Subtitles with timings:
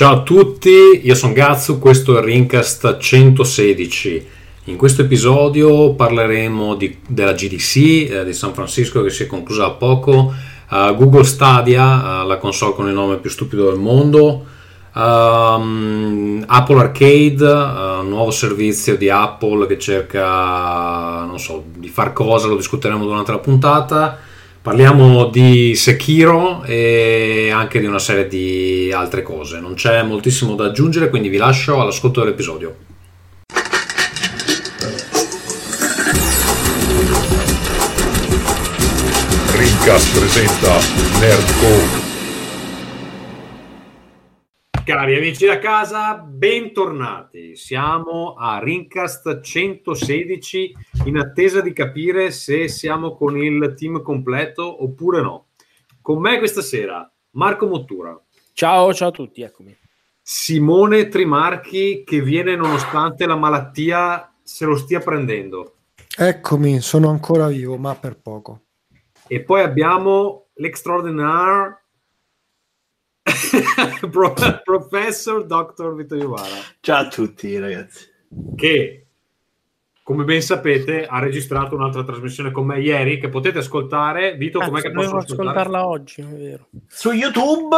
[0.00, 4.26] Ciao a tutti, io sono Gazzu, questo è Rincast 116.
[4.64, 7.76] In questo episodio parleremo di, della GDC
[8.10, 10.32] eh, di San Francisco che si è conclusa da poco,
[10.70, 14.46] uh, Google Stadia, uh, la console con il nome più stupido del mondo,
[14.94, 22.46] um, Apple Arcade, uh, nuovo servizio di Apple che cerca, non so, di far cosa,
[22.46, 24.18] lo discuteremo durante la puntata.
[24.62, 29.58] Parliamo di Sekiro e anche di una serie di altre cose.
[29.58, 32.76] Non c'è moltissimo da aggiungere, quindi vi lascio all'ascolto dell'episodio.
[39.56, 40.78] Rincast presenta
[41.20, 41.99] Nerdcore.
[44.90, 47.54] Cari amici da casa, bentornati.
[47.54, 55.22] Siamo a Rincast 116 in attesa di capire se siamo con il team completo oppure
[55.22, 55.46] no.
[56.02, 58.20] Con me questa sera Marco Mottura.
[58.52, 59.76] Ciao, ciao a tutti, eccomi.
[60.20, 65.74] Simone Trimarchi che viene nonostante la malattia se lo stia prendendo.
[66.18, 68.62] Eccomi, sono ancora vivo, ma per poco.
[69.28, 71.79] E poi abbiamo l'extraordinaire
[74.10, 75.94] Pro- Professor Dr.
[75.94, 76.56] Vittorio Iuvara.
[76.80, 78.08] Ciao a tutti ragazzi.
[78.56, 79.06] Che,
[80.02, 84.36] come ben sapete, ha registrato un'altra trasmissione con me ieri che potete ascoltare.
[84.36, 86.68] Vito, Cazzo, com'è che posso ascoltarla oggi, è vero.
[86.86, 87.76] Su YouTube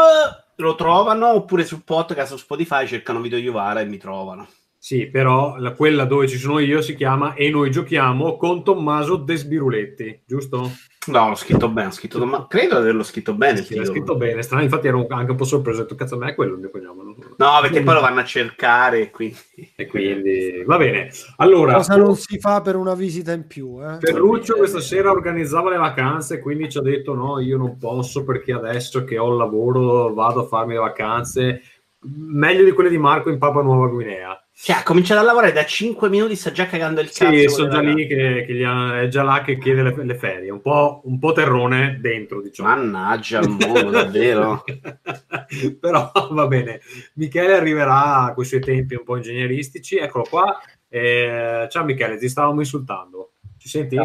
[0.56, 4.48] lo trovano oppure su podcast o Spotify cercano video Iuvara e mi trovano.
[4.78, 9.16] Sì, però la- quella dove ci sono io si chiama E noi giochiamo con Tommaso
[9.16, 10.70] Desbiruletti, giusto?
[11.06, 13.58] No, l'ho scritto bene, ho scritto ma credo di averlo scritto bene.
[13.58, 13.86] Sì, titolo.
[13.86, 16.34] scritto bene, strano, infatti ero anche un po' sorpreso, ho detto, cazzo a me è
[16.34, 17.14] quello il mio cognome.
[17.36, 19.36] No, perché poi lo vanno a cercare, quindi...
[19.74, 21.10] E quindi, va bene.
[21.38, 23.78] Allora, Cosa non si fa per una visita in più?
[23.82, 23.98] Eh?
[23.98, 28.52] Ferruccio questa sera organizzava le vacanze, quindi ci ha detto no, io non posso perché
[28.52, 31.62] adesso che ho il lavoro vado a farmi le vacanze
[32.04, 34.41] meglio di quelle di Marco in Papua Nuova Guinea.
[34.64, 37.36] Cioè, ha cominciato a lavorare da 5 minuti, sta già cagando il cazzo.
[37.36, 40.14] Sì, sono già lì che, che gli ha- è già là che chiede le, le
[40.14, 42.68] ferie, un po', un po' terrone dentro, diciamo.
[42.68, 44.62] Mannaggia il mondo, davvero.
[45.80, 46.80] Però va bene.
[47.14, 49.96] Michele arriverà con i suoi tempi un po' ingegneristici.
[49.96, 50.60] Eccolo qua.
[50.88, 53.32] Eh, ciao Michele, ti stavamo insultando.
[53.58, 53.96] Ci senti?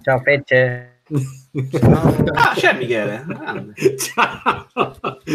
[0.00, 0.22] Ciao
[1.08, 2.30] Fecce.
[2.32, 3.24] Ah, c'è Michele.
[3.96, 4.66] Ciao.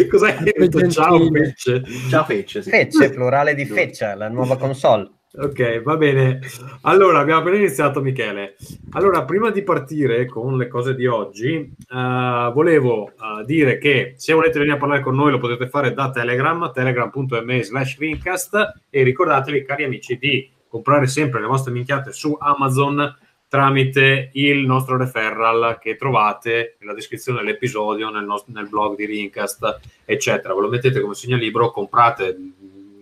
[0.10, 0.90] Cos'hai detto?
[0.90, 1.84] Ciao Fecce.
[2.10, 2.70] Ciao Fecce, sì.
[2.70, 5.10] Fecce, plurale di Feccia, la nuova console.
[5.36, 6.42] Ok, va bene.
[6.82, 8.56] Allora, abbiamo appena iniziato, Michele.
[8.92, 14.34] Allora, prima di partire con le cose di oggi, eh, volevo eh, dire che se
[14.34, 19.02] volete venire a parlare con noi lo potete fare da Telegram, telegram.me slash Rincast e
[19.02, 23.18] ricordatevi, cari amici, di comprare sempre le vostre minchiate su Amazon
[23.54, 29.80] tramite il nostro referral che trovate nella descrizione dell'episodio, nel, nos- nel blog di Rincast,
[30.06, 30.56] eccetera.
[30.56, 32.36] Ve lo mettete come segnalibro, comprate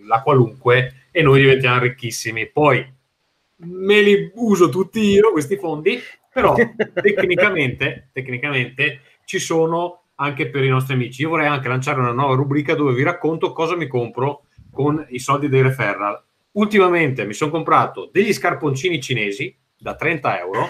[0.06, 2.50] la qualunque e noi diventiamo ricchissimi.
[2.50, 2.86] Poi
[3.56, 5.98] me li uso tutti io questi fondi,
[6.30, 6.54] però
[7.00, 11.22] tecnicamente, tecnicamente ci sono anche per i nostri amici.
[11.22, 15.18] Io vorrei anche lanciare una nuova rubrica dove vi racconto cosa mi compro con i
[15.18, 16.22] soldi dei referral.
[16.52, 20.68] Ultimamente mi sono comprato degli scarponcini cinesi da 30 euro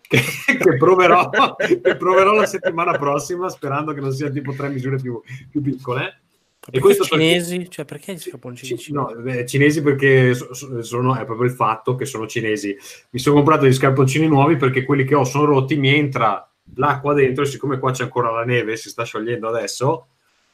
[0.00, 0.18] che,
[0.58, 5.20] che proverò, che proverò la settimana prossima sperando che non siano tipo tre misure più,
[5.50, 6.20] più piccole.
[6.68, 7.70] E questo cinesi?
[7.70, 11.54] Cioè, perché gli scaponcini ci- no, eh, cinesi perché so- so- sono, è proprio il
[11.54, 12.76] fatto che sono cinesi.
[13.10, 17.14] Mi sono comprato degli scarponcini nuovi perché quelli che ho sono rotti, mi entra l'acqua
[17.14, 20.08] dentro e siccome qua c'è ancora la neve, si sta sciogliendo adesso,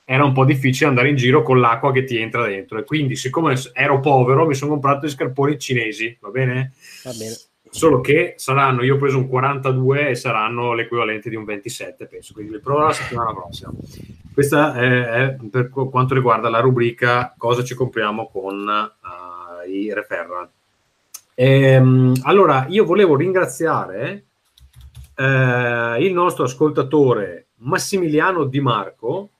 [0.04, 2.78] era un po' difficile andare in giro con l'acqua che ti entra dentro.
[2.78, 6.72] E quindi, siccome ero povero, mi sono comprato gli scarponi cinesi, va bene?
[7.04, 7.36] Va bene.
[7.74, 12.34] Solo che saranno, io ho preso un 42 e saranno l'equivalente di un 27, penso.
[12.34, 13.72] Quindi li proverò la settimana prossima.
[14.30, 20.50] Questa è, per qu- quanto riguarda la rubrica cosa ci compriamo con eh, i referral.
[21.34, 24.24] Ehm, allora, io volevo ringraziare
[25.16, 29.30] eh, il nostro ascoltatore Massimiliano Di Marco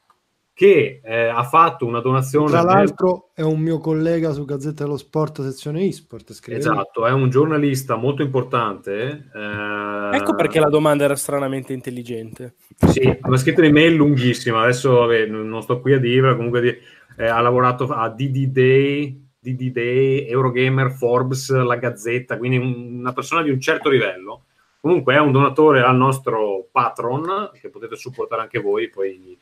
[0.54, 2.50] che eh, ha fatto una donazione.
[2.50, 6.32] Tra l'altro è un mio collega su Gazzetta dello Sport, sezione eSport.
[6.32, 6.58] scrive.
[6.58, 9.30] Esatto, è un giornalista molto importante.
[9.34, 12.54] eh, Ecco perché la domanda era stranamente intelligente.
[12.86, 16.78] Sì, ha scritto un'email lunghissima, adesso vabbè, non non sto qui a dirla, comunque di-
[17.16, 23.12] eh, ha lavorato a DD Day, DD Day, Eurogamer, Forbes, la Gazzetta, quindi un- una
[23.12, 24.44] persona di un certo livello.
[24.80, 29.38] Comunque è un donatore al nostro Patron, che potete supportare anche voi, poi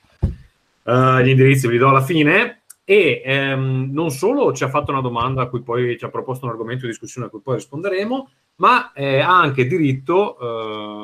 [0.84, 2.62] eh, gli indirizzi ve li do alla fine.
[2.84, 6.46] E ehm, non solo ci ha fatto una domanda a cui poi ci ha proposto
[6.46, 10.36] un argomento di discussione a cui poi risponderemo, ma eh, ha anche diritto,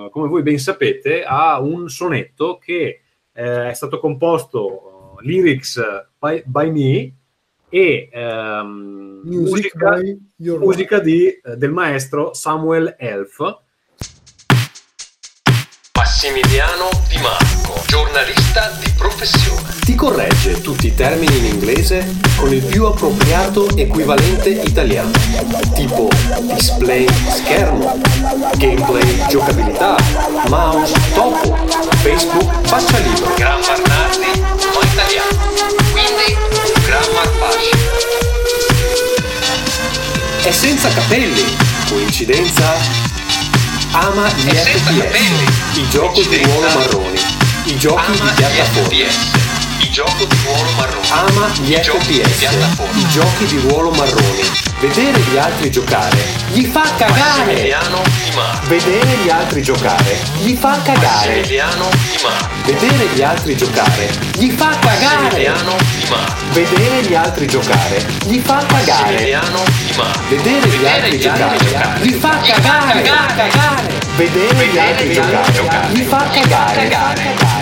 [0.06, 3.02] eh, come voi ben sapete, a un sonetto che
[3.32, 5.80] eh, è stato composto eh, lyrics
[6.18, 7.14] by, by me
[7.68, 13.64] e ehm, Music musica, by musica di, eh, del maestro Samuel Elf.
[16.16, 19.74] Massimiliano Di Marco, giornalista di professione.
[19.80, 25.10] Ti corregge tutti i termini in inglese con il più appropriato equivalente italiano,
[25.74, 26.08] tipo
[26.54, 28.00] display schermo,
[28.56, 29.96] gameplay giocabilità,
[30.48, 31.54] mouse topo,
[31.96, 33.34] Facebook faccia libro.
[33.34, 35.36] Grammar Nardi, ma italiano.
[35.92, 36.34] Quindi,
[36.86, 37.80] Grammar Fashion.
[40.44, 41.44] È senza capelli,
[41.90, 43.15] coincidenza?
[43.98, 47.18] Ama gli FPS, i giochi di ruolo marroni,
[47.64, 49.55] i giochi Ama di piattaforma.
[49.96, 51.08] Giochi di ruolo marrone.
[51.08, 52.52] Ama gli giochi FPS,
[52.96, 54.42] i giochi di ruolo marroni.
[54.78, 56.22] Vedere gli altri giocare
[56.52, 57.46] gli fa cagare.
[57.46, 58.66] Massimiliano Di Marco.
[58.66, 61.36] Vedere gli altri giocare gli fa cagare.
[61.36, 62.48] Massimiliano Di Marco.
[62.66, 65.22] Vedere gli altri giocare gli fa cagare.
[65.22, 66.34] Massimiliano Di Marco.
[66.52, 69.02] Vedere gli altri giocare gli fa cagare.
[69.02, 69.62] Massimiliano.
[70.28, 71.56] Vedere gli altri giocare
[72.02, 73.02] gli fa cagare.
[74.16, 77.55] Vedere gli altri giocare gli fa cagare.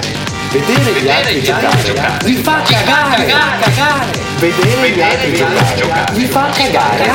[0.54, 3.26] Vedere gli altri giocare gli fa cagare.
[4.38, 7.10] Vedere gli altri giocare gli fa cagare.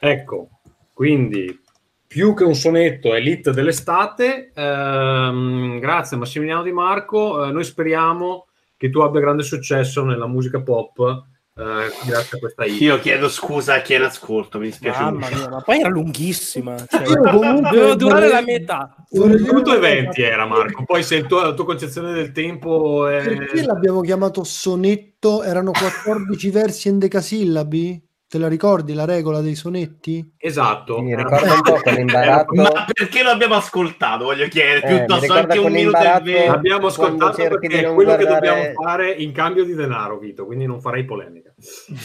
[0.00, 0.48] Ecco,
[0.92, 1.66] quindi
[2.08, 4.50] più che un sonetto è l'hit dell'estate.
[4.54, 7.44] Ehm, grazie Massimiliano Di Marco.
[7.44, 8.46] Eh, noi speriamo
[8.76, 11.26] che tu abbia grande successo nella musica pop
[11.58, 12.80] eh, grazie a questa hit.
[12.80, 15.88] Io chiedo scusa a chi è in ascolto, mi dispiace Mamma mia, ma poi era
[15.88, 16.76] lunghissima.
[16.86, 18.94] Cioè, doveva durare la metà.
[19.08, 19.78] dire Minuto e.
[19.80, 23.24] 20 era Marco, poi se il tuo- la tua concezione del tempo è...
[23.24, 25.42] Perché l'abbiamo chiamato sonetto?
[25.42, 28.07] Erano 14 versi endecasillabi?
[28.30, 30.34] Te la ricordi la regola dei sonetti?
[30.36, 31.00] Esatto.
[31.00, 32.52] Mi ricorda un po' quell'imbarazzo.
[32.60, 34.24] Ma perché lo abbiamo ascoltato?
[34.24, 36.46] Voglio chiedere, Eh, piuttosto anche un minuto e venti.
[36.46, 40.66] L'abbiamo ascoltato perché è quello che guardare- dobbiamo fare in cambio di denaro, Vito, quindi
[40.66, 41.54] non farei polemica.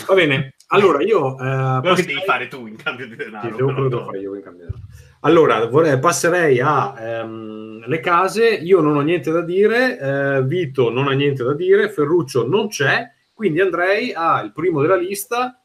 [0.08, 1.34] Va bene, allora io...
[1.38, 1.42] eh,
[1.82, 3.50] che passerei- devi fare tu in cambio di denaro.
[3.50, 4.88] Sì, devo- quello devo fare io in cambio di denaro.
[5.20, 8.48] Allora, vorrei- passerei a ehm, le case.
[8.48, 12.70] Io non ho niente da dire, eh, Vito non ha niente da dire, Ferruccio non
[12.70, 15.58] c'è, quindi andrei al primo della lista,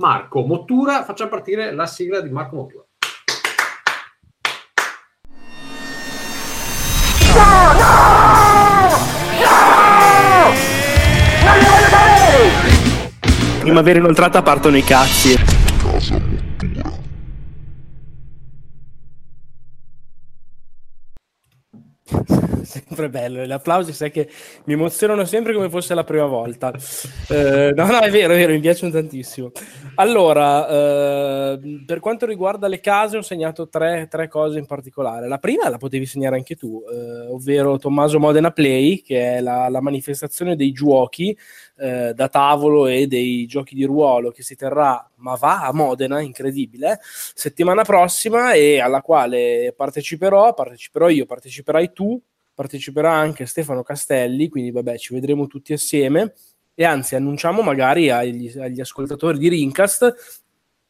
[0.00, 1.04] Marco Mottura.
[1.04, 2.84] Facciamo partire la sigla di Marco Mottura.
[13.60, 15.59] Primavera inoltrata partono i cazzi.
[22.62, 24.28] Sempre bello, gli applausi sai che
[24.64, 26.72] mi emozionano sempre come fosse la prima volta.
[27.28, 29.50] Eh, no, no, è vero, è vero, mi piacciono tantissimo.
[29.96, 35.28] Allora, eh, per quanto riguarda le case, ho segnato tre, tre cose in particolare.
[35.28, 39.68] La prima la potevi segnare anche tu, eh, ovvero Tommaso Modena Play, che è la,
[39.68, 41.36] la manifestazione dei giochi
[41.80, 46.20] eh, da tavolo e dei giochi di ruolo che si terrà, ma va a Modena,
[46.20, 52.20] incredibile, settimana prossima e alla quale parteciperò, parteciperò io, parteciperai tu,
[52.54, 56.34] parteciperà anche Stefano Castelli, quindi vabbè ci vedremo tutti assieme.
[56.74, 60.38] E anzi annunciamo magari agli, agli ascoltatori di Rincast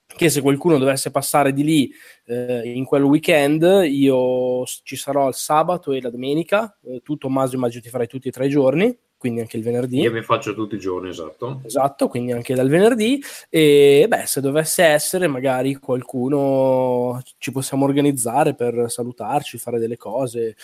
[0.06, 1.92] che se qualcuno dovesse passare di lì
[2.26, 7.54] eh, in quel weekend io ci sarò il sabato e la domenica, eh, tu Tommaso
[7.54, 10.00] immagino ti farai tutti e tre i giorni, quindi anche il venerdì.
[10.00, 11.60] Io mi faccio tutti i giorni, esatto.
[11.66, 13.22] Esatto, quindi anche dal venerdì.
[13.50, 20.56] E beh, se dovesse essere, magari qualcuno ci possiamo organizzare per salutarci, fare delle cose.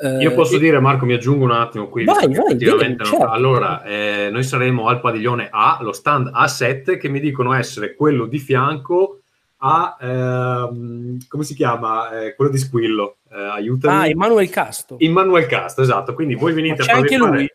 [0.00, 2.02] Eh, Io posso e- dire, Marco, mi aggiungo un attimo qui.
[2.02, 3.28] Vai, vai, dimmi, non- certo.
[3.28, 8.26] Allora, eh, noi saremo al padiglione A, lo stand A7, che mi dicono essere quello
[8.26, 9.20] di fianco
[9.58, 12.10] a, ehm, come si chiama?
[12.24, 13.18] Eh, quello di Squillo.
[13.30, 13.94] Eh, aiutami.
[13.96, 14.96] Ah, Emanuele Casto.
[14.98, 16.14] Immanuel Casto, esatto.
[16.14, 17.52] Quindi voi venite Ma a c'è farvi anche fare, lui?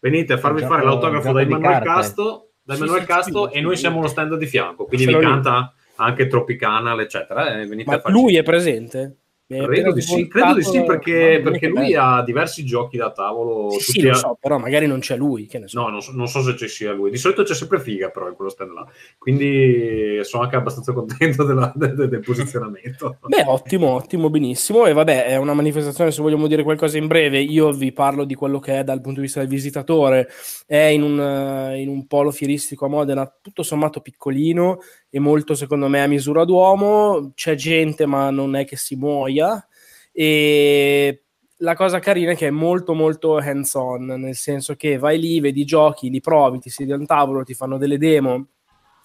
[0.00, 1.86] Venite a farvi Un fare l'autografo da carte.
[1.88, 3.80] Casto, da Sì, Emanuel sì, Casto sì, e noi sì.
[3.80, 4.84] siamo lo stand di fianco.
[4.84, 5.20] Quindi vi lì.
[5.20, 7.60] canta anche Tropicana, eccetera.
[7.60, 9.16] E venite a Ma farci- lui è presente?
[9.50, 12.02] Hai Credo di, sì, credo di sì, perché, perché lui bello.
[12.02, 13.70] ha diversi giochi da tavolo.
[13.70, 15.80] Sì, sì, a- so, però magari non c'è lui, che ne so.
[15.80, 17.10] No, non so, non so se ci sia lui.
[17.10, 18.86] Di solito c'è sempre figa, però, in quello stand là.
[19.16, 23.16] Quindi sono anche abbastanza contento della- de- de- del posizionamento.
[23.26, 24.84] Beh, ottimo, ottimo, benissimo.
[24.84, 28.34] E vabbè, è una manifestazione, se vogliamo dire qualcosa in breve, io vi parlo di
[28.34, 30.28] quello che è dal punto di vista del visitatore.
[30.66, 35.54] È in un, eh, in un polo fieristico a Modena, tutto sommato piccolino e molto,
[35.54, 37.32] secondo me, a misura d'uomo.
[37.34, 39.66] C'è gente, ma non è che si muoia.
[40.12, 41.22] E
[41.58, 45.40] la cosa carina è che è molto molto hands on, nel senso che vai lì,
[45.40, 48.48] vedi i giochi, li provi, ti siedi a un tavolo, ti fanno delle demo,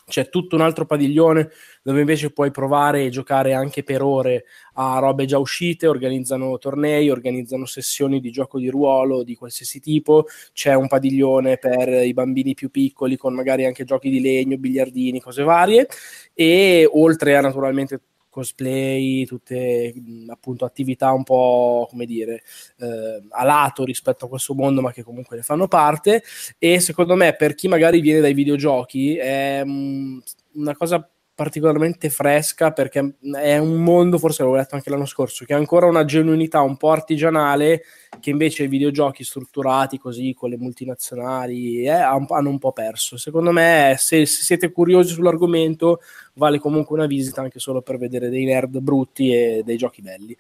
[0.06, 1.50] c'è tutto un altro padiglione
[1.82, 7.10] dove invece puoi provare e giocare anche per ore a robe già uscite, organizzano tornei,
[7.10, 12.54] organizzano sessioni di gioco di ruolo di qualsiasi tipo, c'è un padiglione per i bambini
[12.54, 15.88] più piccoli con magari anche giochi di legno, biliardini, cose varie.
[16.34, 18.00] E oltre a naturalmente
[18.34, 19.94] cosplay, tutte
[20.28, 22.42] appunto attività un po' come dire
[22.80, 26.24] eh, a lato rispetto a questo mondo, ma che comunque ne fanno parte.
[26.58, 30.22] E secondo me, per chi magari viene dai videogiochi, è mh,
[30.56, 35.54] una cosa particolarmente fresca perché è un mondo, forse l'avevo letto anche l'anno scorso, che
[35.54, 37.84] ha ancora una genuinità un po' artigianale
[38.20, 43.18] che invece i videogiochi strutturati così con le multinazionali eh, hanno un po' perso.
[43.18, 46.02] Secondo me, se, se siete curiosi sull'argomento,
[46.34, 50.38] vale comunque una visita anche solo per vedere dei nerd brutti e dei giochi belli.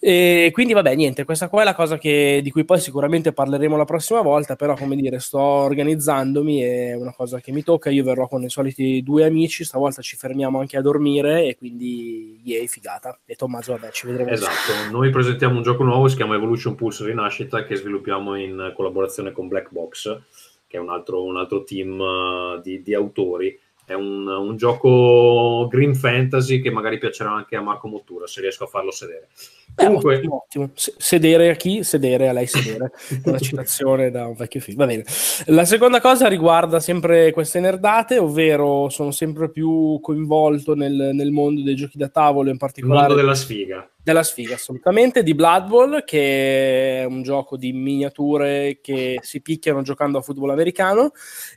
[0.00, 3.76] E quindi vabbè, niente, questa qua è la cosa che, di cui poi sicuramente parleremo
[3.76, 8.04] la prossima volta, però come dire, sto organizzandomi, è una cosa che mi tocca, io
[8.04, 12.68] verrò con i soliti due amici, stavolta ci fermiamo anche a dormire e quindi yay,
[12.68, 13.18] figata.
[13.26, 14.30] E Tommaso, vabbè, ci vedremo.
[14.30, 19.32] Esatto, noi presentiamo un gioco nuovo, si chiama Evolution Pulse Rinascita, che sviluppiamo in collaborazione
[19.32, 20.20] con Black Box,
[20.68, 23.58] che è un altro, un altro team uh, di, di autori.
[23.88, 28.64] È un, un gioco green fantasy che magari piacerà anche a Marco Mottura, se riesco
[28.64, 29.28] a farlo sedere.
[29.74, 30.70] Beh, Comunque, ottimo, ottimo.
[30.74, 31.82] Se- Sedere a chi?
[31.82, 32.92] Sedere a lei sedere.
[33.24, 34.76] Una citazione da un vecchio film.
[34.76, 35.04] Va bene.
[35.46, 41.62] La seconda cosa riguarda sempre queste nerdate, ovvero sono sempre più coinvolto nel, nel mondo
[41.62, 43.88] dei giochi da tavolo, in il particolare mondo della sfiga.
[44.08, 49.82] Della sfiga, assolutamente, di Blood Bowl, che è un gioco di miniature che si picchiano
[49.82, 51.12] giocando a football americano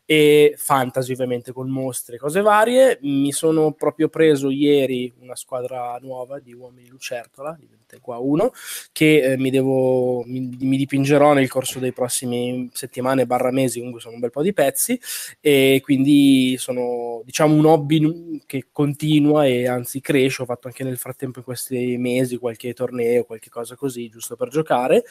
[0.06, 3.00] e fantasy ovviamente con mostri e cose varie.
[3.04, 7.58] Mi sono proprio preso ieri una squadra nuova di uomini lucertola,
[7.92, 8.52] diventa qua uno,
[8.92, 14.02] che eh, mi, devo, mi, mi dipingerò nel corso dei prossimi settimane barra mesi, comunque
[14.02, 15.00] sono un bel po' di pezzi
[15.40, 20.98] e quindi sono diciamo un hobby che continua e anzi cresce, ho fatto anche nel
[20.98, 25.04] frattempo in questi mesi qualche torneo, qualche cosa così, giusto per giocare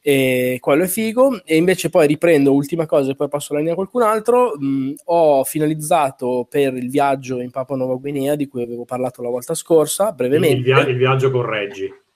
[0.00, 1.44] e quello è figo.
[1.44, 4.94] E invece poi riprendo ultima cosa e poi passo la linea a qualcun altro mh,
[5.04, 9.54] ho finalizzato per il viaggio in Papua Nuova Guinea di cui avevo parlato la volta
[9.54, 10.56] scorsa brevemente.
[10.56, 12.06] Il, via- il viaggio con Reggi.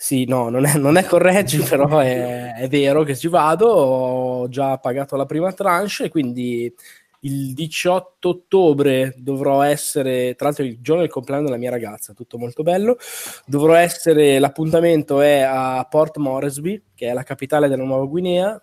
[0.00, 4.48] Sì, no, non è, non è correggi, però è, è vero che ci vado, ho
[4.48, 6.72] già pagato la prima tranche e quindi
[7.22, 12.38] il 18 ottobre dovrò essere, tra l'altro il giorno del compleanno della mia ragazza, tutto
[12.38, 12.96] molto bello,
[13.44, 18.62] dovrò essere, l'appuntamento è a Port Moresby, che è la capitale della Nuova Guinea,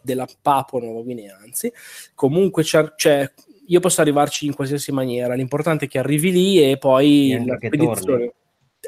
[0.00, 1.70] della Papua Nuova Guinea, anzi,
[2.14, 3.30] comunque c'è, c'è-
[3.66, 7.58] io posso arrivarci in qualsiasi maniera, l'importante è che arrivi lì e poi E la
[7.58, 8.00] che spedizione...
[8.00, 8.32] torni.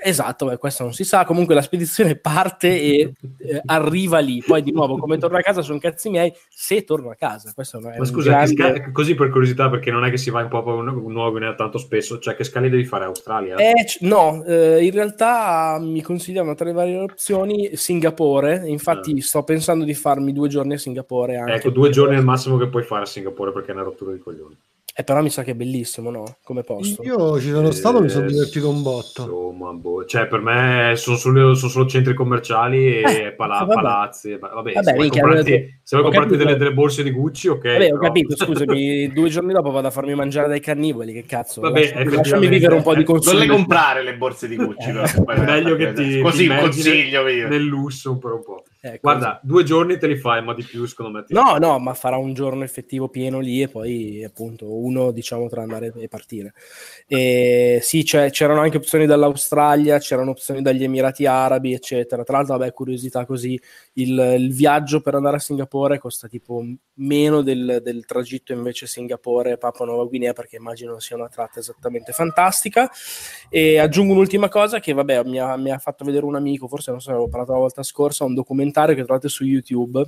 [0.02, 1.24] Esatto, beh, questo non si sa.
[1.24, 4.42] Comunque la spedizione parte e eh, arriva lì.
[4.44, 6.32] Poi di nuovo, come torno a casa, sono cazzi miei.
[6.48, 9.90] Se torno a casa, questo è Ma un scusa, grande- sca- così per curiosità, perché
[9.90, 12.68] non è che si va in Papua Nu- Nuova Guinea tanto spesso, cioè che scali
[12.68, 13.56] devi fare Australia?
[13.56, 18.62] Eh, c- no, eh, in realtà mi consigliano tra le varie opzioni Singapore.
[18.66, 21.36] Infatti, sto pensando di farmi due giorni a Singapore.
[21.36, 23.82] Anche ecco, due giorni è il massimo che puoi fare a Singapore perché è una
[23.82, 24.56] rottura di coglioni.
[24.98, 26.38] Eh, però mi sa che è bellissimo, no?
[26.42, 27.02] Come posto.
[27.02, 29.24] Io ci sono stato, mi sono Eh, divertito un botto.
[29.24, 30.06] Insomma, boh.
[30.06, 33.74] cioè per me sono solo, sono solo centri commerciali e Eh, pala- vabbè.
[33.74, 34.38] palazzi.
[34.38, 37.48] Vabbè, Vabbè, se vuoi minchia, comprarti, avevo- se vuoi comprarti delle, delle borse di Gucci,
[37.48, 37.62] ok.
[37.72, 41.60] Vabbè, ho capito, scusami, due giorni dopo vado a farmi mangiare dai cannibali, che cazzo.
[41.60, 44.56] Vabbè, lasciami, lasciami vivere un po' di eh, non Non le comprare le borse di
[44.56, 45.04] Gucci, però.
[45.26, 47.48] Poi- meglio che ti Così ti consiglio nel, io.
[47.48, 48.62] nel lusso per un po'.
[48.88, 51.24] Ecco, Guarda, due giorni te li fai, ma di più secondo me.
[51.24, 55.48] ti- No, no, ma farà un giorno effettivo pieno lì e poi appunto uno diciamo
[55.48, 56.54] tra andare e partire.
[57.06, 62.22] E sì, c'è- c'erano anche opzioni dall'Australia, c'erano opzioni dagli Emirati Arabi, eccetera.
[62.22, 63.60] Tra l'altro, vabbè, curiosità così,
[63.98, 66.62] il, il viaggio per andare a Singapore costa tipo
[66.94, 72.90] meno del, del tragitto invece Singapore-Papua Nuova Guinea, perché immagino sia una tratta esattamente fantastica.
[73.48, 76.90] E aggiungo un'ultima cosa che, vabbè, mi ha, mi ha fatto vedere un amico, forse
[76.90, 80.04] non so, avevo parlato la volta scorsa, un documentario che trovate su YouTube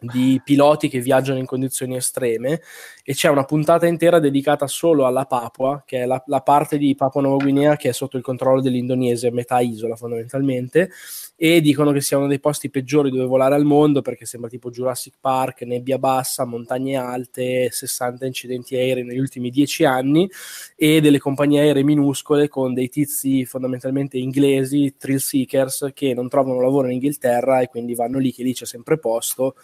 [0.00, 2.60] di piloti che viaggiano in condizioni estreme
[3.04, 6.94] e c'è una puntata intera dedicata solo alla Papua, che è la, la parte di
[6.94, 10.90] Papua Nuova Guinea che è sotto il controllo dell'Indonesia, metà isola fondamentalmente,
[11.36, 14.70] e dicono che sia uno dei posti peggiori dove volare al mondo perché sembra tipo
[14.70, 20.30] Jurassic Park, nebbia bassa, montagne alte, 60 incidenti aerei negli ultimi 10 anni
[20.76, 26.60] e delle compagnie aeree minuscole con dei tizi fondamentalmente inglesi, thrill seekers, che non trovano
[26.60, 29.56] lavoro in Inghilterra e quindi vanno lì che lì c'è sempre posto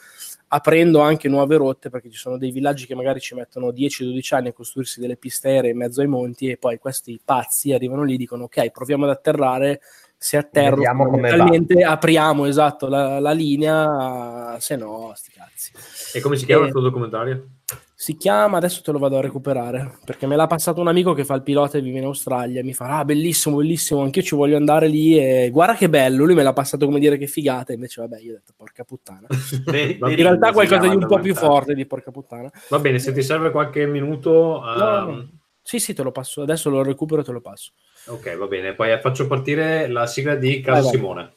[0.53, 4.49] aprendo anche nuove rotte perché ci sono dei villaggi che magari ci mettono 10-12 anni
[4.49, 8.15] a costruirsi delle piste aeree in mezzo ai monti e poi questi pazzi arrivano lì
[8.15, 9.81] e dicono ok proviamo ad atterrare
[10.23, 10.93] se come va.
[10.93, 15.73] fondamentalmente apriamo esatto la, la linea, se no sti cazzi.
[16.12, 17.49] E come si chiama Eh, il tuo documentario?
[17.95, 21.25] Si chiama, adesso te lo vado a recuperare, perché me l'ha passato un amico che
[21.25, 24.59] fa il pilota e vive in Australia, mi fa, ah bellissimo, bellissimo, anch'io ci voglio
[24.59, 28.03] andare lì e guarda che bello, lui me l'ha passato come dire che figata, invece
[28.03, 29.27] vabbè, io ho detto porca puttana.
[30.00, 32.53] Ma In realtà qualcosa di un po' più forte di porca puttana.
[32.69, 34.61] Va bene, se ti serve qualche minuto...
[34.62, 35.29] No, ehm, no.
[35.62, 37.73] Sì, sì, te lo passo, adesso lo recupero e te lo passo.
[38.07, 38.75] Ok, va bene.
[38.75, 40.88] Poi faccio partire la sigla di Casa.
[40.88, 41.33] Simone.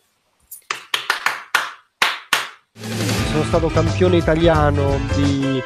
[3.34, 5.60] sono stato campione italiano di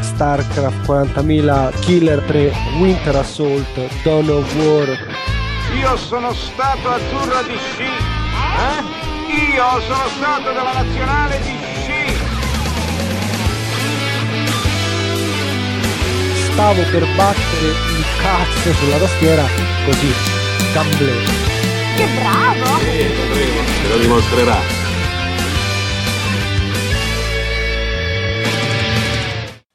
[0.00, 4.88] StarCraft 40.000 Killer 3 Winter Assault Dawn of War
[5.74, 7.82] Io sono stato azzurro di sci.
[7.82, 9.54] Eh?
[9.54, 11.62] Io sono stato della nazionale di sci.
[16.52, 19.42] stavo per battere il cazzo sulla tastiera
[19.86, 20.43] così
[20.74, 21.12] gamble
[21.96, 22.78] Che bravo!
[22.80, 24.56] Te lo dimostrerà.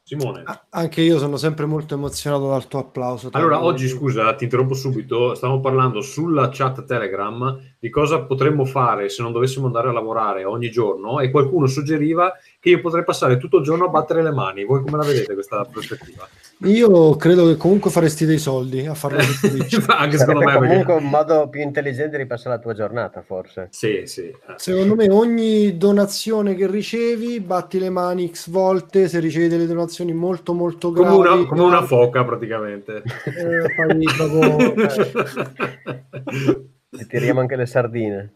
[0.03, 0.43] Simone.
[0.71, 3.29] Anche io sono sempre molto emozionato dal tuo applauso.
[3.31, 5.35] Allora, oggi scusa, ti interrompo subito.
[5.35, 10.43] Stavamo parlando sulla chat Telegram di cosa potremmo fare se non dovessimo andare a lavorare
[10.43, 14.31] ogni giorno e qualcuno suggeriva che io potrei passare tutto il giorno a battere le
[14.31, 14.65] mani.
[14.65, 16.27] Voi come la vedete questa prospettiva?
[16.63, 19.19] Io credo che comunque faresti dei soldi a farlo.
[19.87, 20.51] Anche secondo me.
[20.51, 23.67] perché- comunque un modo più intelligente di passare la tua giornata, forse.
[23.71, 24.23] Sì, sì.
[24.23, 24.35] eh.
[24.57, 30.11] Secondo me ogni donazione che ricevi, batti le mani x volte, se ricevi delle donazioni
[30.11, 33.03] molto molto Come gravi, una, come una foca praticamente.
[33.25, 34.73] eh, fai proprio-
[36.91, 38.33] E tiriamo anche le sardine.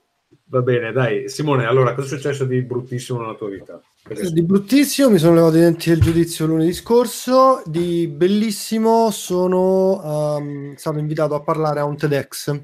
[0.54, 1.30] Va bene, dai.
[1.30, 3.82] Simone, allora, cosa è successo di bruttissimo nella tua vita?
[4.04, 10.38] Perché- Di bruttissimo mi sono levato i denti del giudizio lunedì scorso, di bellissimo sono
[10.38, 12.56] ehm, stato invitato a parlare a un TEDx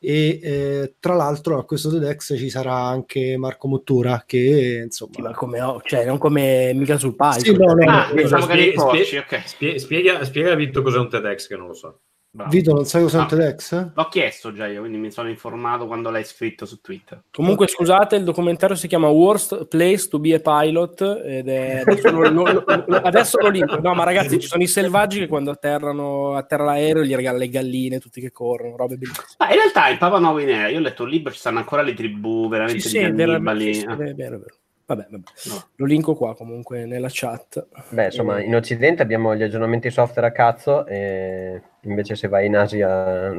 [0.00, 5.12] e eh, tra l'altro a questo TEDx ci sarà anche Marco Mottura che insomma...
[5.14, 7.44] Sì, ma come, ho- cioè, non come mica sul palco.
[7.44, 9.42] Sì, no, no, Ah, no, pensavo che eri spie- Porci, spie- ok.
[9.46, 12.00] spie- spiega, spiega a Vitto cos'è un TEDx che non lo so.
[12.32, 12.50] Bravo.
[12.50, 13.26] Vito non sai cos'è un Ah.
[13.26, 13.90] TEDx?
[13.92, 17.24] L'ho chiesto già io, quindi mi sono informato quando l'hai scritto su Twitter.
[17.32, 22.10] Comunque, scusate, il documentario si chiama Worst Place to be a Pilot ed è adesso
[22.12, 22.44] lo, lo-
[22.86, 23.80] lo- adesso lo linko.
[23.80, 27.48] No, ma ragazzi, ci sono i selvaggi che quando atterrano atterra l'aereo gli regalano le
[27.48, 29.26] galline, tutti che corrono, robe bellissime.
[29.38, 31.82] Ma in realtà il Papa Nuovo Guinea, io ho letto un libro, ci stanno ancora
[31.82, 33.74] le tribù veramente Sì, di sì, cannibali.
[33.74, 33.94] sì, Ah.
[33.94, 34.54] è vero, è vero.
[34.86, 35.24] Vabbè, vabbè.
[35.46, 35.64] No.
[35.76, 37.66] Lo linko qua comunque nella chat.
[37.90, 42.56] Beh, insomma, in Occidente abbiamo gli aggiornamenti software a cazzo, e invece se vai in
[42.56, 43.32] Asia,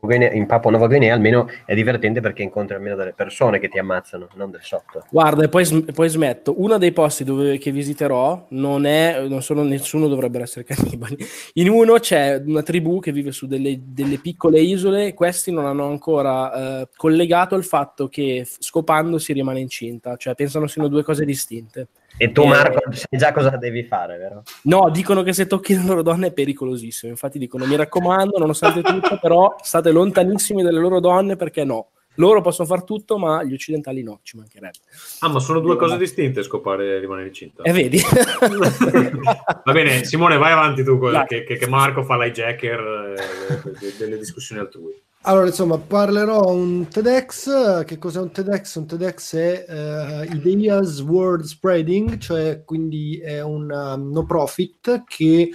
[0.00, 3.78] Guinea- in Papua Nuova Guinea, almeno è divertente perché incontri almeno delle persone che ti
[3.78, 5.06] ammazzano, non del software.
[5.10, 6.54] Guarda, e poi, poi smetto.
[6.60, 11.16] Uno dei posti dove, che visiterò non è, non sono nessuno dovrebbero essere cannibali.
[11.54, 15.14] In uno c'è una tribù che vive su delle, delle piccole isole.
[15.14, 20.66] Questi non hanno ancora eh, collegato il fatto che scopando si rimane incinta, cioè pensano
[20.66, 21.88] siano due cose distinte.
[22.18, 24.42] E tu, Eh, Marco, sai già cosa devi fare, vero?
[24.64, 27.10] No, dicono che se tocchi le loro donne è pericolosissimo.
[27.12, 31.90] Infatti dicono: mi raccomando, nonostante tutto, però state lontanissimi dalle loro donne perché no.
[32.18, 34.78] Loro possono far tutto, ma gli occidentali no, ci mancherebbe.
[35.20, 37.62] Ah, ma sono due cose distinte, scopare e rimanere incinta.
[37.62, 38.00] E vedi?
[39.64, 44.60] Va bene, Simone, vai avanti tu, che, che- Marco fa l'hijacker eh, de- delle discussioni
[44.60, 45.00] altrui.
[45.22, 47.84] Allora, insomma, parlerò un TEDx.
[47.84, 48.76] Che cos'è un TEDx?
[48.76, 55.50] Un TEDx è eh, Ideas World Spreading, cioè quindi è un um, no profit che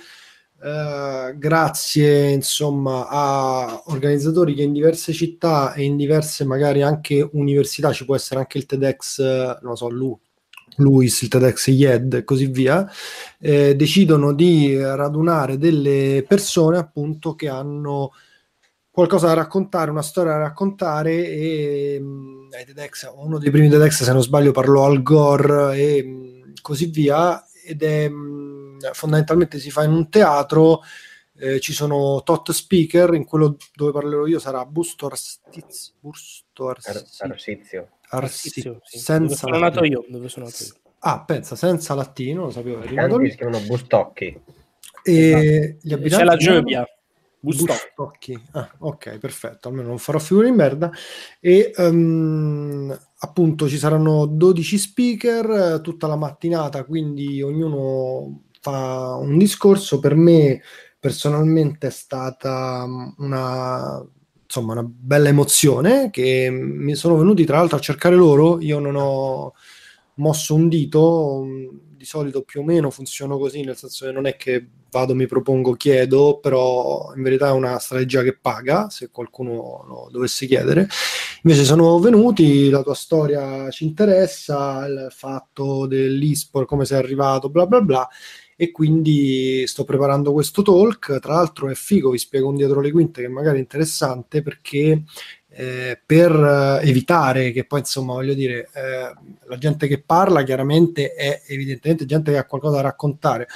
[0.62, 7.92] eh, grazie insomma a organizzatori che in diverse città e in diverse magari anche università,
[7.94, 10.18] ci può essere anche il TEDx, non lo so, lui.
[10.78, 12.90] Luis, il TEDx YED e così via,
[13.40, 18.12] eh, decidono di radunare delle persone appunto che hanno
[18.94, 24.04] qualcosa da raccontare, una storia da raccontare e mh, ai TEDx, uno dei primi TEDx
[24.04, 29.72] se non sbaglio parlò al Gore e mh, così via ed è mh, fondamentalmente si
[29.72, 30.82] fa in un teatro
[31.40, 36.78] eh, ci sono tot speaker in quello dove parlerò io sarà Busto Arstiz, Busto Ar-
[36.84, 37.88] Arsi- Arsizio.
[38.10, 40.74] Arsi- Sì, sì, dove senza sono nato io, dove sono nato io.
[41.00, 42.94] ah pensa senza latino lo sapevo è si
[43.38, 44.40] chiamano bustocchi.
[45.02, 46.88] e gli abitanti C'è la Gebbia.
[47.44, 48.42] Bustocchi.
[48.52, 50.90] Ah, ok, perfetto, almeno non farò figure di merda.
[51.42, 60.00] E ehm, appunto ci saranno 12 speaker tutta la mattinata, quindi ognuno fa un discorso.
[60.00, 60.62] Per me
[60.98, 64.02] personalmente è stata mm, una,
[64.42, 68.62] insomma, una bella emozione che mi sono venuti tra l'altro a cercare loro.
[68.62, 69.54] Io non ho
[70.16, 74.28] mosso un dito, mm, di solito più o meno funziono così, nel senso che non
[74.28, 79.10] è che vado, mi propongo, chiedo, però in verità è una strategia che paga, se
[79.10, 80.88] qualcuno lo dovesse chiedere.
[81.42, 87.66] Invece sono venuti, la tua storia ci interessa, il fatto dell'esport, come sei arrivato, bla
[87.66, 88.08] bla bla,
[88.56, 91.20] e quindi sto preparando questo talk.
[91.20, 95.04] Tra l'altro è figo, vi spiego un dietro le quinte che magari è interessante perché
[95.50, 99.14] eh, per eh, evitare che poi insomma voglio dire eh,
[99.48, 103.48] la gente che parla chiaramente è evidentemente gente che ha qualcosa da raccontare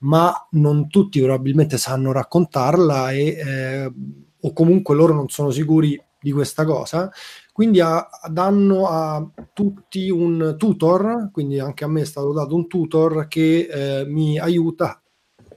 [0.00, 3.92] ma non tutti probabilmente sanno raccontarla e, eh,
[4.40, 7.10] o comunque loro non sono sicuri di questa cosa
[7.52, 12.66] quindi a, danno a tutti un tutor quindi anche a me è stato dato un
[12.68, 15.02] tutor che eh, mi aiuta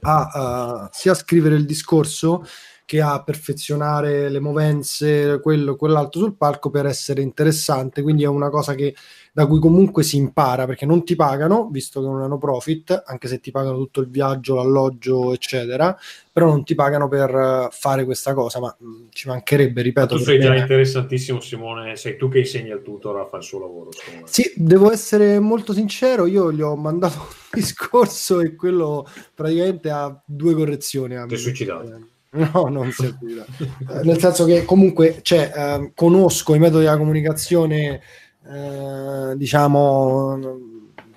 [0.00, 2.44] a, a sia scrivere il discorso
[2.92, 8.02] che a perfezionare le movenze, quello, quell'altro sul palco per essere interessante.
[8.02, 8.94] Quindi è una cosa che,
[9.34, 13.28] da cui comunque si impara perché non ti pagano, visto che non hanno profit, anche
[13.28, 15.96] se ti pagano tutto il viaggio, l'alloggio, eccetera,
[16.30, 18.60] però non ti pagano per fare questa cosa.
[18.60, 20.16] Ma mh, ci mancherebbe, ripeto.
[20.16, 21.96] Tu sei già interessantissimo, Simone.
[21.96, 23.88] Sei tu che insegni al tutor a fare il suo lavoro.
[24.12, 24.22] me.
[24.24, 30.14] Sì, devo essere molto sincero, io gli ho mandato un discorso e quello praticamente ha
[30.26, 31.16] due correzioni.
[31.26, 32.06] Ti è suicidato.
[32.34, 33.52] No, non suicidato.
[33.60, 38.00] Eh, Nel senso che comunque cioè, ehm, conosco i metodi della comunicazione,
[38.44, 40.38] eh, diciamo,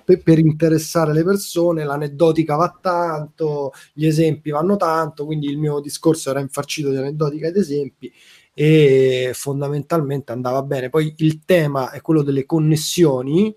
[0.04, 5.80] per, per interessare le persone, l'aneddotica va tanto, gli esempi vanno tanto, quindi il mio
[5.80, 8.12] discorso era infarcito di aneddotica ed esempi
[8.54, 10.88] e fondamentalmente andava bene.
[10.88, 13.54] Poi il tema è quello delle connessioni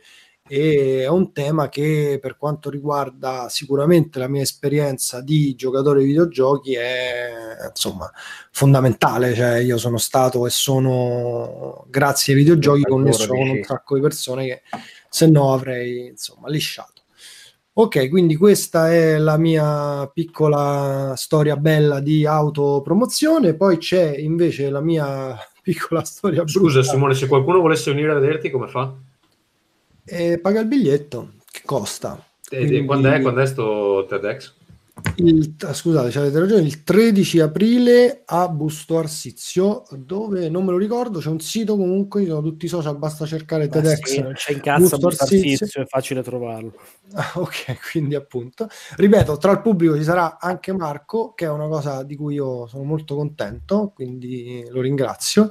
[0.51, 6.07] e è un tema che per quanto riguarda sicuramente la mia esperienza di giocatore di
[6.07, 7.29] videogiochi è
[7.69, 8.11] insomma
[8.49, 14.01] fondamentale, cioè io sono stato e sono grazie ai videogiochi connesso con un sacco di
[14.01, 14.61] persone che
[15.07, 17.03] se no avrei insomma lisciato.
[17.73, 24.81] Ok, quindi questa è la mia piccola storia bella di autopromozione, poi c'è invece la
[24.81, 26.91] mia piccola storia Scusa, brutta.
[26.91, 28.91] Simone, se qualcuno volesse venire a vederti, come fa?
[30.09, 32.23] E paga il biglietto, che costa.
[32.49, 34.53] E- e Quindi- quando è, quando è sto TEDx?
[35.15, 40.77] Il, ah, scusate, avete ragione, il 13 aprile a Busto Arsizio, dove non me lo
[40.77, 44.09] ricordo, c'è un sito comunque, ci sono tutti i social, basta cercare Ma TEDx.
[44.09, 45.51] sì, non c'è in cazzo Busto Arsizio.
[45.53, 46.73] Arsizio, è facile trovarlo.
[47.13, 48.67] Ah, ok, quindi appunto,
[48.97, 52.67] ripeto, tra il pubblico ci sarà anche Marco, che è una cosa di cui io
[52.67, 55.49] sono molto contento, quindi lo ringrazio.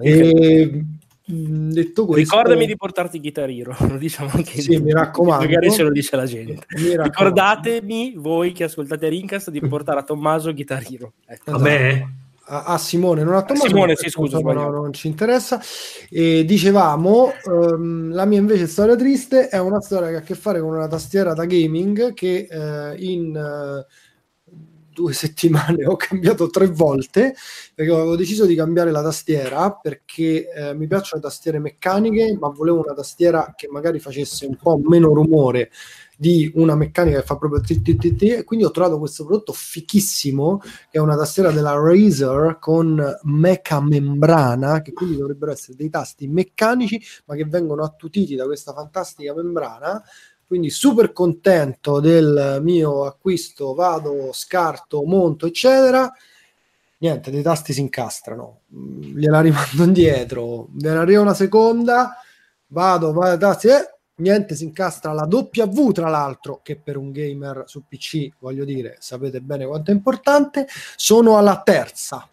[0.00, 0.98] E, mh,
[1.30, 5.44] detto questo, Ricordami di portarti Guitar Hero, lo diciamo anche Sì, mi raccomando.
[5.44, 6.64] Magari ce lo dice la gente.
[6.68, 11.12] Ricordatemi, voi che ascoltate Rincast, di portare a Tommaso Guitar Hero.
[11.26, 11.50] Ecco.
[11.50, 12.26] A me?
[12.48, 13.68] a, a Simone, non a Tommaso.
[13.68, 14.70] Simone, perché sì, scusa, sbagliato.
[14.70, 15.60] no, non ci interessa.
[16.10, 20.34] E dicevamo, ehm, la mia invece storia triste è una storia che ha a che
[20.34, 23.86] fare con una tastiera da gaming che eh, in eh,
[24.98, 27.34] due settimane ho cambiato tre volte
[27.74, 32.48] perché avevo deciso di cambiare la tastiera perché eh, mi piacciono le tastiere meccaniche ma
[32.48, 35.70] volevo una tastiera che magari facesse un po' meno rumore
[36.20, 40.98] di una meccanica che fa proprio ti, e quindi ho trovato questo prodotto fichissimo che
[40.98, 47.00] è una tastiera della Razer con mecha membrana che quindi dovrebbero essere dei tasti meccanici
[47.26, 50.02] ma che vengono attutiti da questa fantastica membrana
[50.48, 56.12] quindi super contento del mio acquisto vado, scarto, monto eccetera.
[57.00, 60.68] Niente, dei tasti si incastrano Mm, gliela rimando indietro.
[60.72, 62.16] Me ne arriva una seconda
[62.68, 67.64] vado, vado tasti eh, niente si incastra la W tra l'altro che per un gamer
[67.66, 70.66] su PC voglio dire sapete bene quanto è importante.
[70.96, 72.28] Sono alla terza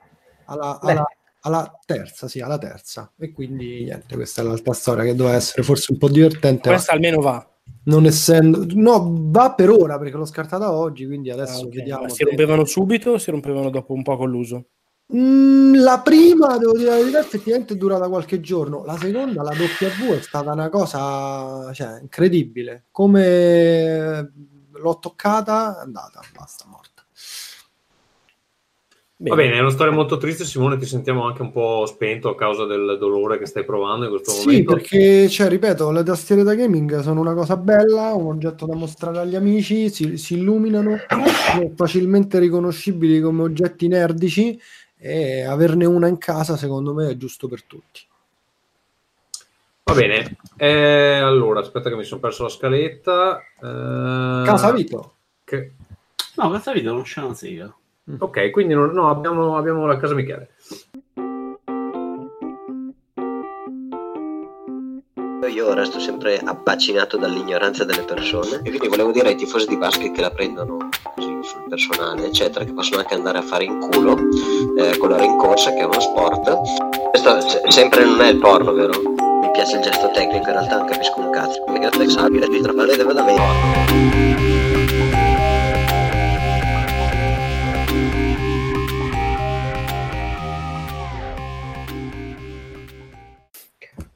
[0.46, 1.06] alla, alla,
[1.42, 3.12] alla terza sì alla terza.
[3.18, 6.76] E quindi niente questa è l'altra storia che doveva essere forse un po' divertente ma
[6.76, 7.50] Questa almeno va.
[7.86, 11.74] Non essendo no va per ora perché l'ho scartata oggi quindi adesso Ah, ok.
[11.74, 14.66] vediamo Ma si rompevano subito o si rompevano dopo un po' con l'uso?
[15.14, 18.84] Mm, la prima, devo dire la verità, effettivamente è durata qualche giorno.
[18.86, 22.86] La seconda, la W, è stata una cosa cioè, incredibile.
[22.90, 24.32] Come
[24.72, 26.66] l'ho toccata, è andata, basta,
[29.30, 29.36] morta.
[29.36, 30.78] Va bene, è una storia molto triste, Simone.
[30.78, 34.32] Ti sentiamo anche un po' spento a causa del dolore che stai provando in questo
[34.32, 34.74] Sì, momento.
[34.74, 39.20] perché, cioè, ripeto, le tastiere da gaming sono una cosa bella, un oggetto da mostrare
[39.20, 44.60] agli amici, si, si illuminano, sono facilmente riconoscibili come oggetti nerdici
[44.98, 48.02] e averne una in casa, secondo me, è giusto per tutti.
[49.84, 53.38] Va bene, eh, allora aspetta che mi sono perso la scaletta.
[53.40, 55.14] Eh, Casa Vito.
[55.44, 55.74] che-
[56.38, 57.74] No, video non c'è una sega.
[58.20, 60.50] Ok, quindi non- no, abbiamo, abbiamo la casa Michele.
[65.54, 70.12] Io resto sempre abbacinato dall'ignoranza delle persone e quindi volevo dire ai tifosi di basket
[70.12, 74.18] che la prendono così, sul personale, eccetera, che possono anche andare a fare in culo
[74.78, 77.10] eh, con la rincorsa, che è uno sport.
[77.12, 78.94] Questo se- sempre non è il porno, vero?
[79.42, 81.64] Mi piace il gesto tecnico, in realtà non capisco un cazzo.
[81.64, 83.14] Perché il flexabile di trapare deve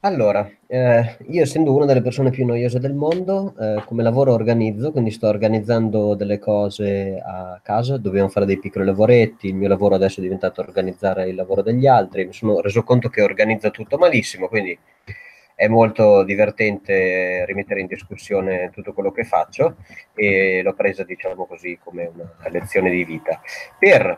[0.01, 4.91] Allora, eh, io essendo una delle persone più noiose del mondo, eh, come lavoro organizzo,
[4.93, 9.95] quindi sto organizzando delle cose a casa, dobbiamo fare dei piccoli lavoretti, il mio lavoro
[9.95, 13.97] adesso è diventato organizzare il lavoro degli altri, mi sono reso conto che organizzo tutto
[13.97, 14.77] malissimo, quindi
[15.53, 19.75] è molto divertente rimettere in discussione tutto quello che faccio
[20.13, 23.41] e l'ho presa, diciamo così, come una lezione di vita.
[23.77, 24.17] Per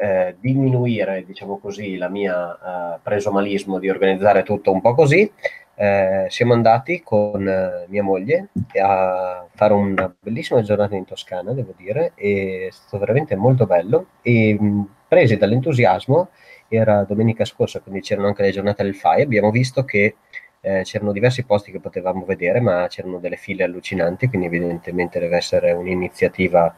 [0.00, 5.30] eh, diminuire, diciamo così, la mia eh, presomalismo di organizzare tutto un po' così,
[5.74, 8.48] eh, siamo andati con eh, mia moglie
[8.80, 14.06] a fare una bellissima giornata in Toscana, devo dire, è stato veramente molto bello.
[14.22, 16.30] E mh, presi dall'entusiasmo,
[16.68, 20.16] era domenica scorsa, quindi c'erano anche le giornate del FAI, abbiamo visto che
[20.62, 25.36] eh, c'erano diversi posti che potevamo vedere, ma c'erano delle file allucinanti, quindi evidentemente deve
[25.36, 26.74] essere un'iniziativa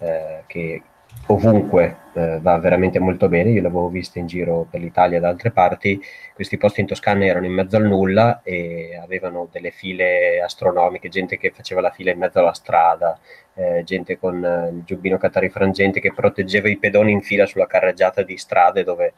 [0.00, 0.82] eh, che
[1.28, 3.50] ovunque eh, va veramente molto bene.
[3.50, 6.00] Io l'avevo vista in giro per l'Italia e da altre parti.
[6.34, 11.38] Questi posti in Toscana erano in mezzo al nulla e avevano delle file astronomiche, gente
[11.38, 13.18] che faceva la fila in mezzo alla strada,
[13.54, 18.22] eh, gente con eh, il giubbino catarifrangente che proteggeva i pedoni in fila sulla carreggiata
[18.22, 19.12] di strade dove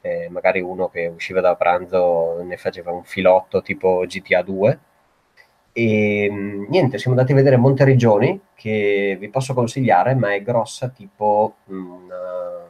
[0.00, 4.78] eh, magari uno che usciva da pranzo ne faceva un filotto tipo GTA 2.
[5.76, 10.88] E mh, niente, siamo andati a vedere Monteriggioni, che vi posso consigliare, ma è grossa
[10.88, 12.62] tipo mh, una-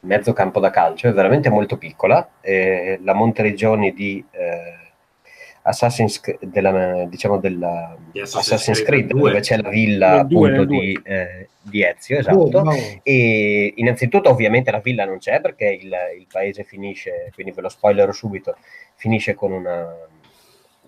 [0.00, 2.28] mezzo campo da calcio, è veramente molto piccola.
[2.40, 4.90] Eh, la Monteriggioni di eh,
[5.62, 9.30] Assassin's, della, diciamo della Di Assassin's Assassin's Creed Creed, 2.
[9.30, 12.38] dove c'è la villa due, appunto di, eh, di Ezio, esatto.
[12.38, 12.74] Oh, wow.
[13.02, 17.68] E innanzitutto ovviamente la villa non c'è perché il, il paese finisce, quindi ve lo
[17.68, 18.56] spoilerò subito,
[18.96, 19.88] finisce con una,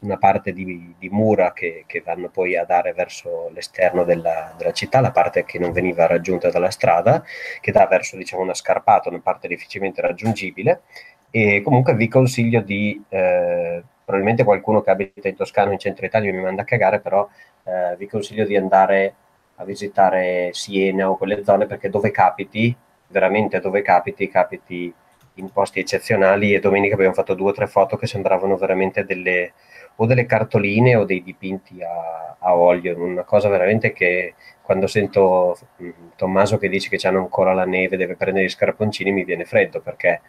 [0.00, 4.72] una parte di, di mura che, che vanno poi a dare verso l'esterno della, della
[4.72, 7.24] città, la parte che non veniva raggiunta dalla strada,
[7.60, 10.82] che dà verso diciamo una scarpata, una parte difficilmente raggiungibile.
[11.30, 16.06] E comunque vi consiglio di, eh, probabilmente qualcuno che abita in Toscana o in centro
[16.06, 17.28] Italia mi manda a cagare, però
[17.64, 19.14] eh, vi consiglio di andare
[19.56, 22.76] a visitare Siena o quelle zone perché dove capiti,
[23.08, 24.92] veramente dove capiti, capiti
[25.34, 29.52] in posti eccezionali e domenica abbiamo fatto due o tre foto che sembravano veramente delle
[29.96, 35.56] o delle cartoline o dei dipinti a, a olio, una cosa veramente che quando sento
[35.76, 39.44] mh, Tommaso che dice che c'hanno ancora la neve, deve prendere gli scarponcini, mi viene
[39.44, 40.20] freddo perché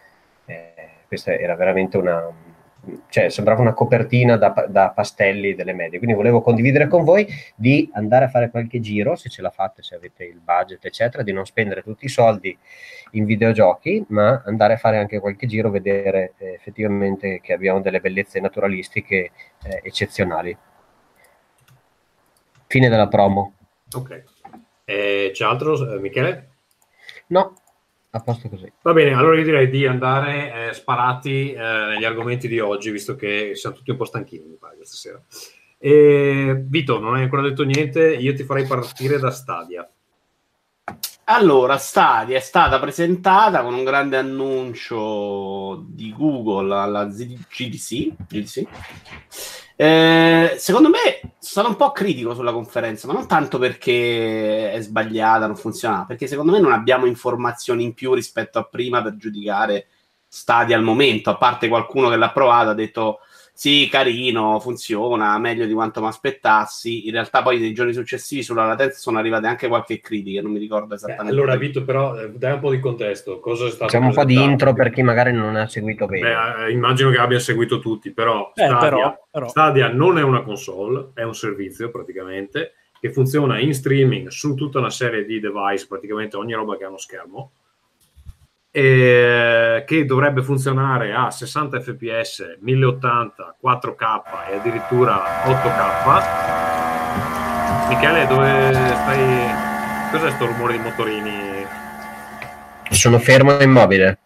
[0.46, 0.74] eh,
[1.08, 2.32] questa era veramente una,
[3.10, 5.98] cioè sembrava una copertina da, da pastelli delle medie.
[5.98, 9.84] Quindi volevo condividere con voi di andare a fare qualche giro, se ce la fate,
[9.84, 12.58] se avete il budget, eccetera, di non spendere tutti i soldi
[13.12, 18.00] in videogiochi, ma andare a fare anche qualche giro, vedere eh, effettivamente che abbiamo delle
[18.00, 19.32] bellezze naturalistiche
[19.64, 20.56] eh, eccezionali.
[22.68, 23.54] Fine della promo.
[23.94, 24.24] Ok.
[24.86, 26.50] Eh, c'è altro, eh, Michele?
[27.28, 27.54] No,
[28.16, 28.72] a posto così.
[28.82, 33.16] Va bene, allora io direi di andare eh, sparati eh, negli argomenti di oggi, visto
[33.16, 35.22] che siamo tutti un po' stanchini, mi pare, questa sera.
[35.78, 39.88] E, Vito, non hai ancora detto niente, io ti farei partire da Stadia.
[41.26, 48.14] Allora, Stadia è stata presentata con un grande annuncio di Google alla Z- GDC.
[48.28, 48.68] GDC.
[49.78, 55.48] Eh, secondo me sono un po' critico sulla conferenza, ma non tanto perché è sbagliata,
[55.48, 59.88] non funziona, perché secondo me non abbiamo informazioni in più rispetto a prima per giudicare
[60.28, 63.20] Stadia al momento, a parte qualcuno che l'ha provato ha detto
[63.58, 67.06] sì, carino, funziona, meglio di quanto mi aspettassi.
[67.06, 70.60] In realtà poi nei giorni successivi sulla latenza sono arrivate anche qualche critica, non mi
[70.60, 71.32] ricordo Eh, esattamente.
[71.32, 73.40] allora, Vito, però, eh, dai un po' di contesto.
[73.40, 76.28] Cosa è stato Facciamo un po' di intro per chi magari non ha seguito bene.
[76.34, 79.48] Beh, eh, immagino che abbia seguito tutti, però Eh, Stadia, però- però.
[79.48, 84.80] Stadia non è una console, è un servizio praticamente che funziona in streaming su tutta
[84.80, 87.52] una serie di device, praticamente ogni roba che ha uno schermo,
[88.78, 96.24] e che dovrebbe funzionare a 60 fps, 1080, 4K e addirittura 8K.
[97.88, 100.12] Michele, dove stai?
[100.12, 101.66] Cos'è sto rumore di motorini?
[102.90, 104.20] Sono fermo e immobile.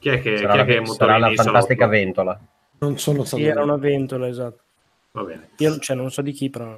[0.00, 1.52] Chi è che, Sarà, chi è che la, motorini sarà la in salotto?
[1.52, 2.40] fantastica ventola.
[2.80, 4.62] Non sono stato Sì, era una ventola, esatto.
[5.12, 5.50] Va bene.
[5.58, 6.76] Io cioè, non so di chi, però...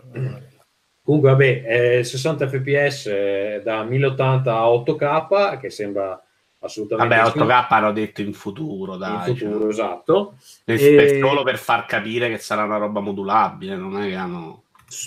[1.03, 1.63] Comunque, vabbè,
[2.01, 6.23] eh, 60 fps eh, da 1080 a 8K, che sembra
[6.65, 9.31] assolutamente Vabbè, sì, 8K hanno detto in futuro, dai.
[9.31, 9.69] in futuro, cioè.
[9.71, 10.37] esatto.
[10.65, 14.63] E- solo per far capire che sarà una roba modulabile, non è che hanno...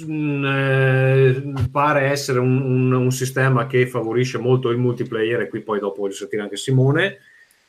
[0.05, 5.61] mh, eh, pare essere un, un- un sistema che favorisce molto il multiplayer e qui
[5.61, 7.17] poi dopo voglio sentire anche Simone.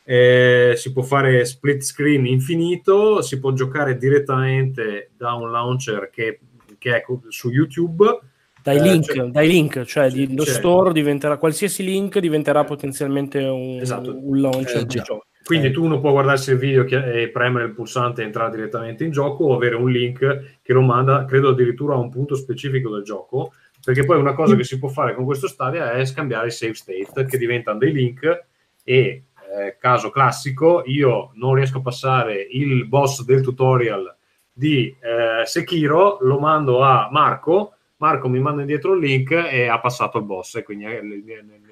[0.04, 6.40] Eh, si può fare split screen infinito, si può giocare direttamente da un launcher che,
[6.78, 8.18] che è su YouTube.
[8.62, 12.64] Dai Eh, link, cioè- dai link, cioè di- lo cioè- store diventerà qualsiasi link diventerà
[12.64, 14.16] potenzialmente un, Esatto.
[14.20, 15.24] un launcher Eh, di gioco.
[15.44, 19.10] Quindi tu uno può guardarsi il video e premere il pulsante e entrare direttamente in
[19.10, 23.02] gioco o avere un link che lo manda, credo addirittura a un punto specifico del
[23.02, 26.50] gioco, perché poi una cosa che si può fare con questo Stadia è scambiare i
[26.50, 28.44] save state che diventano dei link
[28.84, 29.22] e
[29.56, 34.14] eh, caso classico, io non riesco a passare il boss del tutorial
[34.52, 39.80] di eh, Sekiro, lo mando a Marco, Marco mi manda indietro il link e ha
[39.80, 41.24] passato il boss e quindi eh, nel,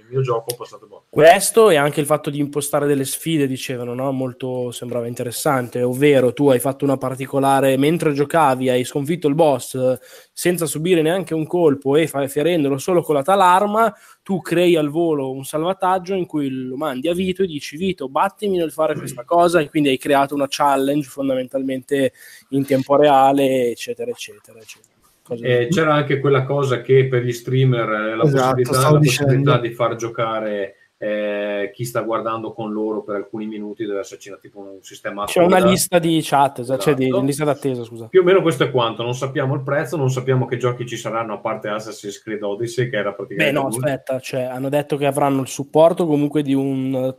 [0.09, 1.03] mio gioco ho passato il boss.
[1.09, 4.11] Questo e anche il fatto di impostare delle sfide, dicevano, no?
[4.11, 9.99] molto sembrava interessante, ovvero tu hai fatto una particolare, mentre giocavi hai sconfitto il boss
[10.33, 14.89] senza subire neanche un colpo e ferendolo solo con la tal arma, tu crei al
[14.91, 18.97] volo un salvataggio in cui lo mandi a Vito e dici Vito battimi nel fare
[18.97, 22.13] questa cosa e quindi hai creato una challenge fondamentalmente
[22.49, 24.59] in tempo reale, eccetera, eccetera.
[24.59, 24.96] eccetera.
[25.29, 29.59] Eh, c'era anche quella cosa che per gli streamer eh, la, Esatto, possibilità, la possibilità
[29.59, 34.61] di far giocare eh, chi sta guardando con loro per alcuni minuti deve esserci tipo
[34.61, 35.69] un sistema C'è una apposta.
[35.71, 38.07] lista di chat, esatto, cioè di lista d'attesa, scusa.
[38.09, 40.97] più o meno questo è quanto non sappiamo il prezzo non sappiamo che giochi ci
[40.97, 43.85] saranno a parte Assassin's Creed Odyssey che era Beh, praticamente no, l'ultimo.
[43.87, 47.15] aspetta, cioè, hanno detto che avranno il supporto comunque di un,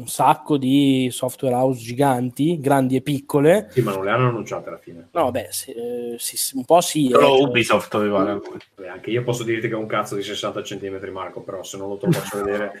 [0.00, 3.68] un sacco di software house giganti, grandi e piccole.
[3.70, 6.80] sì ma non le hanno annunciate alla fine No, beh, sì, eh, sì, un po'
[6.80, 7.06] sì.
[7.08, 8.40] eh, Solo cioè- Ubisoft mi pare.
[8.76, 11.76] Beh, anche io posso dirti che è un cazzo di 60 cm Marco però se
[11.76, 12.72] non lo te lo faccio vedere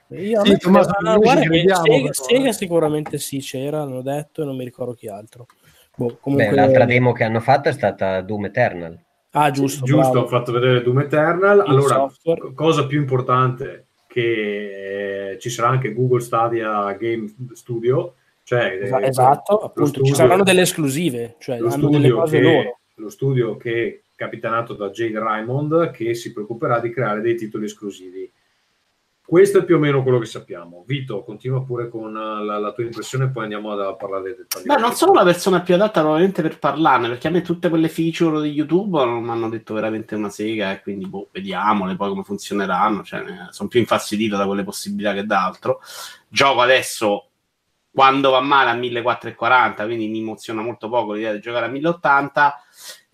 [0.09, 2.53] Io, Sì, Tommaso, ci guarda crediamo, Sega, però, Sega eh.
[2.53, 5.47] sicuramente sì, c'era, hanno detto, e non mi ricordo chi altro.
[5.95, 6.49] Boh, comunque...
[6.49, 8.97] Beh, l'altra demo che hanno fatto è stata Doom Eternal.
[9.31, 10.25] Ah, giusto, giusto bravo.
[10.25, 12.39] ho fatto vedere Doom Eternal Il allora software.
[12.39, 13.86] co- cosa più importante
[14.17, 18.15] che eh, ci sarà anche Google Stadia Game Studio
[18.47, 22.15] cioè eh, esatto, lo appunto, ci studio- saranno delle esclusive, cioè lo hanno delle studio,
[22.15, 22.79] cose che, loro.
[22.95, 27.65] lo studio che è capitanato da Jade Raymond che si preoccuperà di creare dei titoli
[27.65, 28.31] esclusivi.
[29.29, 30.85] Questo è più o meno quello che sappiamo.
[30.87, 34.65] Vito, continua pure con eh, la, la tua impressione, poi andiamo a parlare dei dettagli.
[34.65, 37.89] Beh, non sono la persona più adatta probabilmente per parlarne, perché a me tutte quelle
[37.89, 42.07] feature di YouTube non mi hanno detto veramente una sega e quindi boh, vediamole poi
[42.07, 43.03] come funzioneranno.
[43.03, 45.81] Cioè, sono più infastidito da quelle possibilità che da altro.
[46.29, 47.27] Gioco adesso
[47.91, 52.63] quando va male a 1440, quindi mi emoziona molto poco l'idea di giocare a 1080.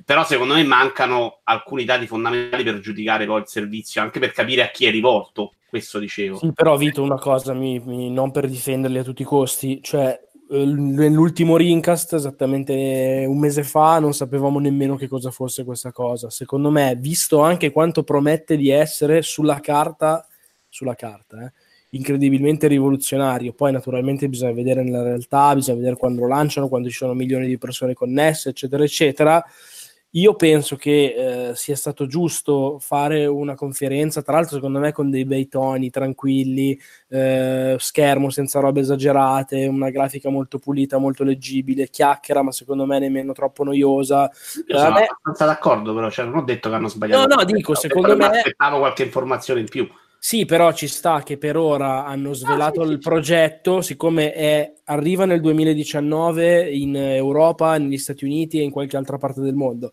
[0.05, 4.61] Però secondo me mancano alcuni dati fondamentali per giudicare poi il servizio, anche per capire
[4.61, 5.53] a chi è rivolto.
[5.73, 6.37] Questo dicevo.
[6.37, 10.15] Sì, però Vito, una cosa, mi- mi- non per difenderli a tutti i costi, cioè
[10.51, 16.29] eh, nell'ultimo Rincast, esattamente un mese fa, non sapevamo nemmeno che cosa fosse questa cosa.
[16.29, 20.23] Secondo me, visto anche quanto promette di essere sulla carta,
[20.69, 21.53] sulla carta, eh,
[21.89, 26.97] incredibilmente rivoluzionario, poi naturalmente bisogna vedere nella realtà, bisogna vedere quando lo lanciano, quando ci
[26.97, 29.43] sono milioni di persone connesse, eccetera, eccetera.
[30.15, 35.09] Io penso che eh, sia stato giusto fare una conferenza, tra l'altro secondo me con
[35.09, 41.89] dei bei toni, tranquilli, eh, schermo senza robe esagerate, una grafica molto pulita, molto leggibile,
[41.89, 44.29] chiacchiera, ma secondo me nemmeno troppo noiosa.
[44.67, 47.27] Io sono me- abbastanza d'accordo, però cioè, non ho detto che hanno sbagliato.
[47.27, 49.89] No, no, dico, secondo me- Aspettavo qualche informazione in più.
[50.25, 55.41] Sì, però ci sta che per ora hanno svelato il progetto, siccome è- arriva nel
[55.41, 59.91] 2019 in Europa, negli Stati Uniti e in qualche altra parte del mondo.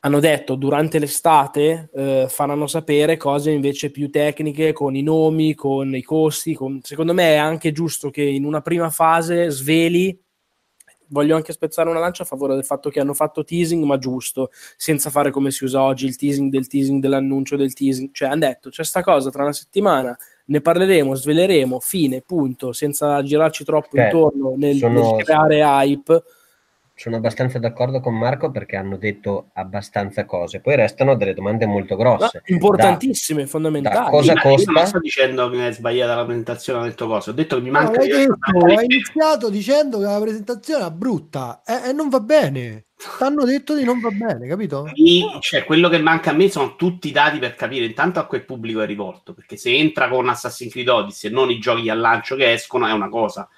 [0.00, 5.94] Hanno detto durante l'estate eh, faranno sapere cose invece più tecniche, con i nomi, con
[5.94, 6.54] i costi.
[6.54, 10.20] con- Secondo me è anche giusto che in una prima fase sveli.
[11.08, 14.50] Voglio anche spezzare una lancia a favore del fatto che hanno fatto teasing, ma giusto,
[14.76, 18.10] senza fare come si usa oggi il teasing del teasing dell'annuncio del teasing.
[18.12, 20.16] Cioè, hanno detto c'è sta cosa tra una settimana,
[20.46, 26.22] ne parleremo, sveleremo, fine, punto, senza girarci troppo Beh, intorno nel, sono- nel creare hype.
[26.98, 31.94] Sono abbastanza d'accordo con Marco perché hanno detto abbastanza cose, poi restano delle domande molto
[31.94, 32.42] grosse.
[32.44, 33.94] Ma importantissime, fondamentali.
[33.94, 34.72] da cosa costa?
[34.72, 37.30] non sto dicendo che è sbagliata la presentazione, ho detto cose.
[37.30, 40.90] Ho detto che mi No, manca di detto, hai iniziato dicendo che la presentazione è
[40.90, 42.86] brutta e, e non va bene.
[43.16, 44.90] T'hanno detto di non va bene, capito?
[44.94, 48.26] I- cioè, quello che manca a me sono tutti i dati per capire intanto a
[48.26, 49.34] quel pubblico è rivolto.
[49.34, 52.88] Perché se entra con Assassin's Creed Odyssey e non i giochi al lancio che escono,
[52.88, 53.48] è una cosa.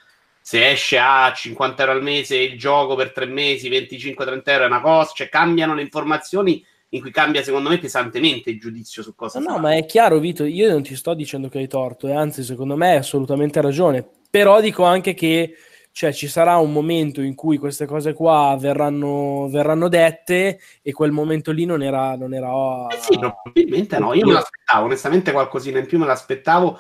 [0.50, 4.66] Se esce a 50 euro al mese il gioco per tre mesi, 25-30 euro è
[4.66, 5.12] una cosa.
[5.14, 9.50] Cioè, cambiano le informazioni in cui cambia, secondo me, pesantemente il giudizio su cosa No,
[9.50, 12.42] no, ma è chiaro, Vito, io non ti sto dicendo che hai torto, e anzi,
[12.42, 14.04] secondo me hai assolutamente ragione.
[14.28, 15.54] Però dico anche che
[15.92, 21.12] cioè ci sarà un momento in cui queste cose qua verranno, verranno dette e quel
[21.12, 22.16] momento lì non era...
[22.16, 26.76] Non era eh sì, probabilmente no, io me l'aspettavo, onestamente qualcosina in più me l'aspettavo,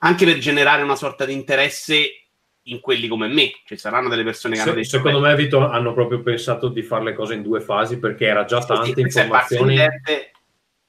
[0.00, 2.18] anche per generare una sorta di interesse
[2.64, 5.34] in quelli come me, ci saranno delle persone che Se- hanno detto secondo "Beh, me,
[5.36, 8.66] Vito, hanno proprio pensato di fare le cose in due fasi perché era già sì,
[8.68, 9.74] tante parte informazioni.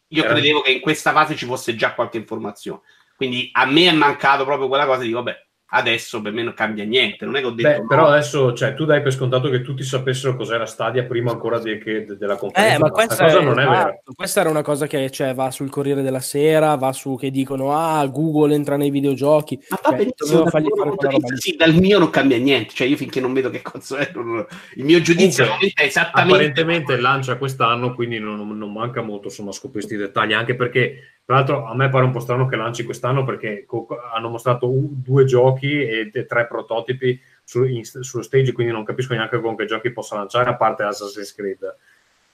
[0.10, 2.82] Io Era- credevo che in questa fase ci fosse già qualche informazione.
[3.16, 6.84] Quindi a me è mancato proprio quella cosa di vabbè, adesso per me non cambia
[6.84, 7.26] niente.
[7.26, 7.88] Non è che ho detto Beh, no.
[7.88, 11.78] però adesso cioè, tu dai per scontato che tutti sapessero cos'era Stadia prima ancora de-
[11.80, 12.76] che- de- della conferenza.
[12.76, 13.80] Eh, ma questa questa, cosa è- non è vera.
[13.90, 17.32] esatto, questa era una cosa che cioè, va sul Corriere della Sera, va su che
[17.32, 19.60] dicono ah, Google entra nei videogiochi.
[19.70, 22.74] Ma va Cioè, benissimo, dal vista, sì, dal mio non cambia niente.
[22.74, 24.46] Cioè, io finché non vedo che cazzo è, non-
[24.76, 29.52] il mio giudizio momento è esattamente Apparentemente lancia quest'anno, quindi non, non manca molto insomma,
[29.52, 32.84] scoprire questi dettagli, anche perché tra l'altro a me pare un po' strano che lanci
[32.84, 38.22] quest'anno perché co- hanno mostrato un- due giochi e de- tre prototipi su- in- sullo
[38.24, 41.76] stage, quindi non capisco neanche con che giochi possa lanciare, a parte Assassin's Creed.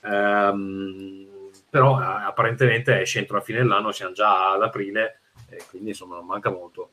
[0.04, 1.26] Ehm,
[1.70, 6.26] però apparentemente esce entro la fine dell'anno, siamo già ad aprile, e quindi insomma non
[6.26, 6.90] manca molto.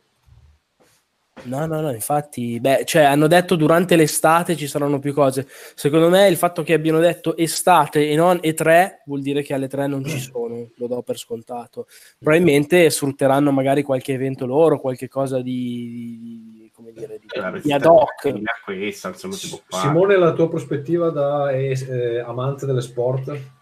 [1.43, 5.47] No, no, no, infatti, beh, cioè, hanno detto durante l'estate ci saranno più cose.
[5.75, 9.67] Secondo me il fatto che abbiano detto estate e non E3 vuol dire che alle
[9.67, 11.87] 3 non ci sono, lo do per scontato.
[12.17, 17.71] Probabilmente sfrutteranno magari qualche evento loro, qualche cosa di, di- come dire, di, Eh, di
[17.71, 18.33] ad hoc.
[18.63, 19.87] questa, insomma, si può fare.
[19.87, 23.57] Simone, la tua prospettiva da eh, eh, amante delle sport?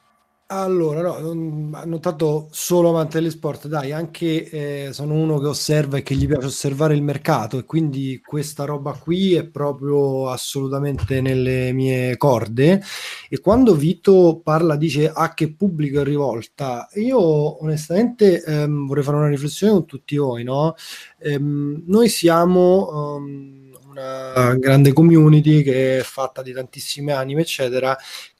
[0.50, 4.50] Allora, no, non, notato solo amante degli sport, dai, anche
[4.88, 8.64] eh, sono uno che osserva e che gli piace osservare il mercato e quindi questa
[8.64, 12.82] roba qui è proprio assolutamente nelle mie corde.
[13.28, 19.18] E quando Vito parla, dice a che pubblico è rivolta, io onestamente ehm, vorrei fare
[19.18, 20.76] una riflessione con tutti voi, no?
[21.20, 23.18] Ehm, noi siamo
[23.89, 27.98] una grande community che è fatta di tantissime anime, eccetera,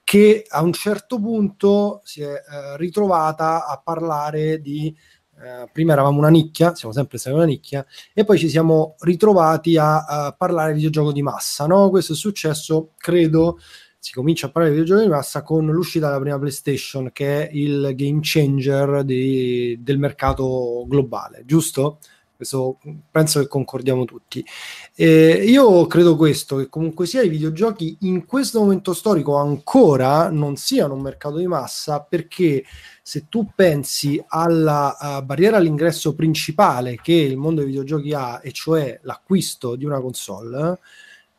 [0.08, 4.96] che a un certo punto si è eh, ritrovata a parlare di
[5.38, 9.76] eh, prima eravamo una nicchia, siamo sempre stati una nicchia, e poi ci siamo ritrovati
[9.76, 11.68] a, a parlare di videogioco di massa.
[11.68, 11.90] No?
[11.90, 13.60] Questo è successo, credo,
[14.00, 17.50] si comincia a parlare di videogioco di massa con l'uscita della prima PlayStation, che è
[17.52, 22.00] il game changer di- del mercato globale, giusto?
[22.38, 22.78] Questo
[23.10, 24.46] penso che concordiamo tutti.
[24.94, 30.56] Eh, io credo questo, che comunque sia i videogiochi in questo momento storico ancora non
[30.56, 32.64] siano un mercato di massa perché
[33.02, 38.52] se tu pensi alla eh, barriera all'ingresso principale che il mondo dei videogiochi ha, e
[38.52, 40.78] cioè l'acquisto di una console,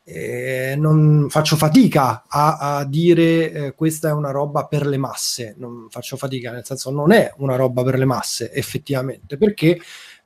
[0.03, 5.53] eh, non faccio fatica a, a dire eh, questa è una roba per le masse,
[5.57, 9.79] non faccio fatica, nel senso non è una roba per le masse effettivamente, perché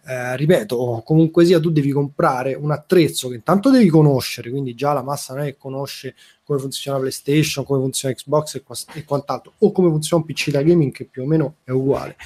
[0.06, 4.92] eh, ripeto, comunque sia tu devi comprare un attrezzo che intanto devi conoscere, quindi già
[4.92, 9.06] la massa non è che conosce come funziona PlayStation, come funziona Xbox e, qua- e
[9.06, 12.18] quant'altro, o come funziona un PC da gaming che più o meno è uguale.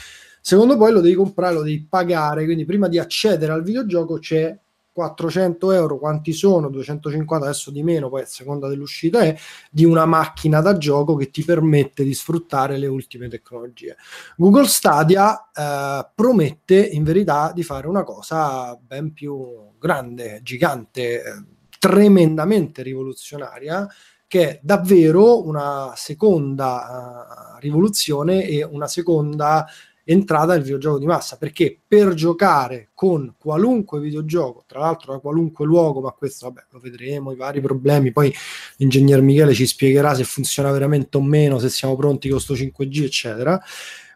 [0.41, 4.57] Secondo poi lo devi comprare, lo devi pagare, quindi prima di accedere al videogioco c'è
[4.97, 6.69] 400 euro, quanti sono?
[6.69, 9.37] 250, adesso di meno, poi a seconda dell'uscita è,
[9.69, 13.95] di una macchina da gioco che ti permette di sfruttare le ultime tecnologie.
[14.35, 21.43] Google Stadia eh, promette in verità di fare una cosa ben più grande, gigante, eh,
[21.77, 23.87] tremendamente rivoluzionaria,
[24.25, 29.67] che è davvero una seconda eh, rivoluzione e una seconda
[30.09, 35.65] entrata nel videogioco di massa perché per giocare con qualunque videogioco, tra l'altro da qualunque
[35.65, 38.33] luogo, ma questo vabbè, lo vedremo, i vari problemi, poi
[38.77, 43.03] l'ingegner Michele ci spiegherà se funziona veramente o meno, se siamo pronti con sto 5G,
[43.03, 43.61] eccetera.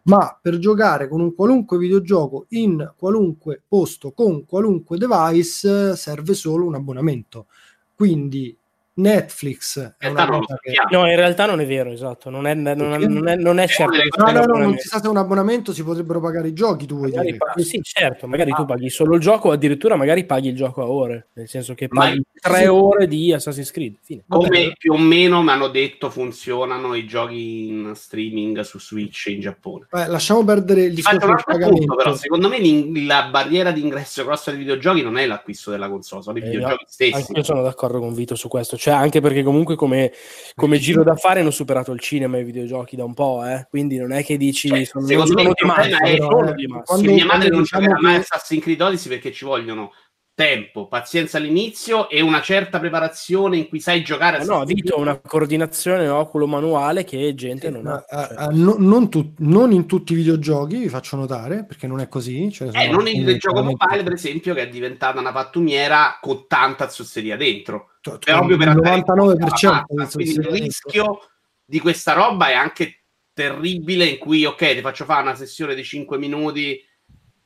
[0.04, 6.66] Ma per giocare con un qualunque videogioco in qualunque posto con qualunque device serve solo
[6.66, 7.46] un abbonamento.
[7.94, 8.56] Quindi
[8.94, 12.28] Netflix è una cosa che No, in realtà non è vero, esatto.
[12.28, 13.96] Non è, non è- non è- non è certo.
[14.18, 16.96] No, no, no, non si sa se un abbonamento si potrebbero pagare i giochi, tu
[16.98, 17.36] vuoi dire.
[17.36, 20.82] pa- sì, certo, magari tu paghi solo il gioco, o addirittura magari paghi il gioco
[20.82, 22.66] a ore, nel senso che Ma- paghi tre sì.
[22.66, 23.94] ore di Assassin's Creed.
[24.02, 24.24] Fine.
[24.28, 29.40] Come più o meno mi hanno detto funzionano i giochi in streaming su Switch in
[29.40, 29.86] Giappone.
[29.90, 31.76] Eh, lasciamo perdere il discorso un del pagamento.
[31.78, 32.58] punto, però, secondo me
[33.06, 36.44] la barriera di ingresso grossa dei videogiochi non è l'acquisto della console, sono i Eh,
[36.44, 37.14] videogiochi no, stessi.
[37.14, 40.10] Anche io sono d'accordo con Vito su questo, cioè anche perché comunque come,
[40.56, 43.64] come giro d'affari hanno superato il cinema e i videogiochi da un po', eh?
[43.70, 46.52] quindi non è che dici Cioè, sono, secondo non me sono di massa, è- sono
[46.52, 46.96] di massa.
[46.96, 49.92] mia madre non diciamo mai che- Assassin's Creed Odyssey perché ci vogliono
[50.34, 54.38] tempo, pazienza all'inizio e una certa preparazione in cui sai giocare.
[54.38, 58.04] a Eh no, Vito, una coordinazione oculo-manuale che gente non ha.
[58.10, 61.86] Ma, eh, eh, no- non, tu- non in tutti i videogiochi, vi faccio notare, perché
[61.86, 62.40] non è così.
[62.46, 66.18] ne Eh, non il alcuni gioco veramente- mobile, per esempio, che è diventata una pattumiera
[66.20, 67.90] con tanta zozzeria dentro.
[68.00, 70.52] Cioè, È ovvio per il andare 99% in di Quindi il dentro.
[70.64, 71.18] rischio
[71.64, 73.04] di questa roba è anche
[73.34, 76.78] terribile in cui, ok, ti faccio fare una sessione di 5 minuti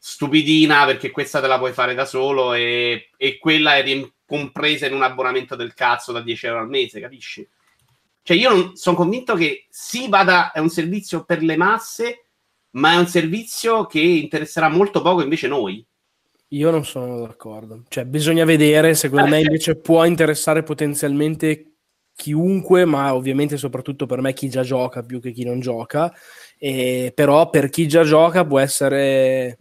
[0.08, 4.86] stupidina perché questa te la puoi fare da solo e, e quella è rim- compresa
[4.86, 7.46] in un abbonamento del cazzo da 10 euro al mese, capisci?
[8.22, 12.26] Cioè io sono convinto che sì, vada, è un servizio per le masse,
[12.70, 15.84] ma è un servizio che interesserà molto poco invece noi.
[16.50, 17.82] Io non sono d'accordo.
[17.88, 21.78] Cioè, bisogna vedere, secondo Eh, me invece può interessare potenzialmente
[22.14, 26.12] chiunque, ma ovviamente soprattutto per me chi già gioca più che chi non gioca.
[26.58, 29.56] E, però per chi già gioca può essere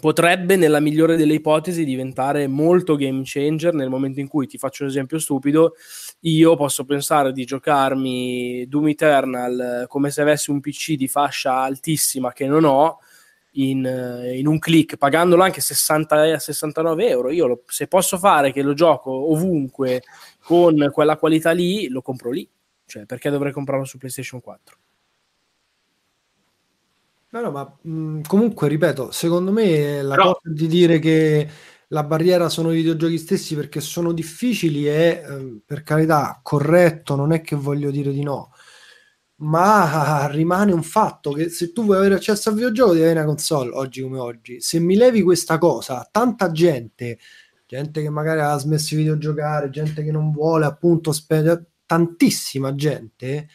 [0.00, 4.82] potrebbe nella migliore delle ipotesi diventare molto game changer nel momento in cui ti faccio
[4.82, 5.74] un esempio stupido
[6.20, 11.58] io posso pensare di giocarmi Doom Eternal eh, come se avessi un PC di fascia
[11.60, 12.98] altissima che non ho
[13.52, 17.30] in, eh, in un click pagandolo anche 60 e 69 euro.
[17.30, 20.02] Io lo- se posso fare che lo gioco ovunque
[20.40, 22.48] con quella qualità lì lo compro lì.
[22.84, 24.78] Cioè perché dovrei comprarlo su PlayStation 4
[27.36, 31.46] No, no, ma mh, comunque, ripeto, secondo me la Però- cosa di dire che
[31.88, 37.32] la barriera sono i videogiochi stessi perché sono difficili è, eh, per carità, corretto, non
[37.32, 38.52] è che voglio dire di no,
[39.42, 43.28] ma rimane un fatto che se tu vuoi avere accesso al videogioco devi avere una
[43.28, 44.60] console, oggi come oggi.
[44.62, 47.18] Se mi levi questa cosa, tanta gente,
[47.66, 53.48] gente che magari ha smesso di videogiocare, gente che non vuole appunto spendere, tantissima gente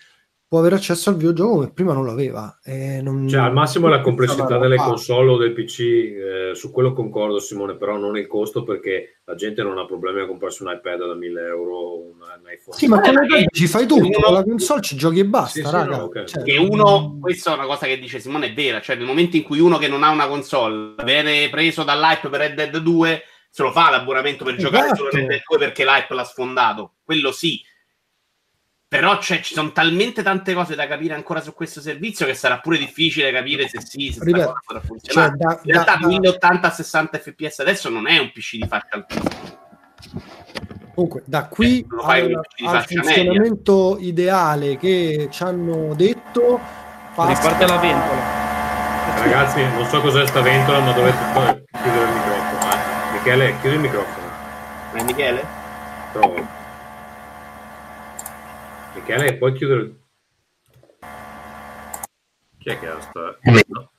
[0.52, 2.60] può avere accesso al videogioco come prima non lo aveva.
[2.62, 4.84] E non- Cioè, al massimo la complessità delle fa.
[4.84, 9.36] console o del PC, eh, su quello concordo Simone, però non il costo perché la
[9.36, 12.76] gente non ha problemi a comprarsi un iPad da 1000 euro un, un iPhone.
[12.78, 15.20] Sì, ma con Eh, l'iPad che- ci fai tutto, uno- con la console ci giochi
[15.20, 15.96] e basta, Sì, sì, raga.
[15.96, 16.24] no, ok.
[16.26, 19.38] Cioè, che uno, questa è una cosa che dice Simone, è vera, cioè nel momento
[19.38, 23.24] in cui uno che non ha una console viene preso dall'hype per Red Dead 2,
[23.50, 24.98] se lo fa l'abbonamento per giocare Esatto.
[24.98, 27.58] solo Red Dead 2 perché l'hype l'ha sfondato, quello sì.
[28.92, 32.60] Però cioè, ci sono talmente tante cose da capire ancora su questo servizio che sarà
[32.60, 35.30] pure difficile capire se sì, se sta Ripeto, cosa potrà funzionare.
[35.30, 38.58] cioè, da- In realtà da- da- 1080 a 60 fps adesso non è un PC
[38.58, 39.60] di fascia altissima.
[40.94, 46.60] Comunque, da qui fai al, al faccia funzionamento ideale che ci hanno detto,
[47.16, 48.40] passa- riparte la ventola
[49.20, 52.74] Ragazzi, non so cos'è sta ventola, ma dovete poi chiudere il microfono.
[52.74, 53.12] eh.
[53.14, 54.26] Michele, chiudi il microfono.
[54.96, 55.48] Eh, Michele?
[59.02, 59.96] Michele, puoi chiudere...
[62.60, 63.38] Chi è che ha sta...
[63.68, 63.92] No.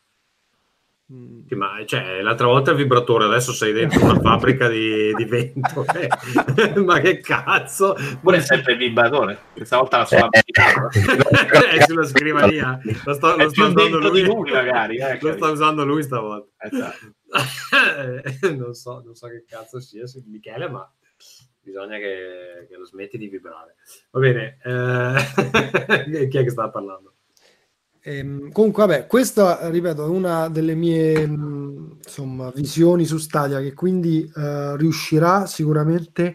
[1.12, 1.46] Mm.
[1.46, 5.84] Sì, ma cioè, l'altra volta il vibratore, adesso sei dentro una fabbrica di, di vento.
[5.94, 6.80] eh.
[6.80, 7.94] ma che cazzo?
[8.20, 9.38] Pure è sempre il vibratore.
[9.52, 12.80] Questa volta la sola è sulla scrivania.
[13.04, 14.24] Lo sto, lo sta più usando lui.
[14.24, 16.48] lui, magari, eh, lo sta usando lui stavolta.
[16.58, 17.12] Esatto.
[18.56, 20.90] non, so, non so che cazzo sia Michele, ma
[21.62, 23.76] bisogna che, che lo smetti di vibrare.
[24.10, 24.58] Va bene.
[24.62, 27.14] eh, chi è che sta parlando?
[28.04, 33.74] Ehm, comunque, vabbè, questa, ripeto, è una delle mie mh, insomma, visioni su Stadia che
[33.74, 36.34] quindi eh, riuscirà sicuramente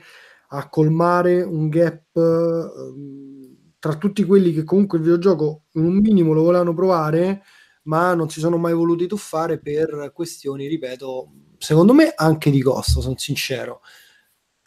[0.50, 6.34] a colmare un gap ehm, tra tutti quelli che comunque il videogioco in un minimo
[6.34, 7.44] lo volevano provare,
[7.84, 13.02] ma non si sono mai voluti tuffare per questioni, ripeto, secondo me anche di costo,
[13.02, 13.82] sono sincero.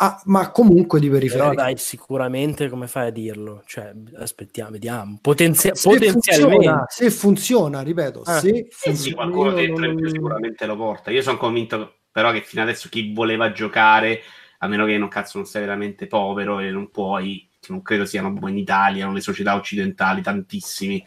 [0.02, 1.52] Ah, ma comunque di però periferica.
[1.62, 7.80] dai sicuramente come fai a dirlo cioè aspettiamo vediamo Potenzia- Se potenzialmente funziona, se funziona,
[7.82, 8.38] ripeto, Ah.
[8.40, 11.10] se Eh sì, funziona, qualcuno dentro non- sicuramente lo porta.
[11.10, 14.22] Io sono convinto però che fino adesso chi voleva giocare,
[14.60, 18.34] a meno che non cazzo non sei veramente povero e non puoi, non credo siano
[18.48, 21.06] in Italia, o le società occidentali, tantissimi.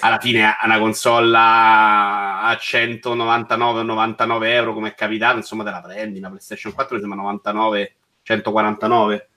[0.00, 5.62] Alla fine a una console a a 199 o 99 euro come è capitato, insomma
[5.62, 9.28] te la prendi, la PlayStation 4 mi sembra 99, 149.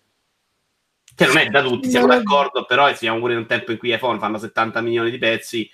[1.16, 2.16] Che non è da tutti, siamo No.
[2.16, 5.70] d'accordo, però siamo pure in un tempo in cui iPhone fanno 70 milioni di pezzi,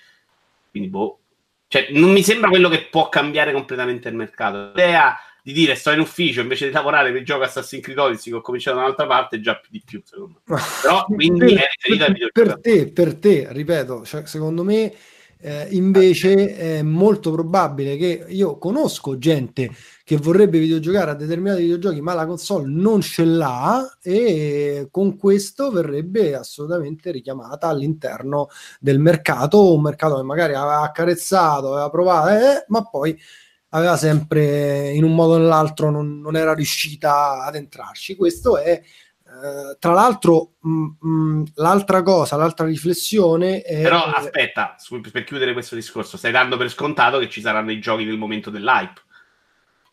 [0.70, 1.18] quindi boh.
[1.66, 4.72] Cioè, non mi sembra quello che può cambiare completamente il mercato.
[4.74, 8.38] L'idea di dire sto in ufficio invece di lavorare per gioco Assassin's Creed Odyssey che
[8.38, 10.60] ho cominciato da un'altra parte è già più di più, secondo me.
[10.82, 12.30] Però quindi per, videogioco.
[12.32, 14.94] per te, per te, ripeto, cioè, secondo me
[15.40, 19.70] eh, invece è molto probabile che io conosco gente
[20.12, 25.70] che vorrebbe videogiocare a determinati videogiochi, ma la console non ce l'ha e con questo
[25.70, 28.48] verrebbe assolutamente richiamata all'interno
[28.78, 33.18] del mercato, un mercato che magari aveva accarezzato, aveva provato, eh, ma poi
[33.70, 38.14] aveva sempre in un modo o nell'altro non, non era riuscita ad entrarci.
[38.14, 38.82] Questo è
[39.24, 43.80] eh, tra l'altro, mh, mh, l'altra cosa, l'altra riflessione è.
[43.80, 47.80] Però aspetta, su- per chiudere questo discorso, stai dando per scontato che ci saranno i
[47.80, 49.00] giochi del momento dell'hype.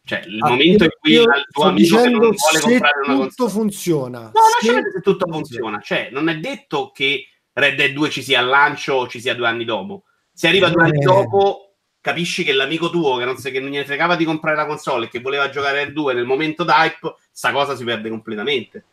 [0.10, 3.44] Cioè, il Ah, momento in cui il tuo amico che non vuole comprare una tutto
[3.44, 3.50] console.
[3.52, 4.20] funziona.
[4.22, 5.80] No, Se- lasciate se tutto funziona.
[5.82, 9.36] Cioè, non è detto che Red Dead 2 ci sia al lancio o ci sia
[9.36, 10.06] due anni dopo.
[10.34, 11.04] Se arriva due anni Eh.
[11.06, 14.66] dopo, capisci che l'amico tuo che non, se- che non gliene fregava di comprare la
[14.66, 18.84] console e che voleva giocare al 2 nel momento d'hype, sta cosa si perde completamente.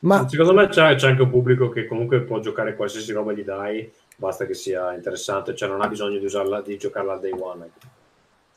[0.00, 3.42] Ma Secondo me c'è, c'è anche un pubblico che comunque può giocare qualsiasi roba gli
[3.44, 7.32] dai, basta che sia interessante, cioè non ha bisogno di, usarla, di giocarla al day
[7.38, 7.70] one.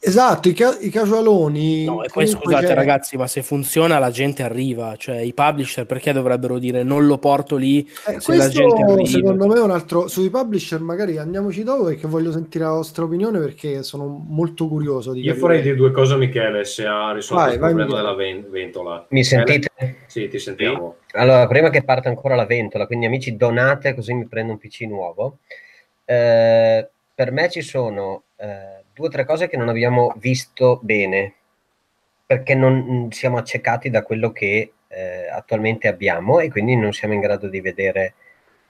[0.06, 1.86] Esatto, i, ca- i casualoni.
[1.86, 5.86] No, e poi scusate c'è- ragazzi, ma se funziona la gente arriva, cioè i publisher
[5.86, 9.06] perché dovrebbero dire non lo porto lì Eh, se la gente questo arriva?
[9.08, 13.04] secondo me è un altro sui publisher magari andiamoci dopo perché voglio sentire la vostra
[13.06, 15.46] opinione perché sono molto curioso di Io capire.
[15.48, 18.02] farei dire due cose Michele se ha risolto Vai, il vai, problema Michele.
[18.14, 19.06] della ven- ventola.
[19.10, 19.46] Mi Michele?
[19.46, 19.70] sentite?
[20.08, 20.98] Sì, ti sentiamo.
[21.14, 24.82] Allora, prima che parta ancora la ventola, quindi amici donate così mi prendo un PC
[24.82, 25.38] nuovo.
[26.06, 31.34] Eh, per me ci sono eh, due o tre cose che non abbiamo visto bene,
[32.26, 37.14] perché non mm, siamo accecati da quello che eh, attualmente abbiamo e quindi non siamo
[37.14, 38.14] in grado di vedere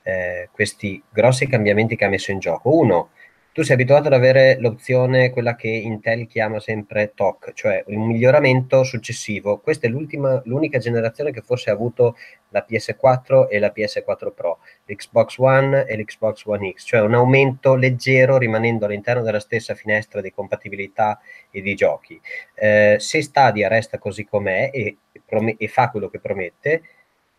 [0.02, 2.74] eh, questi grossi cambiamenti che ha messo in gioco.
[2.76, 3.10] Uno,
[3.54, 8.82] tu sei abituato ad avere l'opzione, quella che Intel chiama sempre TOC, cioè un miglioramento
[8.82, 9.60] successivo.
[9.60, 12.16] Questa è l'unica generazione che forse ha avuto
[12.48, 17.76] la PS4 e la PS4 Pro, l'Xbox One e l'Xbox One X, cioè un aumento
[17.76, 21.20] leggero rimanendo all'interno della stessa finestra di compatibilità
[21.52, 22.20] e di giochi.
[22.56, 24.96] Eh, se Stadia resta così com'è e,
[25.58, 26.82] e fa quello che promette,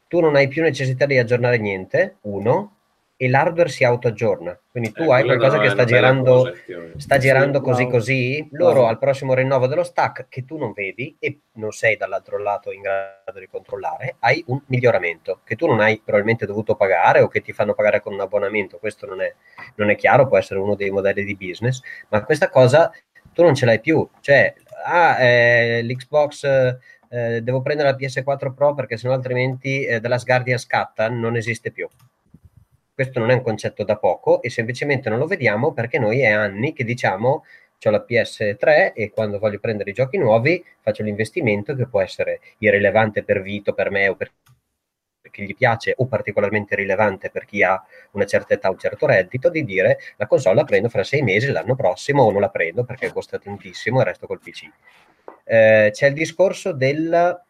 [0.08, 2.75] tu non hai più necessità di aggiornare niente, uno,
[3.18, 4.60] e l'hardware si autoaggiorna.
[4.70, 6.54] Quindi tu Eh, hai qualcosa una- che sta girando, cosa,
[6.98, 7.98] sta girando Sì, così bravo.
[7.98, 8.88] così, loro Bravo.
[8.88, 12.82] al prossimo rinnovo dello stack che tu non vedi e non sei dall'altro lato in
[12.82, 17.42] grado di controllare, hai un miglioramento che tu non hai probabilmente dovuto pagare o che
[17.42, 19.34] ti fanno pagare con un abbonamento, questo non è,
[19.76, 22.92] non è chiaro, può essere uno dei modelli di business, ma questa cosa
[23.34, 24.54] tu non ce l'hai più, cioè
[24.86, 26.44] ah, eh, l'Xbox
[27.10, 31.72] eh, devo prendere la PS4 Pro perché sennò altrimenti eh, della Guardian scatta, non esiste
[31.72, 31.88] più.
[32.96, 36.32] Questo non è un concetto da poco e semplicemente non lo vediamo perché noi è
[36.32, 37.44] anni che diciamo
[37.84, 42.40] ho la PS3 e quando voglio prendere i giochi nuovi faccio l'investimento che può essere
[42.60, 44.32] irrilevante per Vito, per me o per
[45.30, 49.50] chi gli piace o particolarmente rilevante per chi ha una certa età, un certo reddito,
[49.50, 52.86] di dire la console la prendo fra sei mesi l'anno prossimo o non la prendo
[52.86, 54.70] perché costa tantissimo e resto col PC.
[55.44, 57.44] Eh, c'è il discorso del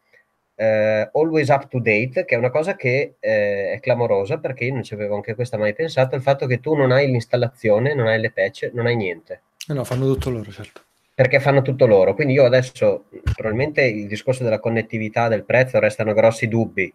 [0.56, 4.72] eh, always up to date, che è una cosa che eh, è clamorosa perché io
[4.72, 8.06] non ci avevo anche questa mai pensato, il fatto che tu non hai l'installazione, non
[8.06, 10.80] hai le patch, non hai niente Eh no, fanno tutto loro, certo.
[11.14, 12.14] perché fanno tutto loro.
[12.14, 13.04] Quindi io adesso,
[13.34, 16.92] probabilmente il discorso della connettività, del prezzo, restano grossi dubbi,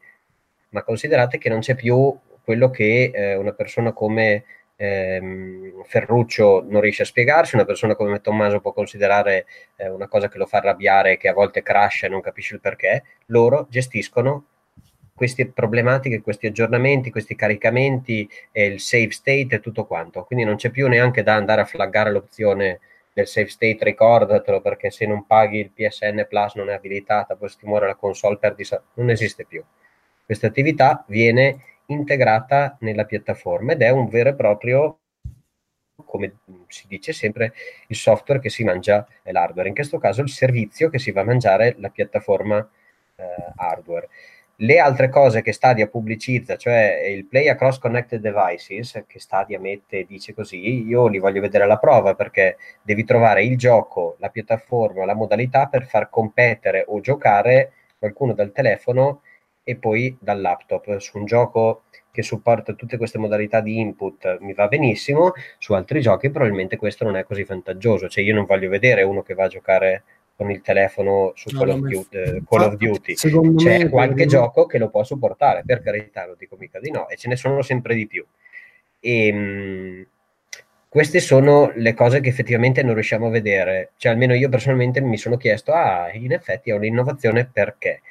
[0.70, 4.43] ma considerate che non c'è più quello che eh, una persona come
[4.82, 10.27] ehm, Ferruccio non riesce a spiegarsi, una persona come Tommaso può considerare eh, una cosa
[10.27, 14.45] che lo fa arrabbiare, che a volte crasha e non capisce il perché, loro gestiscono
[15.13, 20.23] queste problematiche, questi aggiornamenti, questi caricamenti, eh, il save state e tutto quanto.
[20.23, 22.79] Quindi non c'è più neanche da andare a flaggare l'opzione
[23.13, 27.49] del save state, ricordatelo perché se non paghi il PSN Plus non è abilitata, poi
[27.49, 28.65] se ti muore la console perdi,
[28.95, 29.63] non esiste più.
[30.25, 35.02] Questa attività viene integrata nella piattaforma ed è un vero e proprio
[36.12, 37.54] come si dice sempre,
[37.88, 41.26] il software che si mangia l'hardware, in questo caso il servizio che si va a
[41.26, 42.58] mangiare la piattaforma
[43.16, 43.24] eh,
[43.56, 44.10] hardware.
[44.58, 50.00] Le altre cose che Stadia pubblicizza, cioè il Play Across Connected Devices, che Stadia mette
[50.00, 54.30] e dice così, io li voglio vedere alla prova perché devi trovare il gioco, la
[54.30, 59.22] piattaforma, la modalità per far competere o giocare qualcuno dal telefono
[59.64, 60.97] e poi dal laptop.
[60.97, 66.01] Su un gioco che supporta tutte queste modalità di input mi va benissimo, su altri
[66.01, 69.45] giochi probabilmente questo non è così vantaggioso, cioè io non voglio vedere uno che va
[69.45, 70.03] a giocare
[70.36, 73.14] con il telefono su No, Call, of, Duty, eh, Call of Duty.
[73.14, 77.07] C'è me, qualche gioco che lo può supportare, per carità, lo dico mica di no,
[77.07, 78.26] e ce ne sono sempre di più.
[78.99, 80.07] E, mh,
[80.89, 85.18] queste sono le cose che effettivamente non riusciamo a vedere, cioè almeno io personalmente mi
[85.18, 88.01] sono chiesto, ah, in effetti è un'innovazione perché?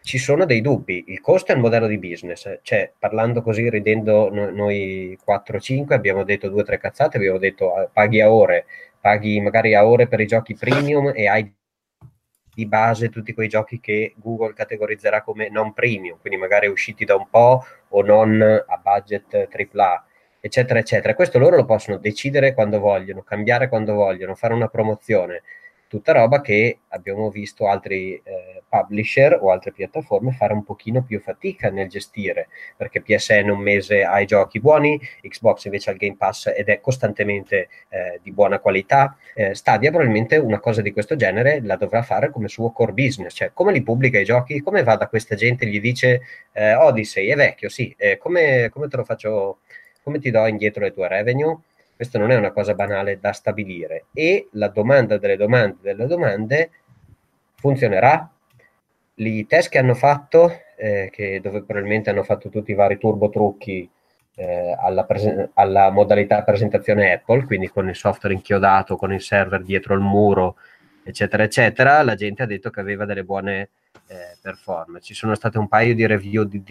[0.00, 4.30] Ci sono dei dubbi, il costo è il modello di business, cioè parlando così, ridendo
[4.32, 8.64] no- noi 4-5, abbiamo detto due o tre cazzate, abbiamo detto ah, paghi a ore,
[9.00, 11.52] paghi magari a ore per i giochi premium e hai
[12.58, 17.14] di base tutti quei giochi che Google categorizzerà come non premium, quindi magari usciti da
[17.14, 20.04] un po' o non a budget AAA,
[20.40, 21.14] eccetera, eccetera.
[21.14, 25.42] Questo loro lo possono decidere quando vogliono, cambiare quando vogliono, fare una promozione.
[25.88, 31.18] Tutta roba che abbiamo visto altri eh, publisher o altre piattaforme fare un pochino più
[31.20, 35.98] fatica nel gestire, perché PSN un mese ha i giochi buoni, Xbox invece ha il
[35.98, 40.92] Game Pass ed è costantemente eh, di buona qualità, eh, Stadia probabilmente una cosa di
[40.92, 44.60] questo genere la dovrà fare come suo core business, cioè come li pubblica i giochi,
[44.60, 46.20] come va da questa gente e gli dice
[46.52, 49.60] eh, Odyssey è vecchio, sì, eh, come, come te lo faccio,
[50.02, 51.58] come ti do indietro le tue revenue?
[51.98, 56.70] Questo non è una cosa banale da stabilire e la domanda delle domande delle domande
[57.56, 58.30] funzionerà?
[59.16, 63.30] I test che hanno fatto, eh, che dove probabilmente hanno fatto tutti i vari turbo
[63.30, 63.90] trucchi
[64.36, 69.64] eh, alla, prese- alla, modalità presentazione Apple, quindi con il software inchiodato, con il server
[69.64, 70.54] dietro il muro,
[71.02, 73.70] eccetera, eccetera, la gente ha detto che aveva delle buone
[74.06, 75.04] eh, performance.
[75.04, 76.62] Ci sono state un paio di review di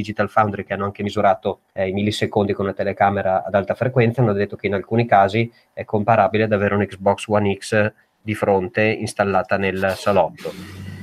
[0.00, 4.22] Digital Foundry che hanno anche misurato eh, i millisecondi con una telecamera ad alta frequenza,
[4.22, 8.34] hanno detto che in alcuni casi è comparabile ad avere un Xbox One X di
[8.34, 10.52] fronte installata nel salotto.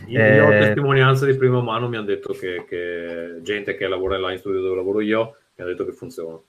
[0.08, 4.18] Io, io ho testimonianza di prima mano, mi hanno detto che, che gente che lavora
[4.18, 6.39] là in studio dove lavoro io mi ha detto che funziona.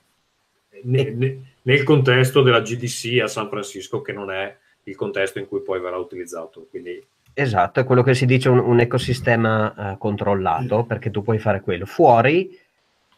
[0.82, 5.46] Ne, ne, nel contesto della GDC a San Francisco, che non è il contesto in
[5.46, 6.66] cui poi verrà utilizzato.
[6.70, 7.04] Quindi
[7.40, 11.60] Esatto, è quello che si dice un, un ecosistema uh, controllato, perché tu puoi fare
[11.60, 11.86] quello.
[11.86, 12.50] Fuori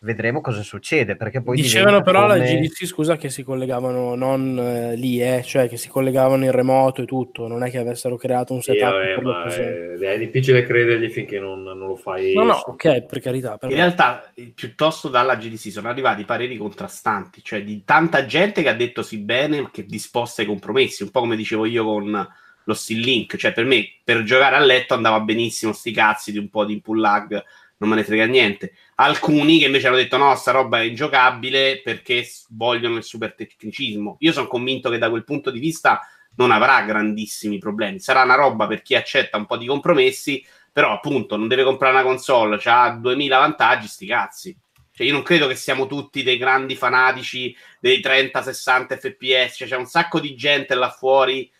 [0.00, 1.56] vedremo cosa succede, perché poi...
[1.56, 2.38] Dicevano però come...
[2.38, 6.50] la GDC, scusa, che si collegavano non eh, lì, eh, cioè che si collegavano in
[6.50, 8.90] remoto e tutto, non è che avessero creato un setup.
[8.90, 12.34] Sì, vabbè, ma è, è, difficile credergli finché non, non lo fai.
[12.34, 13.56] No, no, ok, per carità.
[13.56, 13.72] Però.
[13.72, 18.74] In realtà, piuttosto dalla GDC sono arrivati pareri contrastanti, cioè di tanta gente che ha
[18.74, 22.28] detto sì bene, che è disposta ai compromessi, un po' come dicevo io con
[22.64, 23.36] lo still link.
[23.36, 26.80] Cioè, per me, per giocare a letto andava benissimo sti cazzi di un po' di
[26.80, 27.42] pull lag,
[27.78, 28.74] non me ne frega niente.
[28.96, 34.16] Alcuni che invece hanno detto no, sta roba è ingiocabile perché vogliono il super tecnicismo.
[34.20, 36.00] Io sono convinto che da quel punto di vista
[36.36, 37.98] non avrà grandissimi problemi.
[38.00, 41.94] Sarà una roba per chi accetta un po' di compromessi, però appunto non deve comprare
[41.94, 44.56] una console, ha 2000 vantaggi, sti cazzi.
[44.92, 49.76] Cioè, io non credo che siamo tutti dei grandi fanatici dei 30-60 fps, cioè, c'è
[49.76, 51.50] un sacco di gente là fuori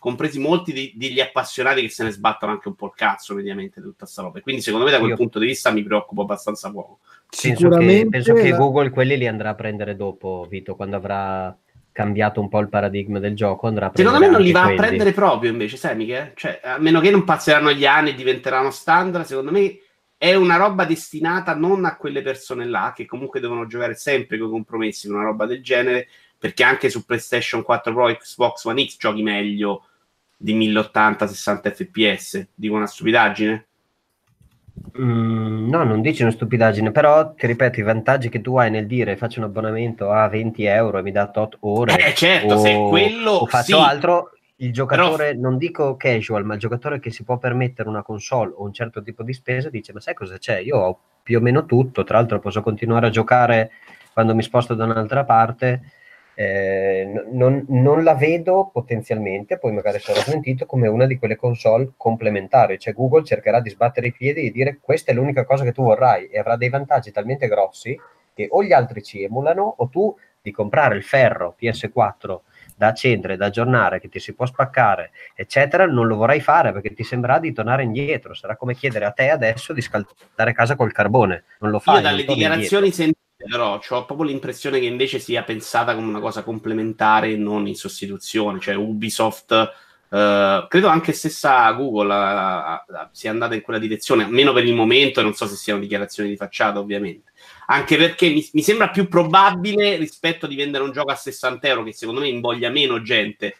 [0.00, 3.80] compresi molti di, degli appassionati che se ne sbattono anche un po' il cazzo mediamente
[3.80, 4.40] di tutta questa roba.
[4.40, 5.16] Quindi, secondo me, da quel Io...
[5.16, 6.98] punto di vista mi preoccupo abbastanza poco.
[7.40, 11.56] Penso che, penso che Google quelli li andrà a prendere dopo, Vito, quando avrà
[11.92, 13.66] cambiato un po' il paradigma del gioco.
[13.66, 14.76] Andrà a Secondo me non li va quelli.
[14.76, 16.32] a prendere proprio invece, sai, mica?
[16.34, 19.78] Cioè, a meno che non passeranno gli anni e diventeranno standard, secondo me
[20.16, 24.48] è una roba destinata non a quelle persone là che comunque devono giocare sempre con
[24.48, 28.86] i compromessi con una roba del genere, perché anche su PlayStation 4 Pro Xbox One
[28.86, 29.84] X giochi meglio
[30.42, 32.48] di 1080-60 fps.
[32.54, 33.66] Dico una stupidaggine?
[34.98, 38.86] Mm, no, non dici una stupidaggine, però ti ripeto i vantaggi che tu hai nel
[38.86, 42.06] dire faccio un abbonamento a 20 euro e mi dà tot ore.
[42.06, 43.82] Eh, certo, o, se quello o faccio sì.
[43.82, 44.30] altro.
[44.56, 45.40] Il giocatore, Però...
[45.40, 49.02] non dico casual, ma il giocatore che si può permettere una console o un certo
[49.02, 50.58] tipo di spesa dice: Ma sai cosa c'è?
[50.58, 52.04] Io ho più o meno tutto.
[52.04, 53.70] Tra l'altro, posso continuare a giocare
[54.12, 55.82] quando mi sposto da un'altra parte
[56.40, 61.92] eh, non, non, la vedo potenzialmente, poi magari sarò smentito, come una di quelle console
[61.98, 65.72] complementari, cioè Google cercherà di sbattere i piedi e dire questa è l'unica cosa che
[65.72, 67.94] tu vorrai e avrà dei vantaggi talmente grossi
[68.32, 72.38] che o gli altri ci emulano o tu di comprare il ferro PS4
[72.80, 76.94] da accendere, da aggiornare, che ti si può spaccare, eccetera, non lo vorrai fare perché
[76.94, 78.32] ti sembrerà di tornare indietro.
[78.32, 81.44] Sarà come chiedere a te adesso di scaldare casa col carbone.
[81.58, 81.96] Non lo fai.
[81.96, 86.42] Io dalle dichiarazioni sentite però ho proprio l'impressione che invece sia pensata come una cosa
[86.42, 88.60] complementare e non in sostituzione.
[88.60, 89.52] Cioè Ubisoft,
[90.08, 94.74] eh, credo anche stessa Google uh, uh, sia andata in quella direzione, almeno per il
[94.74, 97.29] momento, non so se siano dichiarazioni di facciata ovviamente.
[97.70, 101.84] Anche perché mi, mi sembra più probabile rispetto di vendere un gioco a 60 euro,
[101.84, 103.56] che secondo me invoglia meno gente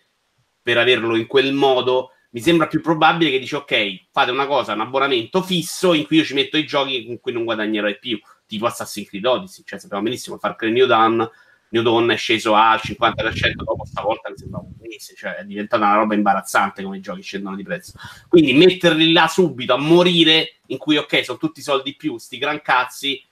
[0.60, 4.72] per averlo in quel modo, mi sembra più probabile che dici ok, fate una cosa,
[4.72, 8.20] un abbonamento fisso in cui io ci metto i giochi con cui non guadagnerai più
[8.46, 11.28] tipo Assassin's Creed Odyssey, cioè sappiamo benissimo Far Cry New Dawn,
[11.68, 15.84] New Dawn è sceso al 50% dopo stavolta mi sembra un mese, cioè è diventata
[15.84, 17.92] una roba imbarazzante come i giochi scendono di prezzo.
[18.28, 22.60] Quindi metterli là subito a morire, in cui ok, sono tutti soldi più, sti gran
[22.60, 23.22] cazzi,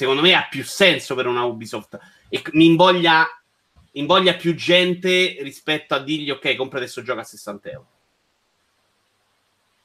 [0.00, 1.98] secondo me ha più senso per una Ubisoft
[2.30, 3.26] e mi invoglia,
[3.92, 7.86] invoglia più gente rispetto a dirgli ok, compra adesso gioco a 60 euro.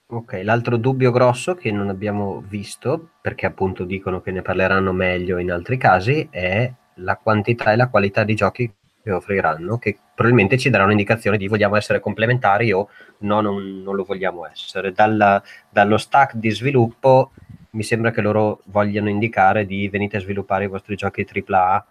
[0.08, 5.38] Ok, l'altro dubbio grosso che non abbiamo visto, perché appunto dicono che ne parleranno meglio
[5.38, 10.58] in altri casi, è la quantità e la qualità di giochi che offriranno, che probabilmente
[10.58, 12.88] ci darà un'indicazione di vogliamo essere complementari o
[13.20, 14.94] no, non, non lo vogliamo essere.
[14.94, 17.32] Dalla, dallo stack di sviluppo
[17.76, 21.86] mi sembra che loro vogliano indicare di venite a sviluppare i vostri giochi AAA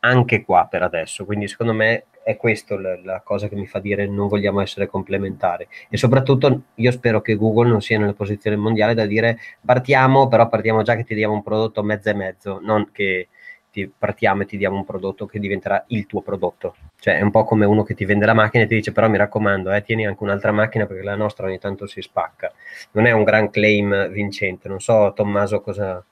[0.00, 3.78] anche qua per adesso, quindi secondo me è questo la, la cosa che mi fa
[3.78, 5.66] dire non vogliamo essere complementari.
[5.88, 10.48] E soprattutto io spero che Google non sia nella posizione mondiale da dire partiamo, però
[10.48, 13.28] partiamo già che ti diamo un prodotto mezzo e mezzo, non che
[13.72, 16.76] ti partiamo e ti diamo un prodotto che diventerà il tuo prodotto.
[17.00, 19.08] Cioè è un po' come uno che ti vende la macchina e ti dice però
[19.08, 22.52] mi raccomando, eh, tieni anche un'altra macchina perché la nostra ogni tanto si spacca.
[22.92, 24.68] Non è un gran claim vincente.
[24.68, 26.04] Non so Tommaso cosa,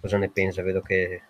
[0.00, 1.22] cosa ne pensa, vedo che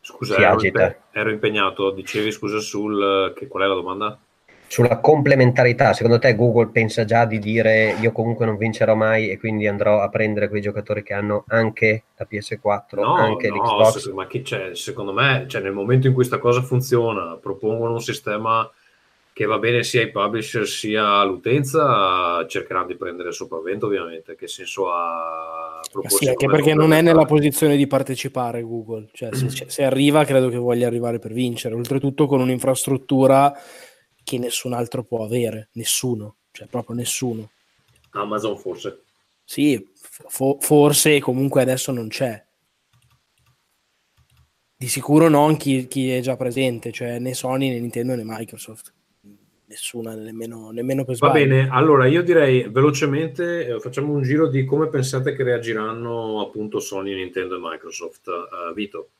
[0.00, 0.82] Scusa, si ero, agita.
[0.82, 1.90] impe- ero impegnato.
[1.90, 3.32] Dicevi scusa sul...
[3.36, 4.18] Che, qual è la domanda?
[4.68, 9.38] Sulla complementarità, secondo te Google pensa già di dire io comunque non vincerò mai e
[9.38, 13.98] quindi andrò a prendere quei giocatori che hanno anche la PS4, No, anche no, l'Xbox?
[13.98, 14.74] se- ma chi c'è?
[14.74, 18.70] Secondo me, cioè, nel momento in cui questa cosa funziona, propongono un sistema
[19.38, 24.34] che va bene sia ai publisher sia all'utenza, cercheranno di prendere il sopravvento, ovviamente.
[24.34, 29.32] Che senso ha proporsi sì, anche perché non è nella posizione di partecipare Google, cioè
[29.32, 33.56] se, se arriva credo che voglia arrivare per vincere, oltretutto con un'infrastruttura
[34.28, 37.50] che nessun altro può avere, nessuno, cioè proprio nessuno.
[38.10, 39.04] Amazon forse.
[39.42, 42.44] Sì, fo- forse comunque adesso non c'è.
[44.76, 48.92] Di sicuro non chi, chi è già presente, cioè né Sony né Nintendo né Microsoft.
[49.64, 51.46] Nessuna, nemmeno, nemmeno per Va sbaglio.
[51.46, 56.80] bene, allora io direi velocemente eh, facciamo un giro di come pensate che reagiranno appunto
[56.80, 58.28] Sony, Nintendo e Microsoft.
[58.28, 59.10] Eh, Vito.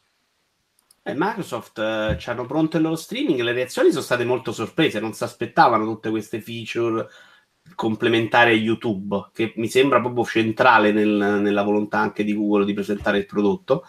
[1.08, 5.00] Eh, Microsoft eh, ci hanno pronto il loro streaming, le reazioni sono state molto sorprese,
[5.00, 7.06] non si aspettavano tutte queste feature
[7.74, 12.74] complementari a YouTube, che mi sembra proprio centrale nel- nella volontà anche di Google di
[12.74, 13.84] presentare il prodotto.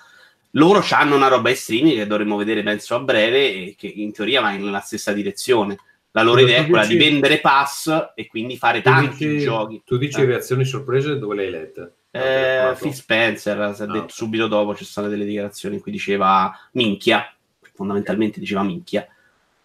[0.51, 4.11] Loro hanno una roba in streaming che dovremmo vedere, penso, a breve, e che in
[4.13, 5.77] teoria va nella stessa direzione.
[6.11, 9.43] La loro idea è quella di dici- vendere pass e quindi fare Tu tanti dici,
[9.45, 9.81] giochi.
[9.85, 10.25] tu dici Eh.
[10.25, 11.93] reazioni sorprese dove le hai lette?
[12.11, 15.81] Eh, Phil Spencer si è Ah, detto subito dopo ci sono state delle dichiarazioni in
[15.81, 17.31] cui diceva minchia,
[17.73, 19.07] fondamentalmente diceva minchia.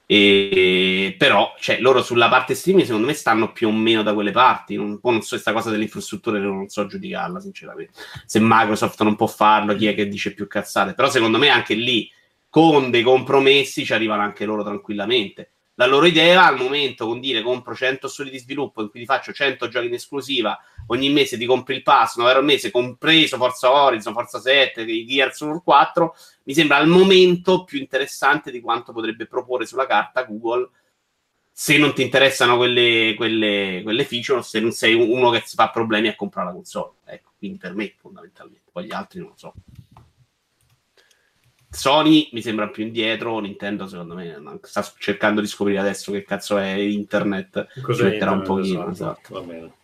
[0.06, 4.32] E, però, cioè, loro sulla parte streaming, secondo me, stanno più o meno da quelle
[4.32, 4.76] parti.
[4.76, 7.92] Non, poi non so questa cosa delle infrastrutture, non so giudicarla, sinceramente.
[8.26, 10.92] Se Microsoft non può farlo, chi è che dice più cazzate?
[10.94, 12.10] Però, secondo me, anche lì,
[12.50, 15.52] con dei compromessi, ci arrivano anche loro tranquillamente.
[15.76, 19.06] La loro idea al momento con dire compro 100 studi di sviluppo in cui ti
[19.06, 22.70] faccio 100 giochi in esclusiva ogni mese ti compri il pass 9 euro al mese
[22.70, 27.78] compreso Forza Horizon, Forza 7, i Gears of War 4 mi sembra al momento più
[27.78, 30.70] interessante di quanto potrebbe proporre sulla carta Google
[31.50, 35.70] se non ti interessano quelle, quelle, quelle feature se non sei uno che si fa
[35.70, 36.94] problemi a comprare la console.
[37.04, 38.70] Ecco, quindi per me fondamentalmente.
[38.72, 39.54] Poi gli altri non lo so
[41.74, 46.56] Sony mi sembra più indietro, Nintendo secondo me sta cercando di scoprire adesso che cazzo
[46.56, 48.88] è internet, Cos'è ci metterà un internet, pochino.
[48.90, 49.34] esatto, esatto.
[49.34, 49.74] va bene.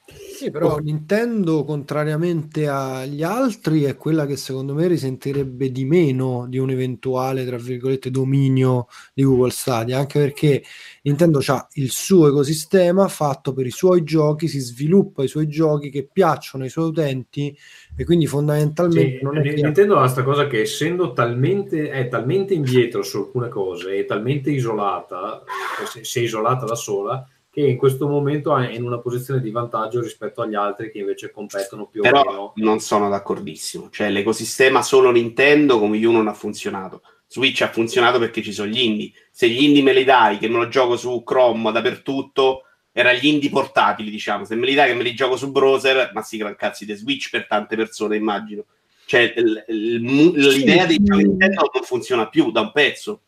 [0.40, 6.56] Sì, però Nintendo, contrariamente agli altri, è quella che secondo me risentirebbe di meno di
[6.58, 10.64] un eventuale, tra virgolette, dominio di Google Stadia, anche perché
[11.02, 15.90] Nintendo ha il suo ecosistema fatto per i suoi giochi, si sviluppa i suoi giochi
[15.90, 17.56] che piacciono ai suoi utenti
[17.96, 19.52] e quindi fondamentalmente Sì, non è che...
[19.52, 24.50] Nintendo ha questa cosa che essendo talmente, è talmente indietro su alcune cose e talmente
[24.50, 25.42] isolata,
[25.86, 29.50] si, si è isolata da sola, che in questo momento è in una posizione di
[29.50, 32.52] vantaggio rispetto agli altri che invece competono più o Però meno.
[32.56, 33.88] non sono d'accordissimo.
[33.90, 37.02] Cioè, l'ecosistema solo Nintendo come io non ha funzionato.
[37.26, 39.12] Switch ha funzionato perché ci sono gli indie.
[39.30, 42.62] Se gli indie me li dai, che me lo gioco su Chrome dappertutto,
[42.92, 44.44] era gli indie portatili, diciamo.
[44.44, 46.94] Se me li dai che me li gioco su browser, ma sì, gran cazzi di
[46.94, 48.64] Switch per tante persone, immagino.
[49.06, 53.22] Cioè, l- l- l'idea dei giochi Nintendo non funziona più da un pezzo.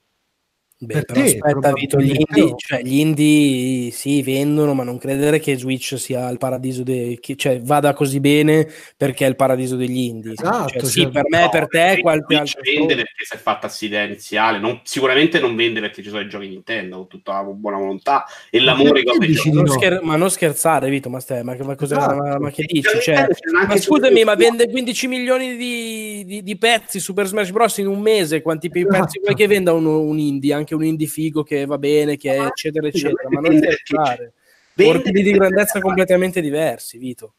[0.85, 2.55] Beh, Per però te, aspetta, Vito, gli indie, no.
[2.57, 7.20] cioè, gli indie sì, vendono, ma non credere che Switch sia il paradiso dei...
[7.20, 10.33] che- cioè, vada così bene perché è il paradiso degli indie.
[10.33, 12.72] Esatto, Cioè, sì, cioè, per me, No, per te, qualche Switch altro...
[12.72, 13.70] vende perché si è fatta
[14.05, 14.59] iniziale.
[14.59, 18.24] Non- sicuramente non vende perché ci sono i giochi Nintendo con tutta la buona volontà
[18.51, 19.66] e l'amore che ho no?
[19.68, 22.14] scher- ma non scherzare, Vito, ma, stai, ma, ma, cosa- Esatto.
[22.16, 22.89] ma- ma che dici?
[23.01, 23.26] Cioè,
[23.68, 27.78] ma scusami, ma vende 15 milioni di, di- di pezzi Super Smash Bros.
[27.78, 28.43] in un mese.
[28.43, 28.99] Quanti Esatto.
[28.99, 30.53] pezzi vuoi che venda un, un indie?
[30.55, 33.29] Anche un indie figo che va bene, che è eccetera, eccetera.
[33.31, 34.33] Ma non scherzare.
[34.75, 37.35] Vende Ordini di grandezza completamente diversi, Vito.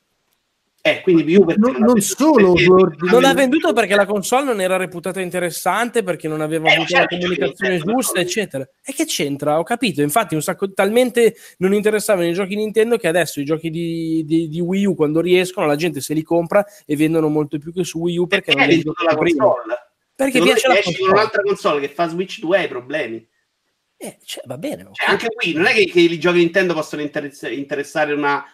[0.86, 4.44] Eh, quindi più perché Non- non venduto- solo perché- Non ha venduto perché la console
[4.44, 8.30] non era reputata interessante, perché non aveva Eh, avuto certo, la comunicazione certo, giusta, certo.
[8.30, 8.70] eccetera.
[8.84, 9.60] E che c'entra?
[9.60, 10.02] Ho capito.
[10.02, 14.50] Infatti, un sacco talmente non interessavano i giochi Nintendo che adesso i giochi di, di-
[14.50, 17.86] di Wii U, quando riescono, la gente se li compra e vendono molto più che
[17.86, 19.46] su Wii U perché Perché non li venduto la prima.
[19.46, 19.74] console?
[20.16, 23.28] Perché Secondo piace la esci con un'altra console che fa Switch 2 hai problemi.
[23.98, 24.88] Eh, cioè, va bene.
[24.92, 28.46] Cioè, anche qui non è che, che i giochi Nintendo possono interess- interessare una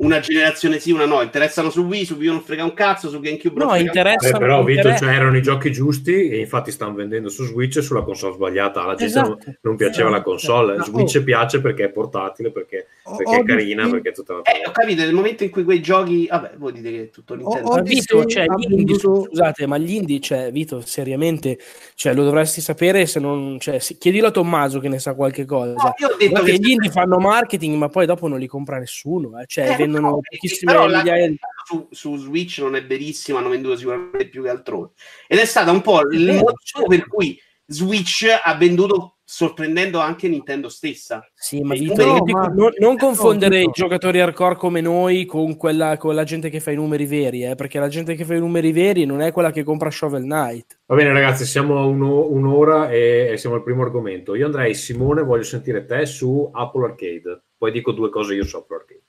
[0.00, 1.20] una generazione sì, una no.
[1.22, 3.86] Interessano su Wii, su Wii non frega un cazzo, su GameCube non No, frega un
[3.86, 7.44] interessa- Eh, però Vito, interessa- cioè, erano i giochi giusti e infatti stanno vendendo su
[7.44, 8.82] Switch e sulla console sbagliata.
[8.82, 9.58] Alla gente non, Esatto.
[9.62, 10.76] non piaceva la console.
[10.76, 11.22] No, Switch oh.
[11.22, 14.42] piace perché è portatile, perché, Ho- perché è ho carina, visto- perché è tutta una
[14.42, 16.26] Eh, ho capito, nel momento in cui quei giochi...
[16.28, 17.68] Vabbè, voi dite che è tutto Nintendo.
[17.68, 21.58] ho- Odyssey Vito, cioè, gli indie, scusate, ma gli indie, cioè, Vito, seriamente,
[21.94, 25.44] cioè, lo dovresti sapere se non, cioè, se- chiedilo a Tommaso che ne sa qualche
[25.44, 25.72] cosa.
[25.72, 26.52] No, io ho detto che...
[26.52, 29.44] che gli indie fanno marketing, ma poi dopo non li compra nessuno, eh.
[29.46, 31.38] cioè, Eh, vendono no, pochissime però migliaia di...
[31.64, 34.90] su, su Switch non è verissimo, hanno venduto sicuramente più che altrove.
[35.26, 40.68] Ed è stato un po' il motivo per cui Switch ha venduto sorprendendo anche Nintendo
[40.68, 41.24] stessa.
[41.32, 45.56] Sì, ma Vito, no, ma- non, non no, confondere i giocatori hardcore come noi con,
[45.56, 48.34] quella, con la gente che fa i numeri veri, eh, perché la gente che fa
[48.34, 50.80] i numeri veri non è quella che compra Shovel Knight.
[50.86, 54.34] Va bene, ragazzi, siamo a uno- un'ora e, e siamo al primo argomento.
[54.34, 57.42] Io andrei, Simone, voglio sentire te su Apple Arcade.
[57.56, 59.02] Poi dico due cose io su Apple Arcade.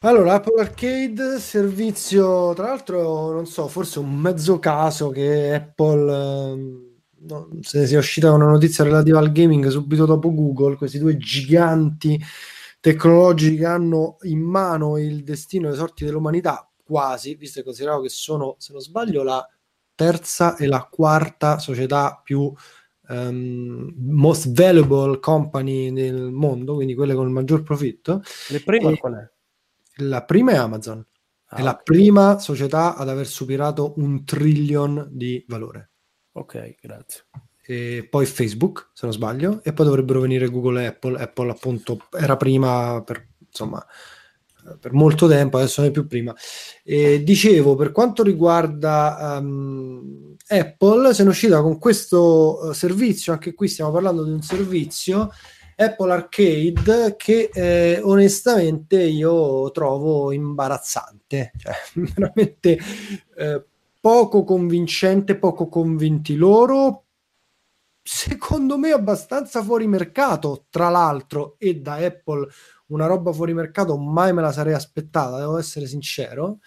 [0.00, 6.83] Allora, Apple Arcade, servizio, tra l'altro, non so, forse un mezzo caso che Apple, ehm,
[7.26, 12.20] no, se sia uscita una notizia relativa al gaming subito dopo Google, questi due giganti
[12.80, 18.02] tecnologici che hanno in mano il destino e le sorti dell'umanità, quasi, visto e considerato
[18.02, 19.46] che sono, se non sbaglio, la
[19.94, 22.52] terza e la quarta società più
[23.08, 28.22] ehm, most valuable company nel mondo, quindi quelle con il maggior profitto.
[28.48, 29.32] Le prime qual è?
[30.02, 31.04] La prima è Amazon,
[31.46, 31.82] Ah, è la ok.
[31.84, 35.93] prima società ad aver superato un trillion di valore.
[36.36, 37.24] Ok, grazie.
[37.66, 41.20] E poi Facebook, se non sbaglio, e poi dovrebbero venire Google e Apple.
[41.20, 43.84] Apple appunto era prima per insomma
[44.80, 46.34] per molto tempo, adesso non è più prima.
[46.82, 53.54] E dicevo, per quanto riguarda ehm, Apple, se ne uscita con questo eh, servizio, anche
[53.54, 55.30] qui stiamo parlando di un servizio
[55.76, 61.74] Apple Arcade che eh, onestamente io trovo imbarazzante, cioè
[62.14, 62.78] veramente
[63.36, 63.64] eh,
[64.04, 67.06] poco convincente, poco convinti loro.
[68.02, 72.46] Secondo me abbastanza fuori mercato, tra l'altro, e da Apple
[72.88, 76.58] una roba fuori mercato mai me la sarei aspettata, devo essere sincero.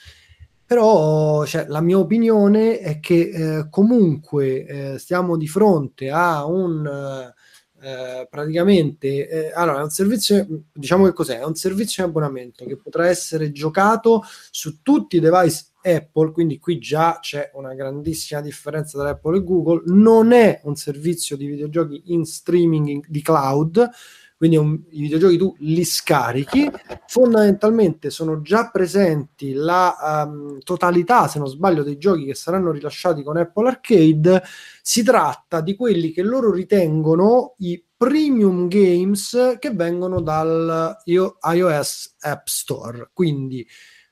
[0.65, 7.31] Però cioè, la mia opinione è che eh, comunque eh, stiamo di fronte a un
[7.79, 11.39] eh, praticamente eh, allora un servizio diciamo che cos'è?
[11.39, 16.59] È un servizio di abbonamento che potrà essere giocato su tutti i device Apple, quindi
[16.59, 19.83] qui già c'è una grandissima differenza tra Apple e Google.
[19.85, 23.89] Non è un servizio di videogiochi in streaming in- di cloud,
[24.37, 26.69] quindi un- i videogiochi tu li scarichi.
[27.07, 33.23] Fondamentalmente sono già presenti la ehm, totalità, se non sbaglio, dei giochi che saranno rilasciati
[33.23, 34.43] con Apple Arcade.
[34.81, 42.15] Si tratta di quelli che loro ritengono i premium games che vengono dal io- iOS
[42.19, 43.09] App Store.
[43.11, 43.67] Quindi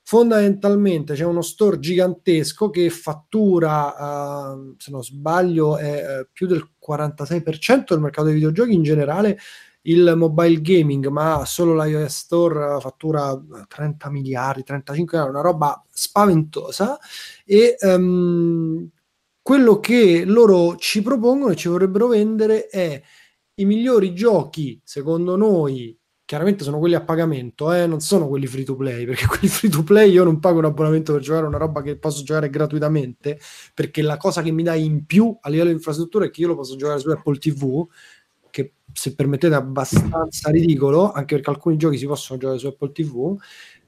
[0.07, 6.69] fondamentalmente c'è uno store gigantesco che fattura, eh, se non sbaglio, è eh, più del
[6.79, 9.39] 46% del mercato dei videogiochi in generale
[9.87, 15.83] il mobile gaming, ma solo l'iOS Store fattura eh, 30 miliardi, 35 miliardi, una roba
[15.91, 16.99] spaventosa.
[17.43, 18.87] E ehm,
[19.41, 23.01] quello che loro ci propongono e ci vorrebbero vendere è
[23.55, 28.63] i migliori giochi, secondo noi, chiaramente sono quelli a pagamento, eh, non sono quelli free
[28.63, 31.57] to play, perché quelli free to play io non pago un abbonamento per giocare una
[31.57, 33.39] roba che posso giocare gratuitamente,
[33.73, 36.47] perché la cosa che mi dà in più a livello di infrastruttura è che io
[36.47, 37.87] lo posso giocare su Apple TV,
[38.49, 42.91] che se permettete è abbastanza ridicolo, anche perché alcuni giochi si possono giocare su Apple
[42.91, 43.37] TV.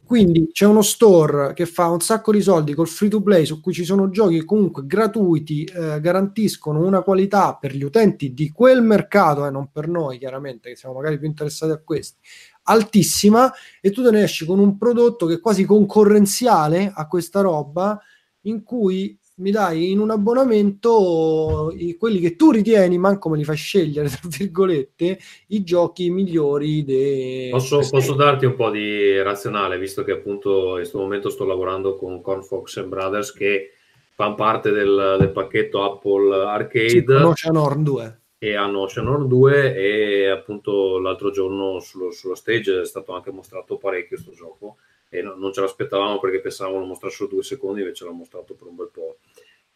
[0.07, 3.59] Quindi c'è uno store che fa un sacco di soldi col free to play su
[3.59, 8.81] cui ci sono giochi comunque gratuiti, eh, garantiscono una qualità per gli utenti di quel
[8.81, 12.21] mercato e non per noi chiaramente che siamo magari più interessati a questi,
[12.63, 13.51] altissima
[13.81, 17.99] e tu te ne esci con un prodotto che è quasi concorrenziale a questa roba
[18.43, 23.43] in cui mi dai in un abbonamento i- quelli che tu ritieni, manco me li
[23.43, 27.49] fai scegliere, tra virgolette, i giochi migliori dei...
[27.49, 31.95] Posso, posso darti un po' di razionale, visto che appunto in questo momento sto lavorando
[31.95, 33.71] con Cornfox and Brothers che
[34.13, 37.15] fanno parte del, del pacchetto Apple Arcade.
[37.15, 38.19] Ocean Horn 2.
[38.39, 43.77] e hanno Oceanor 2 e appunto l'altro giorno sullo, sullo stage è stato anche mostrato
[43.77, 44.77] parecchio questo gioco
[45.09, 48.67] e no- non ce l'aspettavamo perché pensavamo lo mostrassero due secondi invece l'ha mostrato per
[48.67, 49.17] un bel po'.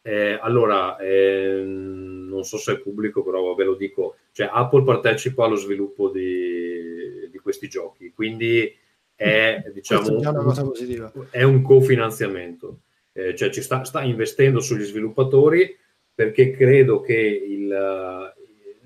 [0.04, 5.46] Eh, allora, ehm, non so se è pubblico, però ve lo dico, cioè Apple partecipa
[5.46, 8.76] allo sviluppo di, di questi giochi, quindi
[9.16, 12.80] è, diciamo, già una un- è un cofinanziamento,
[13.14, 15.78] Eh, cioè ci sta, sta investendo sugli sviluppatori
[16.16, 18.34] perché credo che il,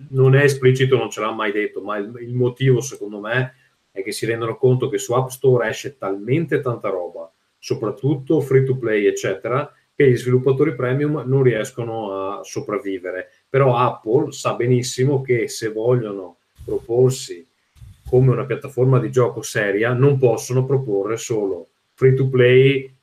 [0.10, 3.54] non è esplicito, non ce l'ha mai detto, ma il, il motivo secondo me
[3.96, 8.66] è che si rendono conto che su App Store esce talmente tanta roba, soprattutto free
[8.66, 13.30] to play, eccetera, che gli sviluppatori premium non riescono a sopravvivere.
[13.50, 17.48] Però Apple sa benissimo che se vogliono proporsi
[18.06, 22.93] come una piattaforma di gioco seria, non possono proporre solo free to play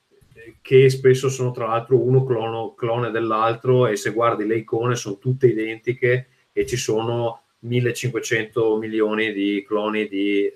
[0.60, 5.16] che spesso sono tra l'altro uno clono, clone dell'altro e se guardi le icone sono
[5.16, 10.52] tutte identiche e ci sono 1500 milioni di cloni di, eh,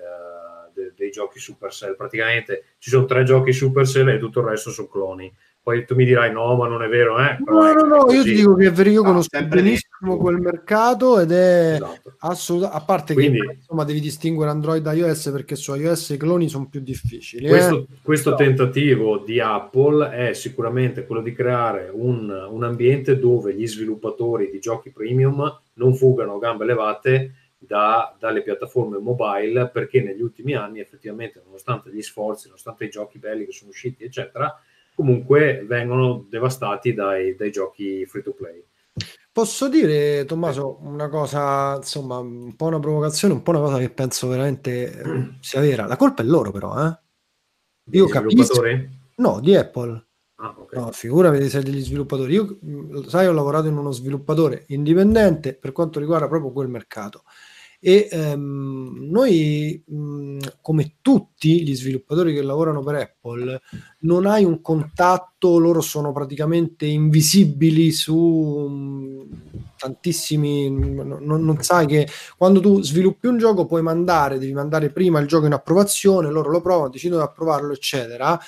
[1.06, 1.96] dei giochi Supercell.
[1.96, 5.32] Praticamente ci sono tre giochi Supercell e tutto il resto sono cloni.
[5.66, 7.38] Poi tu mi dirai no, ma non è vero, eh?
[7.44, 11.18] No, no, no, io ti dico che è vero, io Ah, conosco benissimo quel mercato
[11.18, 12.14] ed è Esatto.
[12.18, 16.16] assolutamente, a parte Quindi- che insomma devi distinguere Android da iOS perché su iOS i
[16.18, 17.46] cloni sono più difficili.
[17.46, 17.48] eh.
[17.48, 23.52] Questo, questo Però- tentativo di Apple è sicuramente quello di creare un, un ambiente dove
[23.52, 30.02] gli sviluppatori di giochi premium non fugano a gambe levate da- dalle piattaforme mobile perché
[30.02, 34.58] negli ultimi anni effettivamente nonostante gli sforzi, nonostante i giochi belli che sono usciti eccetera,
[34.94, 38.64] comunque vengono devastati dai, dai giochi free to play.
[39.30, 43.90] Posso dire, Tommaso, una cosa, insomma, un po' una provocazione, un po' una cosa che
[43.90, 45.84] penso veramente eh, sia vera.
[45.84, 46.98] La colpa è loro, però, eh?
[47.90, 48.62] Io capisco.
[49.16, 50.05] No, di Apple.
[50.38, 50.74] Ah, ok.
[50.74, 52.34] No, figurati se degli sviluppatori.
[52.34, 52.58] Io,
[53.08, 57.22] sai, ho lavorato in uno sviluppatore indipendente per quanto riguarda proprio quel mercato.
[57.80, 63.60] E ehm, noi, mh, come tutti gli sviluppatori che lavorano per Apple,
[64.00, 68.16] non hai un contatto, loro sono praticamente invisibili su
[68.68, 70.68] mh, tantissimi.
[70.70, 75.18] mh, non, non sai che quando tu sviluppi un gioco puoi mandare, devi mandare prima
[75.20, 78.38] il gioco in approvazione, loro lo provano, decidono di approvarlo, eccetera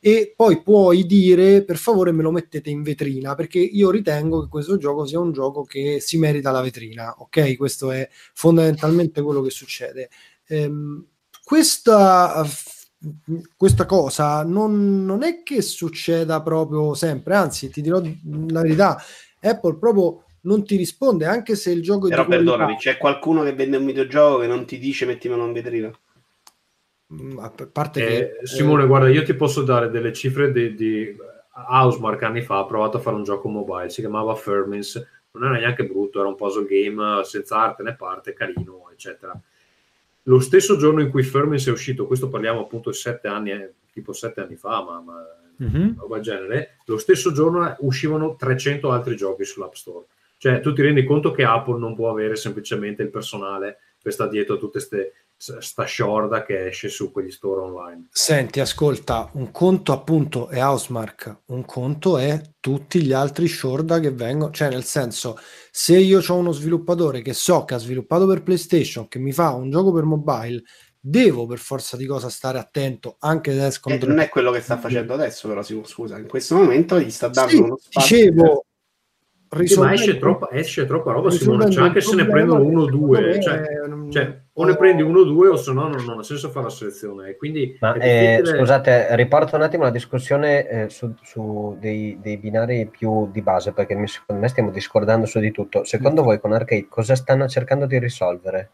[0.00, 4.48] e poi puoi dire per favore me lo mettete in vetrina perché io ritengo che
[4.48, 9.42] questo gioco sia un gioco che si merita la vetrina ok questo è fondamentalmente quello
[9.42, 10.08] che succede
[10.48, 11.04] Ehm,
[11.44, 12.42] questa
[13.56, 18.00] questa cosa non, non è che succeda proprio sempre anzi ti dirò
[18.48, 19.00] la verità
[19.40, 22.50] Apple proprio non ti risponde anche se il gioco è Però di qualità.
[22.52, 25.92] perdonami, c'è qualcuno che vende un videogioco che non ti dice mettimelo in vetrina?
[27.12, 30.74] Mm, a parte Eh, che Simone, eh, guarda, io ti posso dare delle cifre di,
[30.74, 31.16] di
[31.68, 32.58] Housemark anni fa.
[32.58, 34.94] Ha provato a fare un gioco mobile, si chiamava Fermins.
[35.32, 39.38] Non era neanche brutto, era un puzzle game senza arte né parte, carino, eccetera.
[40.24, 43.72] Lo stesso giorno in cui Fermins è uscito, questo parliamo appunto di sette anni, eh,
[43.92, 45.14] tipo sette anni fa, ma, ma
[45.56, 45.96] Mhm.
[45.98, 50.04] roba del genere, lo stesso giorno uscivano 300 altri giochi sull'App Store.
[50.36, 54.30] Cioè, tu ti rendi conto che Apple non può avere semplicemente il personale per stare
[54.30, 58.08] dietro a tutta ste, sta sciorda che esce su quegli store online.
[58.10, 64.10] Senti, ascolta, un conto appunto è Housemark, un conto è tutti gli altri shorda che
[64.10, 65.38] vengono, cioè nel senso,
[65.70, 69.50] se io ho uno sviluppatore che so che ha sviluppato per PlayStation, che mi fa
[69.52, 70.62] un gioco per mobile,
[71.00, 74.60] devo per forza di cosa stare attento anche se escono Eh, non è quello che
[74.60, 78.16] sta facendo adesso, però si- scusa, in questo momento gli sta dando Sì, uno spazio.
[78.16, 78.64] dicevo,
[79.64, 81.70] Sì, ma esce troppa, esce troppa roba, Simone.
[81.70, 85.02] Cioè, anche se ne prendono uno o due, cioè, è un- cioè, o ne prendi
[85.02, 87.36] uno o due, o se no non, non ha senso fare la selezione.
[87.36, 92.86] Quindi Ma eh, scusate, riporto un attimo la discussione eh, su, su dei, dei binari
[92.86, 95.84] più di base, perché mi- secondo me stiamo discordando su di tutto.
[95.84, 98.70] Secondo voi con Arcade cosa stanno cercando di risolvere?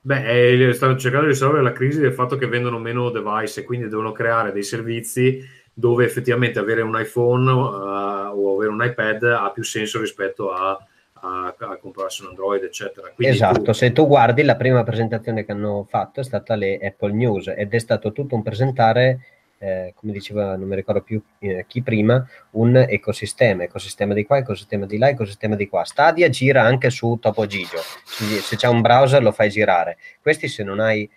[0.00, 3.64] Beh, eh, stanno cercando di risolvere la crisi del fatto che vendono meno device e
[3.64, 9.22] quindi devono creare dei servizi dove effettivamente avere un iPhone eh, o avere un iPad
[9.24, 10.78] ha più senso rispetto a,
[11.22, 13.10] a- a comprarsi un Android, eccetera.
[13.14, 16.78] Quindi esatto, tu- se tu guardi la prima presentazione che hanno fatto è stata le
[16.82, 19.20] Apple News ed è stato tutto un presentare,
[19.58, 24.38] eh, come diceva, non mi ricordo più eh, chi prima, un ecosistema, ecosistema di qua,
[24.38, 25.84] ecosistema di là, ecosistema di qua.
[25.84, 29.98] Stadia gira anche su Topo Gigio, se, se c'è un browser lo fai girare.
[30.20, 31.08] Questi se non hai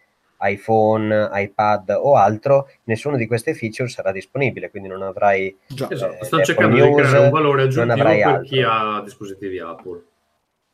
[0.47, 5.87] iPhone, iPad o altro, nessuno di queste feature sarà disponibile, quindi non avrai Già.
[5.89, 8.41] esatto, eh, stanno Apple cercando di News, creare un valore aggiuntivo per altro.
[8.43, 10.03] chi ha dispositivi Apple.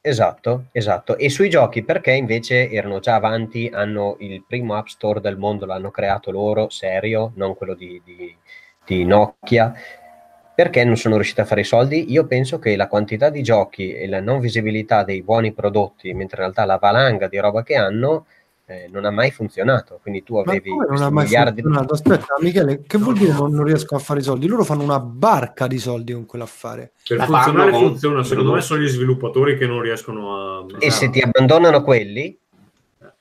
[0.03, 1.15] Esatto, esatto.
[1.17, 5.67] E sui giochi perché invece erano già avanti, hanno il primo App Store del mondo,
[5.67, 8.35] l'hanno creato loro, serio, non quello di, di-
[8.83, 9.73] di Nokia.
[10.53, 12.11] Perché non sono riusciti a fare i soldi?
[12.11, 16.37] Io penso che la quantità di giochi e la non visibilità dei buoni prodotti, mentre
[16.37, 18.25] in realtà la valanga di roba che hanno
[18.71, 19.99] eh, non ha mai funzionato.
[20.01, 21.93] Quindi tu avevi non miliardi funzionato?
[21.93, 24.47] Aspetta, Michele, che vuol dire non, non riescono a fare i soldi?
[24.47, 26.93] Loro fanno una barca di soldi con quell'affare.
[27.05, 30.65] Per La funzionare fanno funziona, secondo me sono gli sviluppatori che non riescono a...
[30.79, 32.39] e se ti abbandonano quelli,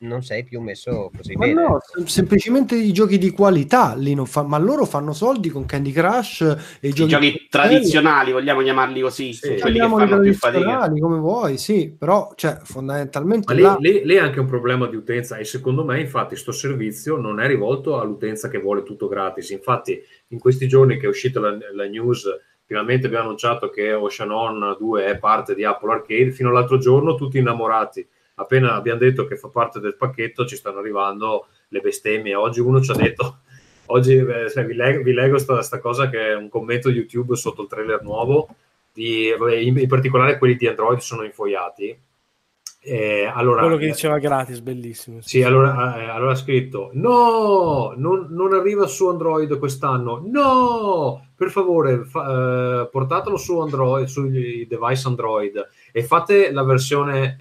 [0.00, 1.62] non sei più messo così Ma bene.
[1.62, 5.66] no, sem- semplicemente i giochi di qualità lì non fa- ma loro fanno soldi con
[5.66, 6.40] Candy Crush
[6.80, 10.60] e i giochi, giochi tradizionali, vogliamo chiamarli così, sono quelli che fanno più fatica.
[10.62, 14.46] tradizionali, come vuoi, sì, però cioè, Ma fondamentalmente lì, là- lì- lì è anche un
[14.46, 18.82] problema di utenza e secondo me infatti sto servizio non è rivolto all'utenza che vuole
[18.82, 19.50] tutto gratis.
[19.50, 22.26] Infatti in questi giorni che è uscita la, la news,
[22.64, 27.16] finalmente abbiamo annunciato che Ocean On 2 è parte di Apple Arcade, fino all'altro giorno
[27.16, 28.06] tutti innamorati.
[28.40, 32.34] Appena abbiamo detto che fa parte del pacchetto ci stanno arrivando le bestemmie.
[32.34, 33.40] Oggi uno ci ha detto,
[33.86, 37.62] oggi eh, vi leggo, vi leggo sta, sta cosa che è un commento YouTube sotto
[37.62, 38.48] il trailer nuovo,
[38.92, 42.08] di, vabbè, in, in particolare quelli di Android sono infoiati.
[42.82, 45.18] Eh, allora, Quello che eh, diceva gratis, bellissimo.
[45.20, 50.22] sì, allora, eh, allora ha scritto: No, non, non arriva su Android quest'anno.
[50.24, 57.36] No, per favore, fa- eh, portatelo su Android, sui device Android e fate la versione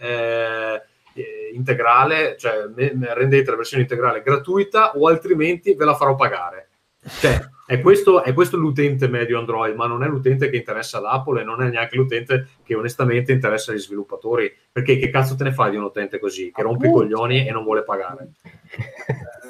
[1.19, 5.95] eh, eh, integrale, cioè me- me- rendete la versione integrale gratuita o altrimenti ve la
[5.95, 6.67] farò pagare.
[7.01, 11.05] Cioè, è questo, è questo l'utente medio Android, ma non è l'utente che interessa ad
[11.05, 14.53] Apple e non è neanche l'utente che onestamente interessa agli sviluppatori.
[14.71, 17.51] Perché che cazzo te ne fai di un utente così che rompe i coglioni e
[17.51, 18.29] non vuole pagare?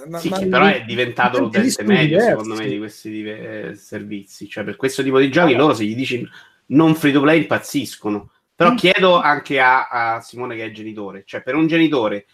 [0.08, 2.28] ma- Sì, ma- che però è diventato l'utente medio, diversi.
[2.30, 4.48] secondo me, di questi dive- eh, servizi.
[4.48, 6.28] Cioè, per questo tipo di giochi, loro se gli dici
[6.68, 8.32] non free to play impazziscono.
[8.60, 12.26] Però chiedo anche a, a Simone che è genitore, cioè per un genitore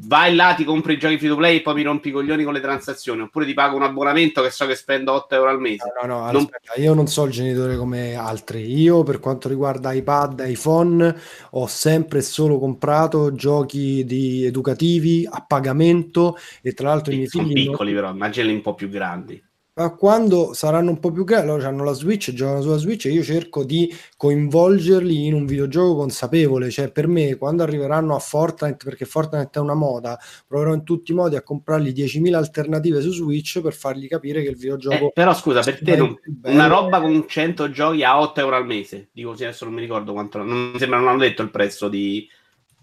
[0.00, 2.42] vai là, ti compri i giochi free to play e poi mi rompi i coglioni
[2.42, 5.60] con le transazioni, oppure ti pago un abbonamento che so che spendo 8 euro al
[5.60, 5.92] mese.
[6.02, 8.80] No, no, Non- aspetta, io non so il genitore come altri.
[8.80, 11.16] Io, per quanto riguarda iPad iPhone,
[11.50, 17.28] ho sempre e solo comprato giochi di educativi a pagamento e tra l'altro i miei
[17.28, 19.42] sono figli non- piccoli però, immaginali un po' più grandi.
[19.78, 23.10] Ma quando saranno un po' più grandi, loro hanno la Switch, giocano sulla Switch e
[23.10, 26.68] io cerco di coinvolgerli in un videogioco consapevole.
[26.68, 30.18] Cioè, per me, quando arriveranno a Fortnite, perché Fortnite è una moda,
[30.48, 34.48] proverò in tutti i modi a comprargli 10.000 alternative su Switch per fargli capire che
[34.48, 38.40] il videogioco Eh, però scusa, per te non- una roba con 100 giochi a 8
[38.40, 41.18] euro al mese, dico così adesso non mi ricordo quanto, non mi sembra non hanno
[41.18, 42.28] detto il prezzo di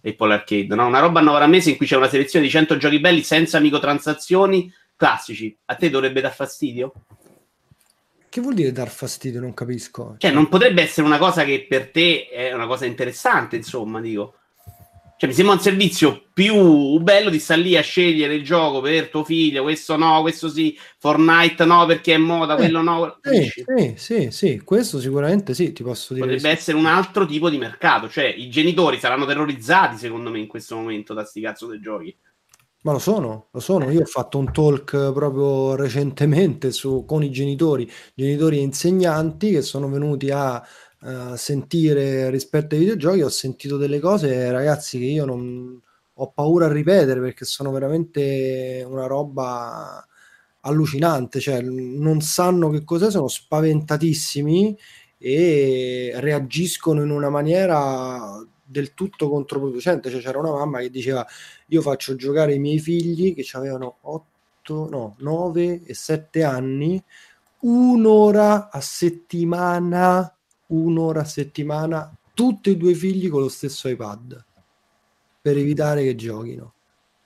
[0.02, 0.88] Apple Arcade, no?
[0.88, 3.22] Una roba a 9 al mese in cui c'è una selezione di 100 giochi belli
[3.22, 5.56] senza microtransazioni classici.
[5.66, 6.94] A te dovrebbe dar fastidio?
[8.30, 9.40] Che vuol dire dar fastidio?
[9.40, 10.16] Non capisco.
[10.18, 14.36] Cioè, non potrebbe essere una cosa che per te è una cosa interessante, insomma, dico.
[15.18, 19.08] Cioè, mi sembra un servizio più bello di stare lì a scegliere il gioco per
[19.08, 23.20] tuo figlio, questo no, questo sì, Fortnite no perché è moda, Eh, quello no.
[23.22, 23.30] Sì,
[23.64, 23.94] Capisci?
[23.96, 26.26] sì, sì, questo sicuramente sì, ti posso dire.
[26.26, 30.48] Potrebbe essere un altro tipo di mercato, cioè i genitori saranno terrorizzati secondo me in
[30.48, 32.14] questo momento da sti cazzo dei giochi.
[32.86, 33.90] Ma lo sono, lo sono.
[33.90, 39.64] Io ho fatto un talk proprio recentemente su, con i genitori, genitori e insegnanti che
[39.64, 40.64] sono venuti a
[41.02, 43.24] eh, sentire rispetto ai videogiochi.
[43.24, 45.82] Ho sentito delle cose, ragazzi, che io non
[46.14, 50.06] ho paura a ripetere perché sono veramente una roba
[50.62, 51.40] allucinante.
[51.40, 54.78] Cioè, non sanno che cos'è, sono spaventatissimi
[55.18, 60.10] e reagiscono in una maniera del tutto controproducente.
[60.10, 61.26] Cioè, c'era una mamma che diceva:
[61.68, 67.02] Io faccio giocare i miei figli che avevano 8, no, 9 e 7 anni,
[67.62, 70.36] un'ora a settimana,
[70.68, 74.46] un'ora a settimana, tutti e due i figli con lo stesso iPad
[75.42, 76.75] per evitare che giochino.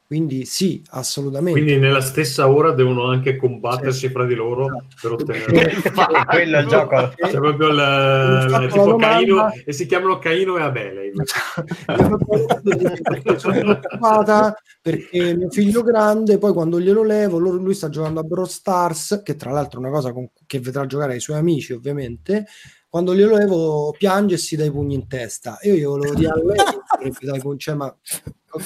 [0.10, 1.62] Quindi sì, assolutamente.
[1.62, 5.70] Quindi nella stessa ora devono anche combattersi fra di loro per ottenere
[6.28, 7.14] Quello è il gioco.
[7.16, 11.12] C'è proprio il, fatto la tipo domanda- Caino e si chiamano Caino e Abele.
[13.38, 18.50] sono preoccupata perché mio figlio grande poi quando glielo levo lui sta giocando a Brawl
[18.50, 22.48] Stars che tra l'altro è una cosa con- che vedrà giocare ai suoi amici ovviamente
[22.90, 26.30] quando glielo levo piange e si dà i pugni in testa io gli volevo dire
[26.30, 27.96] a lei che dovrebbe dare i pugni, cioè, ma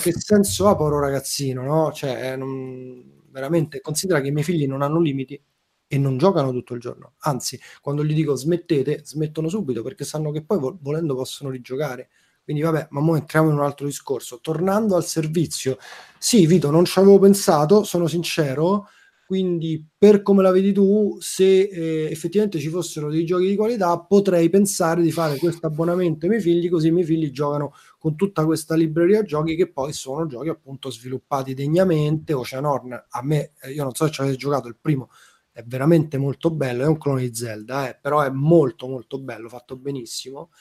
[0.02, 1.92] che senso ha povero ragazzino no?
[1.92, 5.42] cioè non- veramente considera che i miei figli non hanno limiti
[5.88, 10.32] e non giocano tutto il giorno anzi quando gli dico smettete smettono subito perché sanno
[10.32, 12.10] che poi vol- volendo possono rigiocare
[12.44, 14.40] quindi vabbè, ma ora entriamo in un altro discorso.
[14.42, 15.78] Tornando al servizio,
[16.18, 18.90] sì, Vito, non ci avevo pensato, sono sincero,
[19.34, 23.98] quindi per come la vedi tu, se eh, effettivamente ci fossero dei giochi di qualità,
[24.00, 28.16] potrei pensare di fare questo abbonamento ai miei figli, così i miei figli giocano con
[28.16, 32.34] tutta questa libreria giochi che poi sono giochi appunto sviluppati degnamente.
[32.34, 35.10] Ocean a me, eh, io non so se ci avete giocato il primo,
[35.52, 39.50] è veramente molto bello, è un clone di Zelda, eh, però è molto molto bello,
[39.50, 40.52] fatto benissimo.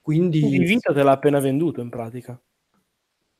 [0.00, 2.40] Quindi Il Vita te l'ha appena venduto in pratica.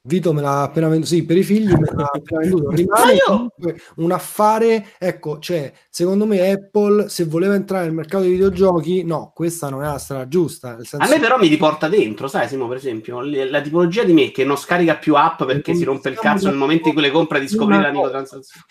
[0.02, 2.70] Vito me l'ha appena venduto, sì, per i figli me l'ha appena venduto.
[2.70, 7.92] Ma Rimane io- comunque un affare, ecco, cioè, secondo me Apple, se voleva entrare nel
[7.92, 10.74] mercato dei videogiochi, no, questa non è la strada giusta.
[10.74, 14.14] Nel senso, A me però mi riporta dentro, sai Simo, per esempio, la tipologia di
[14.14, 17.02] me che non scarica più app perché si rompe il cazzo nel momento in cui
[17.02, 18.64] le compra di scoprire la microtransazione.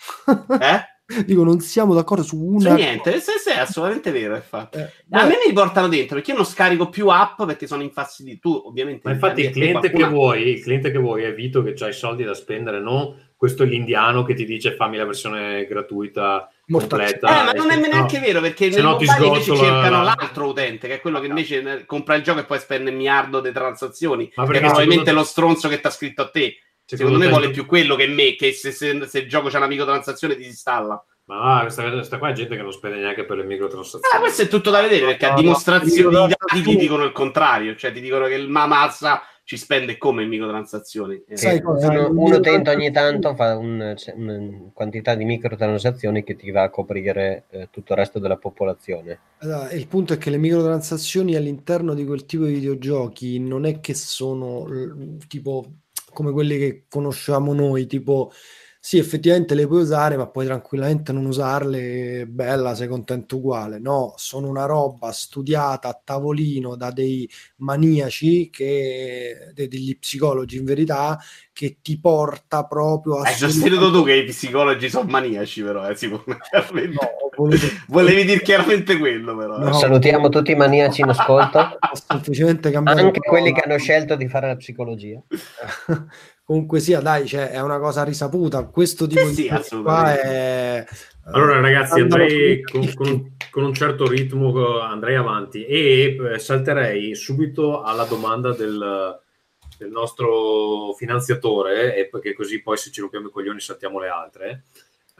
[0.60, 0.98] Eh?
[1.24, 2.74] Dico, non siamo d'accordo su Su una...
[2.74, 4.78] niente, se, se, è assolutamente vero, infatti.
[4.78, 7.82] Eh, A beh, me mi riportano dentro perché io non scarico più app perché sono
[7.82, 8.38] infastidito.
[8.48, 9.02] Tu, ovviamente.
[9.08, 11.92] Ma infatti il cliente, qualcuna- vuoi, il cliente che vuoi è Vito che ha i
[11.92, 17.40] soldi da spendere, non questo è l'indiano che ti dice fammi la versione gratuita completa.
[17.40, 19.50] Eh, ma non è Se no- neanche vero perché se nei no ti mobile invece
[19.52, 22.90] la- cercano l'altro utente, che è quello che invece compra il gioco e poi spende
[22.90, 24.30] miliardo di transazioni.
[24.36, 26.54] Ma perché probabilmente è lo stronzo che ti ha scritto a te.
[26.96, 29.58] Secondo, Secondo me vuole più quello che me, che se, se- se il gioco c'è
[29.58, 31.02] una microtransazione ti installa.
[31.26, 34.04] Ma questa, questa qua è gente che non spende neanche per le microtransazioni.
[34.16, 36.72] Ah, questo è tutto da vedere perché a No, no, dimostrazione no, i dati ti
[36.74, 36.80] no.
[36.80, 41.22] dicono il contrario, cioè ti dicono che il Mamazza ci spende come in microtransazioni.
[41.28, 41.88] Eh, Sai Che cosa?
[41.88, 46.50] uno, Il un utente ogni tanto fa un- c'è una quantità di microtransazioni che ti
[46.50, 49.18] va a coprire eh, tutto il resto della popolazione.
[49.38, 53.78] Allora, il punto è che le microtransazioni all'interno di quel tipo di videogiochi non è
[53.80, 54.66] che sono
[55.28, 55.64] tipo
[56.20, 58.30] come quelle che conosciamo noi, tipo
[58.82, 63.78] sì, effettivamente le puoi usare, ma puoi tranquillamente non usarle, bella, sei contento uguale.
[63.78, 70.64] No, sono una roba studiata a tavolino da dei maniaci, che, de- degli psicologi in
[70.64, 71.18] verità,
[71.52, 73.26] che ti porta proprio a...
[73.28, 76.96] Hai sostenuto tu che i psicologi sono maniaci, però, eh, Simone, chiaramente.
[77.04, 79.56] No, voluto- Volevi dire chiaramente quello, però.
[79.60, 79.64] eh.
[79.64, 79.72] No.
[79.74, 84.26] Salutiamo tutti i maniaci in ascolto, ho semplicemente cambiato anche quelli che hanno scelto di
[84.26, 85.20] fare la psicologia.
[86.50, 88.64] Comunque sia, dai, cioè, è una cosa risaputa.
[88.64, 90.84] Questo tipo Sì, sì, di cose qua è...
[91.26, 96.16] Allora, ragazzi, Andalo andrei con, con un, con un certo ritmo, eh, andrei avanti e
[96.16, 99.16] eh, salterei subito alla domanda del,
[99.78, 104.64] del nostro finanziatore, e perché così poi se ci rompiamo i coglioni saltiamo le altre.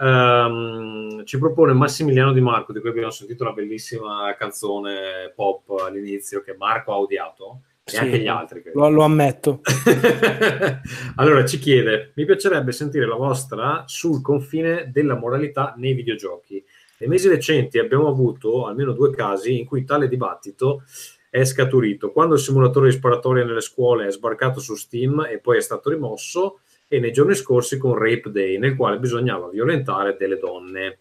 [0.00, 6.42] Ehm, ci propone Massimiliano Di Marco, di cui abbiamo sentito una bellissima canzone pop all'inizio
[6.42, 8.62] che Marco ha odiato, e Sì, anche gli altri.
[8.62, 8.80] credo.
[8.80, 9.60] Lo, lo ammetto.
[11.16, 16.64] allora ci chiede: mi piacerebbe sentire la vostra sul confine della moralità nei videogiochi.
[16.98, 20.82] Nei mesi recenti abbiamo avuto almeno due casi in cui tale dibattito
[21.30, 22.10] è scaturito.
[22.10, 25.88] Quando il simulatore di sparatoria nelle scuole è sbarcato su Steam e poi è stato
[25.88, 30.98] rimosso, e nei giorni scorsi con Rape Day, nel quale bisognava violentare delle donne.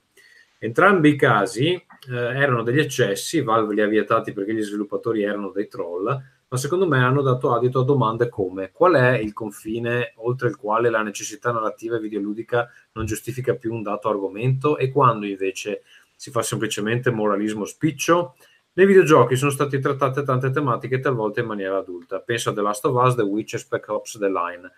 [0.60, 1.84] Entrambi i casi eh,
[2.16, 6.06] erano degli eccessi, Valve li ha vietati perché gli sviluppatori erano dei troll,
[6.50, 10.56] ma secondo me hanno dato adito a domande come qual è il confine oltre il
[10.56, 15.84] quale la necessità narrativa e videoludica non giustifica più un dato argomento e quando invece
[16.16, 18.36] si fa semplicemente moralismo spiccio?
[18.74, 22.20] Nei videogiochi sono state trattate tante tematiche talvolta in maniera adulta.
[22.20, 24.72] Penso a The Last of Us, The Witcher, Spec Ops, The Line.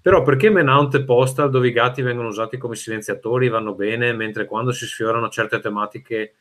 [0.00, 4.44] Però perché Menaunt e Postal, dove i gatti vengono usati come silenziatori, vanno bene, mentre
[4.44, 6.34] quando si sfiorano certe tematiche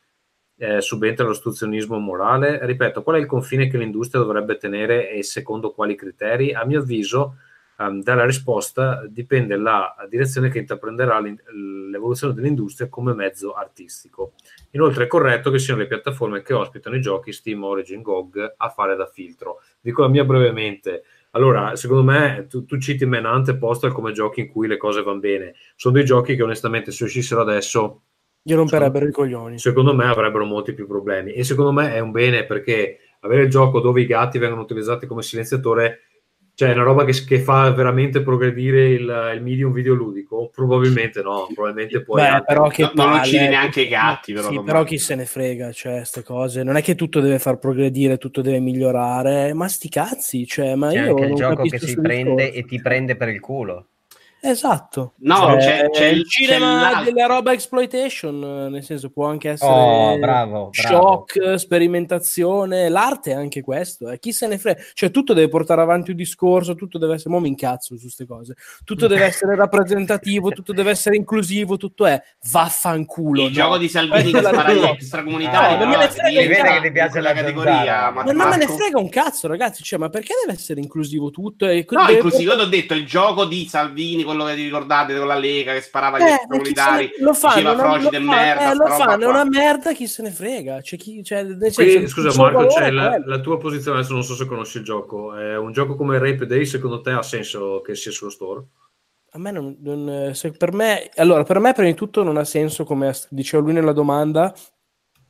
[0.58, 2.66] eh, subentra l'ostruzionismo morale?
[2.66, 6.54] Ripeto, qual è il confine che l'industria dovrebbe tenere e secondo quali criteri?
[6.54, 7.38] A mio avviso,
[7.78, 14.34] ehm, dalla risposta dipende la direzione che intraprenderà l'evoluzione dell'industria come mezzo artistico.
[14.72, 18.70] Inoltre è corretto che siano le piattaforme che ospitano i giochi Steam, Origin, GOG a
[18.70, 19.62] fare da filtro.
[19.82, 21.04] Dico la mia brevemente.
[21.32, 25.04] Allora, secondo me, tu, tu citi Menante e Postal come giochi in cui le cose
[25.04, 25.54] vanno bene.
[25.76, 28.04] Sono dei giochi che onestamente se uscissero adesso
[28.48, 29.58] Gli romperebbero i coglioni.
[29.58, 33.50] secondo me avrebbero molti più problemi e secondo me è un bene perché avere il
[33.50, 36.02] gioco dove i gatti vengono utilizzati come silenziatore
[36.54, 41.48] cioè è una roba che, che fa veramente progredire il, il medium videoludico probabilmente no
[41.52, 44.62] probabilmente puoi Beh, anche- però che No, non palle, uccidi neanche i gatti, però, Sì,
[44.62, 46.62] però chi se ne frega, cioè, queste cose.
[46.62, 50.92] Non è che tutto deve far progredire, tutto deve migliorare, ma sti cazzi, cioè, ma
[50.92, 53.88] C'è io anche il gioco che si prende e ti prende per il culo.
[54.48, 55.14] Esatto.
[55.20, 59.50] No, Cioè, c'è, c'è il cinema c'è della roba exploitation, eh, nel senso può anche
[59.50, 60.72] essere Oh, bravo, bravo.
[60.72, 64.20] shock, sperimentazione, l'arte è anche questo, eh.
[64.20, 67.40] chi se ne frega, cioè tutto deve portare avanti un discorso, tutto deve essere, mo
[67.40, 72.22] mi incazzo su queste cose, tutto deve essere rappresentativo, tutto deve essere inclusivo, tutto è
[72.52, 73.42] vaffanculo.
[73.42, 73.54] il no.
[73.54, 74.90] gioco di Salvini che spara cosa.
[74.92, 75.74] extracomunitari.
[75.74, 78.12] No, non me ne frega Si vede che ti piace la categoria.
[78.12, 79.84] Ma, non me ne frega un cazzo, ragazzi.
[79.84, 81.68] Cioè, ma perché deve essere inclusivo tutto?
[81.68, 84.64] E No, deve- inclusive io ti ho detto il gioco di Salvini, quello che ti
[84.64, 88.10] ricordate con la Lega che sparava Eh, se ne- lo fanno, diceva una- froci lo
[88.10, 90.82] de fa- merda, eh, lo fanno, è una merda, chi se ne frega?
[90.82, 93.98] C'è chi, cioè, nel senso, Qui, scusa suo Marco, c'è è la, la tua posizione,
[94.00, 97.12] adesso non so se conosci il gioco, è un gioco come Rape Day, secondo te
[97.12, 98.64] ha senso che sia sullo store?
[99.32, 102.46] A me non, non- se per me, allora, per me prima di tutto non ha
[102.46, 104.54] senso, come diceva lui nella domanda,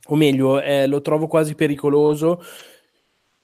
[0.08, 2.40] o meglio, eh, lo trovo quasi pericoloso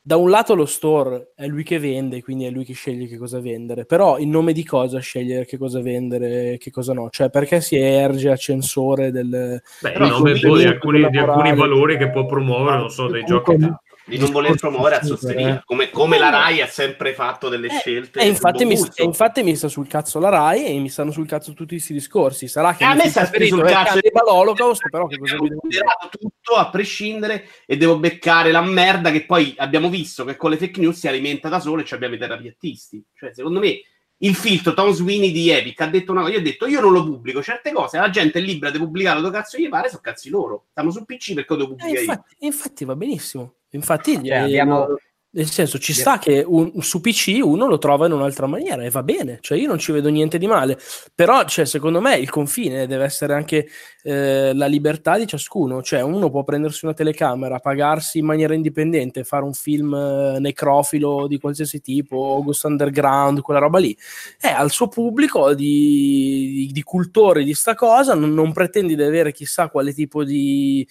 [0.05, 3.17] da un lato lo store è lui che vende, quindi è lui che sceglie che
[3.17, 7.09] cosa vendere, però in nome di cosa scegliere che cosa vendere e che cosa no?
[7.09, 9.63] Cioè perché si erge a censore del...
[9.81, 11.55] Beh, in nome di alcuni, di alcuni lavorare.
[11.55, 13.57] valori che può promuovere, non so, dei giochi.
[14.05, 18.21] Di non voler promuovere azzosteria, come, come la Rai ha sempre fatto delle scelte.
[18.21, 21.27] E infatti mi, e infatti mi sta sul cazzo la Rai e mi stanno sul
[21.27, 22.49] cazzo tutti questi discorsi.
[22.49, 25.57] Sarà che a mi me sta sul cazzo Holocaust, però che cosa devo dire?
[25.57, 30.51] considerato tutto a prescindere e devo beccare la merda che poi abbiamo visto che con
[30.51, 33.05] le fake news si alimenta da solo e ci abbiamo i terapiattisti.
[33.15, 33.81] Cioè, secondo me
[34.19, 36.93] il filtro Tom Sweeney di Epic ha detto una cosa, io ho detto io non
[36.93, 40.01] lo pubblico, certe cose la gente è libera di pubblicare dove cazzo gli pare, sono
[40.01, 40.67] cazzi loro.
[40.71, 42.11] Stanno su PC perché lo devo Eh, pubblicare io.
[42.13, 43.55] infatti, infatti va benissimo.
[43.73, 44.87] Infatti, eh, abbiamo-
[45.35, 48.91] nel senso, ci sta che un- su PC uno lo trova in un'altra maniera e
[48.91, 50.79] va bene, cioè io non ci vedo niente di male,
[51.15, 53.67] però cioè, secondo me il confine deve essere anche
[54.03, 59.25] eh, la libertà di ciascuno, cioè uno può prendersi una telecamera, pagarsi in maniera indipendente,
[59.25, 63.97] fare un film eh, necrofilo di qualsiasi tipo, August Underground, quella roba lì,
[64.39, 69.03] è al suo pubblico di, di, di cultori di sta cosa, non, non pretendi di
[69.03, 70.87] avere chissà quale tipo di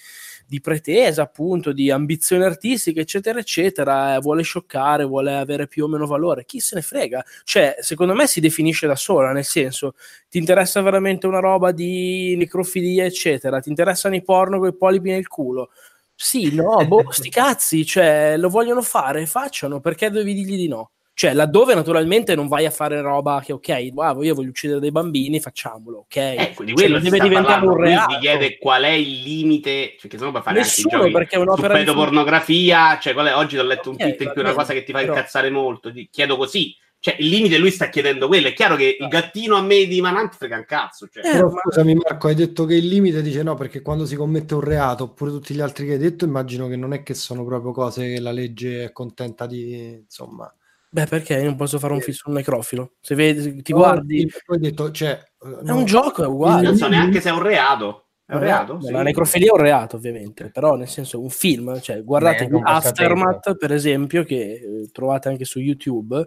[0.51, 5.87] di pretesa, appunto, di ambizioni artistiche, eccetera, eccetera, eh, vuole scioccare, vuole avere più o
[5.87, 7.23] meno valore, chi se ne frega?
[7.43, 9.95] Cioè, secondo me si definisce da sola, nel senso,
[10.29, 15.11] ti interessa veramente una roba di necrofilia, eccetera, ti interessano i porno con i polipi
[15.11, 15.71] nel culo?
[16.15, 20.91] Sì, no, boh, sti cazzi, cioè, lo vogliono fare, facciano, perché devi dirgli di no?
[21.13, 24.91] Cioè, laddove naturalmente non vai a fare roba che, ok, wow, io voglio uccidere dei
[24.91, 26.15] bambini, facciamolo, ok?
[26.15, 27.71] Ecco, di Cioè, quello si deve diventare parlando.
[27.71, 28.13] un Lui reato.
[28.13, 31.35] ti chiede qual è il limite, cioè che se no puoi fare Nessuno, anche perché
[31.35, 34.39] è un'opera di pedopornografia, cioè qual è- oggi ho letto un Ok, tweet in cui
[34.41, 37.57] una bene, cosa che ti fa però- incazzare molto, ti chiedo così, cioè il limite
[37.57, 40.65] lui sta chiedendo quello, è chiaro che il gattino a me di Manant frega un
[40.65, 41.25] cazzo, cioè.
[41.27, 44.53] Eh, Però scusami Marco, hai detto che il limite dice no, perché quando si commette
[44.55, 47.43] un reato, oppure tutti gli altri che hai detto, immagino che non è che sono
[47.45, 50.51] proprio cose che la legge è contenta di, insomma...
[50.93, 52.95] Beh, perché io non posso fare un film sul necrofilo?
[52.99, 56.63] Se vedi, ti No, guardi, hai detto, cioè, eh, è un gioco, è uguale.
[56.63, 58.07] non so neanche se è un reato.
[58.25, 58.75] È un reato?
[58.75, 58.91] Beh, Sì.
[58.91, 63.55] La necrofilia è un reato, ovviamente, però nel senso un film, cioè guardate Beh, Aftermath,
[63.55, 66.15] per esempio, che eh, trovate anche su YouTube.
[66.17, 66.25] un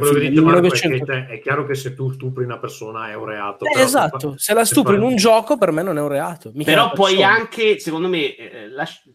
[0.00, 1.04] Quello che che 1900.
[1.04, 3.66] te- è chiaro che se tu stupri una persona è un reato.
[3.66, 6.00] Eh, però esatto, fa- se la stupri in fai- un gioco per me non è
[6.00, 6.52] un reato.
[6.54, 9.14] mica Però puoi anche, secondo me, eh, lasci-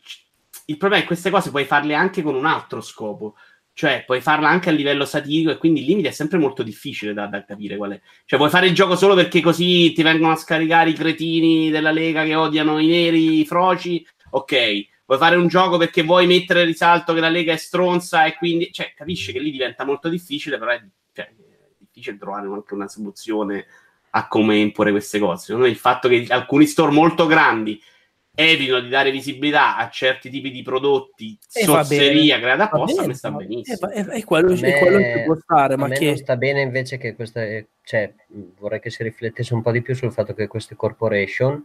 [0.66, 3.36] il problema è che queste cose puoi farle anche con un altro scopo.
[3.74, 7.14] Cioè, puoi farla anche a livello satirico e quindi il limite è sempre molto difficile
[7.14, 8.02] da, da capire qual è.
[8.26, 11.92] Cioè, puoi fare il gioco solo perché così ti vengono a scaricare i cretini della
[11.92, 14.06] Lega che odiano i neri, i froci.
[14.32, 14.90] Ok.
[15.06, 18.36] Puoi fare un gioco perché vuoi mettere in risalto che la Lega è stronza e
[18.36, 18.72] quindi...
[18.72, 20.82] Cioè, capisci che lì diventa molto difficile, però è,
[21.14, 21.34] cioè, è
[21.78, 23.66] difficile trovare anche una soluzione
[24.12, 25.46] a come imporre queste cose.
[25.46, 27.82] Secondo me il fatto che alcuni store molto grandi
[28.50, 33.32] evitino di dare visibilità a certi tipi di prodotti, Eh, sozzeria creata apposta, me sta
[33.32, 33.90] benissimo.
[33.92, 36.16] eh, è, è quello, è quello che me- può stare, a ma me che...
[36.18, 39.94] sta bene invece che queste, cioè, mh, vorrei che si riflettesse un po' di più
[39.96, 41.64] sul fatto che queste corporation,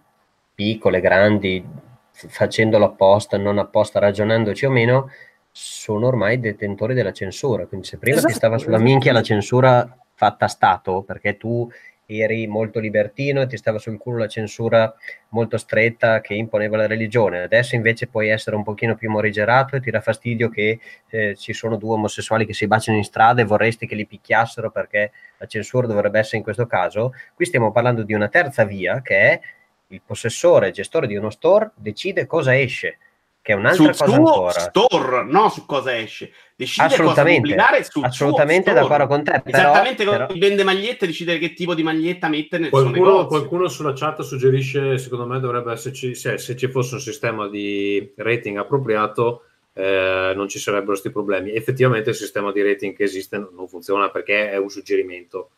[0.55, 1.65] piccole, grandi,
[2.13, 5.11] facendolo apposta, non apposta, ragionandoci o meno,
[5.51, 7.67] sono ormai detentori della censura.
[7.67, 8.91] Quindi se prima Esatto, ti stava sulla esatto.
[8.91, 11.71] minchia la censura fatta a Stato, perché tu
[12.07, 14.95] eri molto libertino e ti stava sul culo la censura
[15.31, 17.43] molto stretta che imponeva la religione.
[17.43, 20.79] Adesso invece puoi essere un pochino più morigerato e ti dà fastidio che
[21.09, 24.71] eh, ci sono due omosessuali che si baciano in strada e vorresti che li picchiassero
[24.71, 27.13] perché la censura dovrebbe essere in questo caso.
[27.35, 29.41] Qui stiamo parlando di una terza via che è
[29.89, 32.99] il possessore, il gestore di uno store decide cosa esce,
[33.47, 34.59] che è un'altra sul cosa ancora.
[34.59, 36.33] store, no su cosa esce.
[36.57, 40.65] Decide cosa Assolutamente, pubblicare sul assolutamente d'accordo con te, però- Esattamente come però- chi vende
[40.65, 43.29] magliette, decide che tipo di maglietta mettere nel suo Qualcuno, negozio.
[43.29, 48.13] qualcuno sulla chat suggerisce, secondo me dovrebbe esserci, se, se ci fosse un sistema di
[48.17, 49.43] rating appropriato,
[49.75, 51.55] eh, non ci sarebbero questi problemi.
[51.55, 55.51] Effettivamente il sistema di rating che esiste non, non funziona perché è un suggerimento.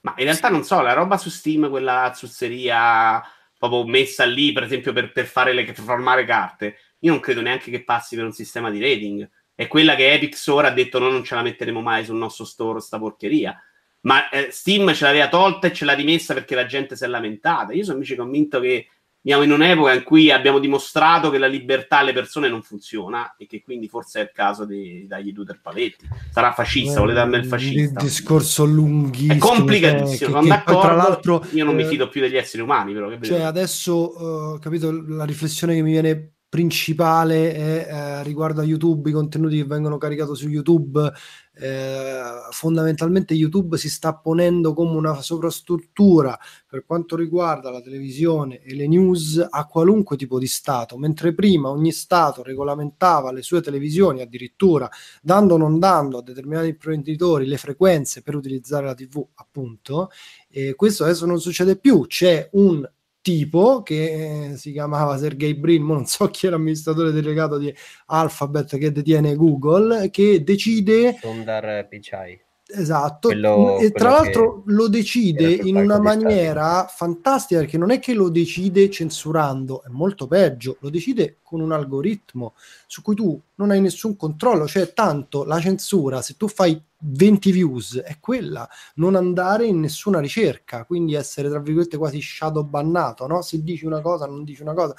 [0.00, 3.22] Ma in realtà non so, la roba su Steam, quella zuzzeria
[3.58, 7.40] proprio messa lì, per esempio, per, per fare le, per formare carte, io non credo
[7.40, 9.28] neanche che passi per un sistema di rating.
[9.54, 12.44] È quella che Epic Store ha detto noi non ce la metteremo mai sul nostro
[12.44, 13.60] store, sta porcheria.
[14.02, 17.08] Ma eh, Steam ce l'aveva tolta e ce l'ha rimessa perché la gente si è
[17.08, 17.72] lamentata.
[17.72, 18.86] Io sono invece convinto che
[19.28, 23.46] siamo in un'epoca in cui abbiamo dimostrato che la libertà alle persone non funziona e
[23.46, 26.08] che quindi forse è il caso di dargli due tre paletti.
[26.30, 28.00] Sarà fascista, volete darmi il fascista?
[28.00, 29.34] Il discorso lunghissimo.
[29.34, 30.80] È complicatissimo, cioè, che- sono che d'accordo.
[30.80, 33.08] poi, tra l'altro, io non mi eh, fido più degli esseri umani, però.
[33.10, 38.64] Che Cioè, adesso, eh, capito, la riflessione che mi viene principale è eh, riguardo a
[38.64, 41.12] YouTube, i contenuti che vengono caricati su YouTube.
[41.60, 42.20] Eh,
[42.50, 46.38] fondamentalmente YouTube si sta ponendo come una sovrastruttura
[46.68, 51.68] per quanto riguarda la televisione e le news a qualunque tipo di Stato, mentre prima
[51.68, 54.88] ogni Stato regolamentava le sue televisioni addirittura
[55.20, 60.10] dando o non dando a determinati imprenditori le frequenze per utilizzare la TV, appunto,
[60.48, 62.88] e questo adesso non succede più, c'è un
[63.28, 67.72] tipo che eh, si chiamava Sergey Brin, non so chi è l'amministratore delegato di
[68.06, 72.40] Alphabet che detiene Google, che decide Sundar Pichai.
[72.70, 76.22] Esatto, Quello- e tra l'altro lo decide era in una di Stato.
[76.22, 81.60] maniera fantastica perché non è che lo decide censurando, è molto peggio, lo decide con
[81.60, 82.54] un algoritmo
[82.86, 87.52] su cui tu non hai nessun controllo, cioè tanto la censura, se tu fai 20
[87.52, 93.26] views è quella, non andare in nessuna ricerca, quindi essere tra virgolette quasi shadow bannato,
[93.26, 93.42] no?
[93.42, 94.94] Se dici una cosa non dici una cosa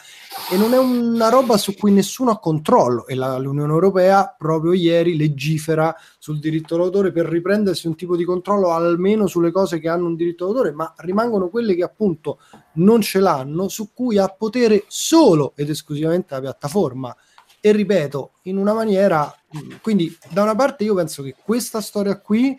[0.52, 4.74] e non è una roba su cui nessuno ha controllo e la- l'Unione Europea proprio
[4.74, 9.90] ieri legifera sul diritto d'autore per riprendersi un tipo di controllo almeno sulle cose che
[9.90, 12.40] hanno un diritto d'autore, ma rimangono quelle che appunto
[12.74, 17.16] non ce l'hanno, su cui ha potere solo ed esclusivamente la piattaforma.
[17.62, 19.34] E ripeto, in una maniera,
[19.82, 22.58] quindi da una parte io penso che questa storia qui,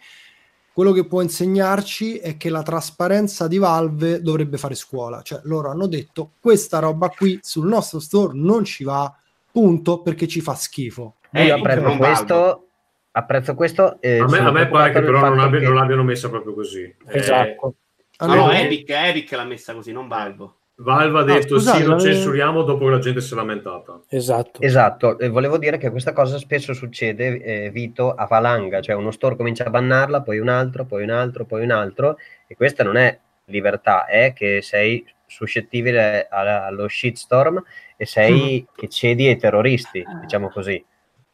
[0.72, 5.70] quello che può insegnarci è che la trasparenza di Valve dovrebbe fare scuola, cioè loro
[5.70, 9.14] hanno detto questa roba qui sul nostro store non ci va,
[9.50, 11.16] punto, perché ci fa schifo.
[11.32, 12.66] Io Eh, apprezzo non questo,
[13.12, 16.02] apprezzo questo e A me, a me pare che però non, abbia- che- non l'abbiano
[16.04, 16.82] messa proprio così.
[16.82, 17.74] Eh, Esatto.
[18.20, 20.50] No, no, Allora, Epic, Epic l'ha messa così, non Valve.
[20.82, 24.00] Valve ha Ah, detto scusate, sì, lo censuriamo dopo che la gente si è lamentata.
[24.08, 24.60] Esatto.
[24.62, 29.10] Esatto, e volevo dire che questa cosa spesso succede, eh, Vito, a valanga, cioè uno
[29.10, 32.16] store comincia a bannarla, poi un altro, poi un altro, poi un altro,
[32.46, 37.62] e questa non è libertà, è che sei suscettibile allo shitstorm
[37.96, 40.82] e sei che cedi ai terroristi, diciamo così,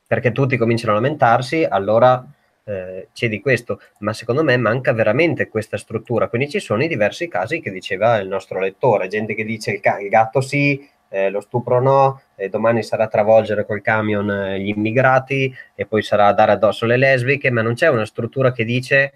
[0.07, 2.25] perché tutti cominciano a lamentarsi, allora
[2.69, 7.29] eh, cedi questo, ma secondo me manca veramente questa struttura, quindi ci sono i diversi
[7.29, 11.41] casi che diceva il nostro lettore, gente che dice il, il gatto sì, eh, lo
[11.41, 16.53] stupro no, e domani sarà travolgere col camion eh, gli immigrati e poi sarà dare
[16.53, 19.13] addosso le lesbiche, ma non c'è una struttura che dice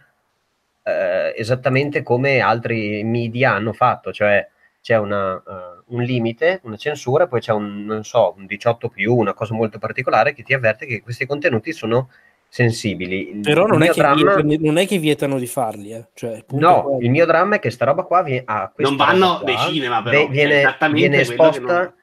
[0.84, 4.46] eh, esattamente come altri media hanno fatto, cioè
[4.80, 9.14] c'è una, eh, un limite, una censura, poi c'è un, non so, un 18 più,
[9.14, 12.08] una cosa molto particolare che ti avverte che questi contenuti sono
[12.50, 13.30] sensibili.
[13.30, 16.08] Il- Però il non è, che dramma- vietano, non è che vietano di farli, eh.
[16.14, 16.98] Cioè, il No, quello.
[17.00, 20.18] il mio dramma è che sta roba qua viene, ah, Non vanno dei cinema, però,
[20.22, 21.94] cioè, viene, esattamente viene esposta, non-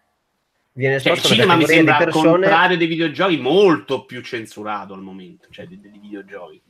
[0.72, 4.22] viene Cioè, il esposta una cinema mi sembra al persone contrario dei videogiochi molto più
[4.22, 6.62] censurato al momento, cioè dei, dei videogiochi.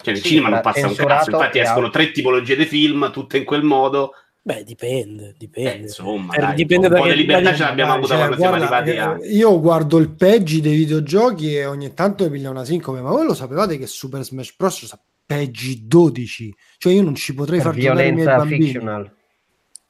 [0.00, 3.36] Cioè nel Sì, cinema non passa un cazzo, infatti escono tre tipologie di film, tutte
[3.36, 4.14] in quel modo.
[4.48, 5.72] Beh, dipende, dipende.
[5.74, 8.16] Eh, insomma, Eh, dai, dipende un po' da di che- libertà ce l'abbiamo avuta cioè,
[8.16, 9.26] quando siamo guarda, arrivati a...
[9.26, 13.10] eh, Io guardo il peggi dei videogiochi e ogni tanto mi piglia una sincope, ma
[13.10, 14.86] voi lo sapevate che Super Smash Bros.
[14.86, 16.54] sa peggi 12?
[16.78, 18.64] Cioè io non ci potrei far giocare i miei bambini.
[18.64, 19.12] fictional.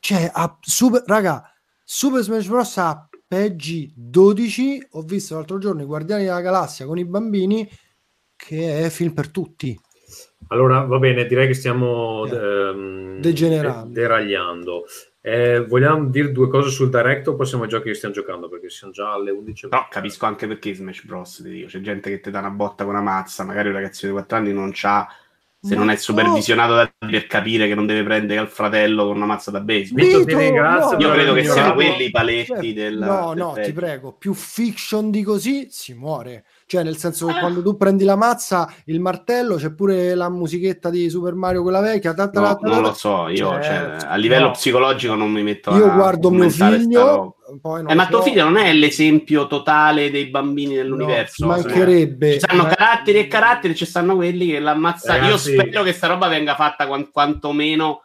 [0.01, 1.53] Cioè, a super, raga,
[1.85, 2.77] Super Smash Bros.
[2.79, 4.89] ha peggi 12.
[4.91, 7.69] Ho visto l'altro giorno i Guardiani della Galassia con i bambini,
[8.35, 9.79] che è film per tutti.
[10.47, 13.89] Allora, va bene, direi che stiamo Eh, ehm, degenerando.
[13.93, 14.85] de- deragliando.
[15.21, 18.49] Eh, vogliamo dire due cose sul direct o passiamo ai giochi che stiamo giocando?
[18.49, 19.69] Perché siamo già alle 11.
[19.69, 21.41] Però capisco anche perché Smash Bros.
[21.43, 21.67] ti dico.
[21.67, 24.39] C'è gente che ti dà una botta con una mazza, magari un ragazzino di 4
[24.39, 25.07] anni non c'ha,
[25.61, 25.99] se Ma non è no.
[25.99, 30.07] supervisionato da per capire che non deve prendere al fratello con una mazza da baseball.
[30.07, 32.97] Vito, ti Vito, ringrazio no, Io credo che siano quelli i paletti Eh, del...
[32.97, 33.73] no, del no, ti peggio.
[33.73, 36.45] prego, più fiction di così si muore.
[36.71, 37.33] Cioè, nel senso Ah.
[37.33, 41.63] che quando tu prendi la mazza, il martello, c'è pure la musichetta di Super Mario,
[41.63, 42.13] quella vecchia.
[42.13, 44.51] ta ta ta No, ta non lo so, io Cioè, cioè, a livello no.
[44.51, 47.59] psicologico non mi metto Io a guardo mio figlio, roba.
[47.63, 51.47] poi non Eh, ma so- tuo figlio non è l'esempio totale dei bambini dell'universo.
[51.47, 52.33] No, ci mancherebbe.
[52.35, 55.15] Ci stanno Ma- caratteri e caratteri, ci stanno quelli che l'ammazza.
[55.15, 58.03] Ragazzi- Io spero che sta roba venga fatta quan- quantomeno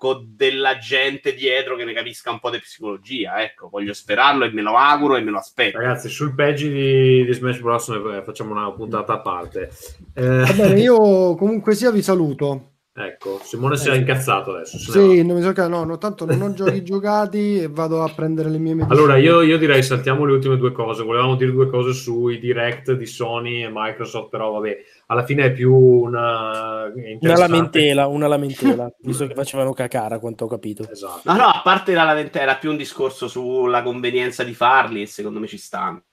[0.00, 3.42] con della gente dietro che ne capisca un po' di psicologia.
[3.42, 5.76] Ecco, voglio sperarlo e me lo auguro e me lo aspetto.
[5.76, 7.88] Ragazzi, sul peggi di, di Smash Bros.
[7.90, 9.68] ne facciamo una puntata a parte.
[10.14, 10.96] Eh, Va bene, io
[11.36, 12.64] comunque sia vi saluto.
[12.92, 14.76] Ecco, Simone si è Eh, incazzato adesso.
[14.78, 18.08] Sì, non mi so che no, no, tanto non ho giochi giocati e vado a
[18.12, 18.98] prendere le mie medicine.
[18.98, 21.02] Allora, io, io direi saltiamo le ultime due cose.
[21.04, 24.76] Volevamo dire due cose sui direct di Sony e Microsoft, però vabbè,
[25.10, 26.92] alla fine è più una...
[27.20, 30.88] Una lamentela, una lamentela, visto che facevano cacare, a quanto ho capito.
[30.88, 31.22] Esatto.
[31.24, 35.06] No, no, a parte la lamentela, era più un discorso sulla convenienza di farli e
[35.06, 36.04] secondo me ci stanno.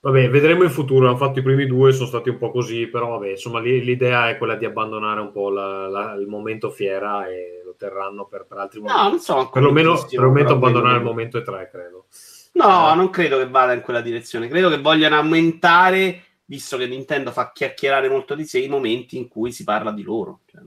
[0.00, 1.06] Vabbè, vedremo in futuro.
[1.06, 4.36] Hanno fatto i primi due, sono stati un po' così, però vabbè, insomma, l'idea è
[4.38, 8.58] quella di abbandonare un po' la- la- il momento fiera e lo terranno per, per
[8.58, 9.02] altri momenti.
[9.02, 9.50] No, non so.
[9.52, 12.06] perlomeno, perlomeno abbandonare il momento e tre, credo.
[12.54, 14.48] No, non credo che vada in quella direzione.
[14.48, 16.22] Credo che vogliano aumentare,
[16.52, 20.02] visto che Nintendo fa chiacchierare molto di sé, i momenti in cui si parla di
[20.02, 20.40] loro.
[20.44, 20.60] Cioè,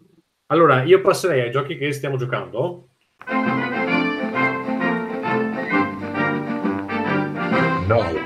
[0.48, 2.90] Allora, io passerei ai giochi che stiamo giocando.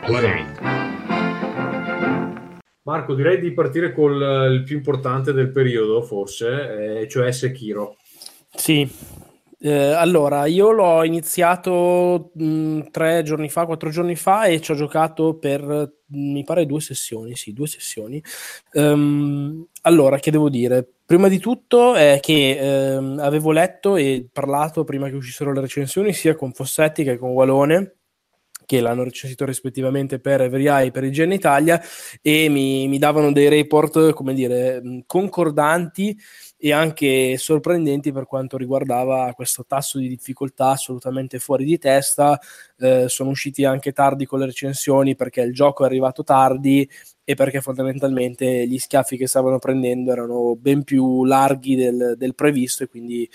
[0.05, 0.57] Playing.
[2.83, 7.97] Marco, direi di partire col eh, il più importante del periodo, forse, eh, cioè Sekiro.
[8.55, 8.89] Sì,
[9.61, 14.75] Eh, allora io l'ho iniziato mh, tre giorni fa, quattro giorni fa e ci ho
[14.75, 17.35] giocato per mh, mi pare due sessioni.
[17.35, 18.23] Sì, due sessioni.
[18.73, 20.87] Ehm, allora, che devo dire?
[21.05, 22.57] Prima di tutto è che
[22.95, 27.31] ehm, avevo letto e parlato prima che uscissero le recensioni sia con Fossetti che con
[27.31, 27.95] Walone
[28.65, 31.81] che l'hanno recensito rispettivamente per Every Eye e per IGN Italia
[32.21, 36.15] e mi, mi davano dei report, come dire, mh, concordanti
[36.61, 42.37] e anche sorprendenti per quanto riguardava questo tasso di difficoltà assolutamente fuori di testa.
[42.77, 46.87] Eh, sono usciti anche tardi con le recensioni perché il gioco è arrivato tardi
[47.23, 52.83] e perché fondamentalmente gli schiaffi che stavano prendendo erano ben più larghi del, del previsto
[52.83, 53.29] e quindi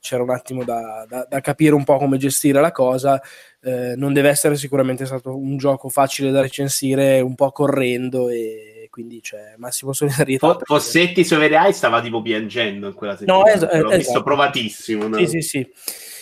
[0.00, 3.20] c'era un attimo da, da- da capire un po' come gestire la cosa.
[3.60, 8.73] Eh, non deve essere sicuramente stato un gioco facile da recensire, un po' correndo e
[8.94, 10.52] quindi c'è massimo solidarietà.
[10.52, 13.42] Fo- Fossetti su Every Eye stava tipo piangendo in quella settimana.
[13.42, 13.96] No, es- L'ho esatto.
[13.96, 15.08] visto provatissimo.
[15.08, 15.16] no?
[15.16, 15.72] Sì, sì, sì.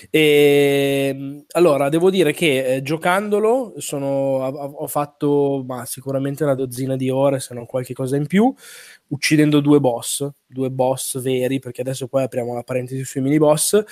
[0.09, 6.97] E, allora, devo dire che eh, giocandolo sono, ho, ho fatto ma, sicuramente una dozzina
[6.97, 8.51] di ore, se non qualche cosa in più,
[9.09, 13.85] uccidendo due boss, due boss veri, perché adesso poi apriamo la parentesi sui mini boss.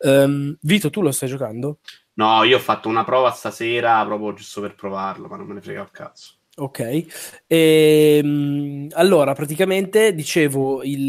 [0.00, 1.78] Ehm, Vito, tu lo stai giocando?
[2.16, 5.62] No, io ho fatto una prova stasera proprio giusto per provarlo, ma non me ne
[5.62, 6.34] frega un cazzo.
[6.54, 7.06] Ok,
[7.46, 11.00] Ehm, allora praticamente dicevo il,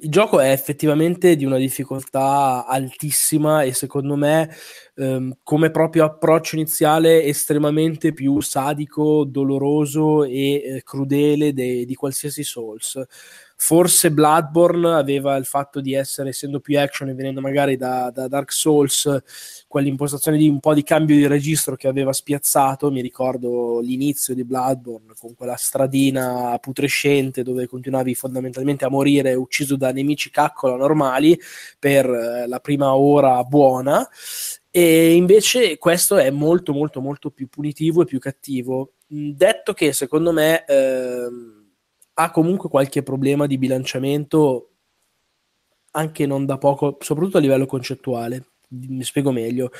[0.00, 4.50] il gioco è effettivamente di una difficoltà altissima e secondo me
[4.96, 12.42] ehm, come proprio approccio iniziale estremamente più sadico, doloroso e eh, crudele de- di qualsiasi
[12.44, 13.00] Souls.
[13.62, 18.26] Forse Bloodborne aveva il fatto di essere, essendo più action e venendo magari da, da
[18.26, 19.22] Dark Souls,
[19.68, 22.90] quell'impostazione di un po' di cambio di registro che aveva spiazzato.
[22.90, 29.76] Mi ricordo l'inizio di Bloodborne con quella stradina putrescente dove continuavi fondamentalmente a morire ucciso
[29.76, 31.38] da nemici caccola normali
[31.78, 34.08] per eh, la prima ora buona.
[34.70, 38.94] E invece questo è molto molto molto più punitivo e più cattivo.
[39.06, 41.59] Detto che secondo me ehm,
[42.22, 44.66] ha comunque qualche problema di bilanciamento
[45.92, 48.44] anche non da poco, soprattutto a livello concettuale.
[48.72, 49.72] Mi spiego meglio.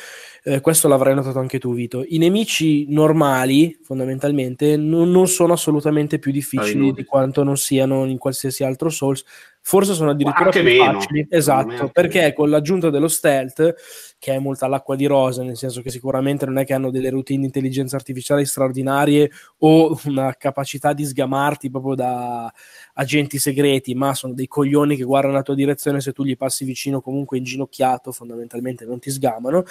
[0.42, 2.02] Eh, questo l'avrai notato anche tu, Vito.
[2.04, 8.18] I nemici normali, fondamentalmente, non, non sono assolutamente più difficili di quanto non siano in
[8.18, 9.24] qualsiasi altro Souls.
[9.62, 11.26] Forse sono addirittura anche più meno, facili.
[11.28, 13.74] Esatto, perché con l'aggiunta dello stealth,
[14.18, 17.10] che è molto all'acqua di rosa, nel senso che sicuramente non è che hanno delle
[17.10, 22.52] routine di intelligenza artificiale straordinarie o una capacità di sgamarti proprio da
[22.94, 26.64] agenti segreti, ma sono dei coglioni che guardano la tua direzione, se tu gli passi
[26.64, 29.64] vicino comunque inginocchiato, fondamentalmente non ti sgamano,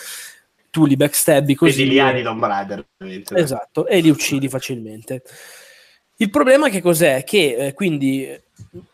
[0.69, 1.87] tu li backstabbi così.
[1.87, 2.85] Gli anni Tomb Raider.
[2.99, 3.35] ovviamente.
[3.35, 5.23] Esatto, e li uccidi facilmente.
[6.17, 7.23] Il problema che cos'è?
[7.23, 8.27] Che eh, quindi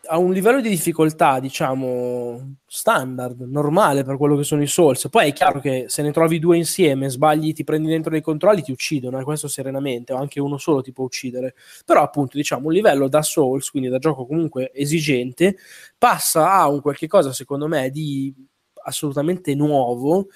[0.08, 5.28] a un livello di difficoltà, diciamo, standard, normale per quello che sono i Souls, poi
[5.28, 8.72] è chiaro che se ne trovi due insieme, sbagli, ti prendi dentro dei controlli, ti
[8.72, 11.54] uccidono, e questo serenamente, o anche uno solo ti può uccidere.
[11.84, 15.56] Però appunto, diciamo, un livello da Souls, quindi da gioco comunque esigente,
[15.98, 18.32] passa a un qualche cosa, secondo me, di
[18.86, 20.28] assolutamente nuovo,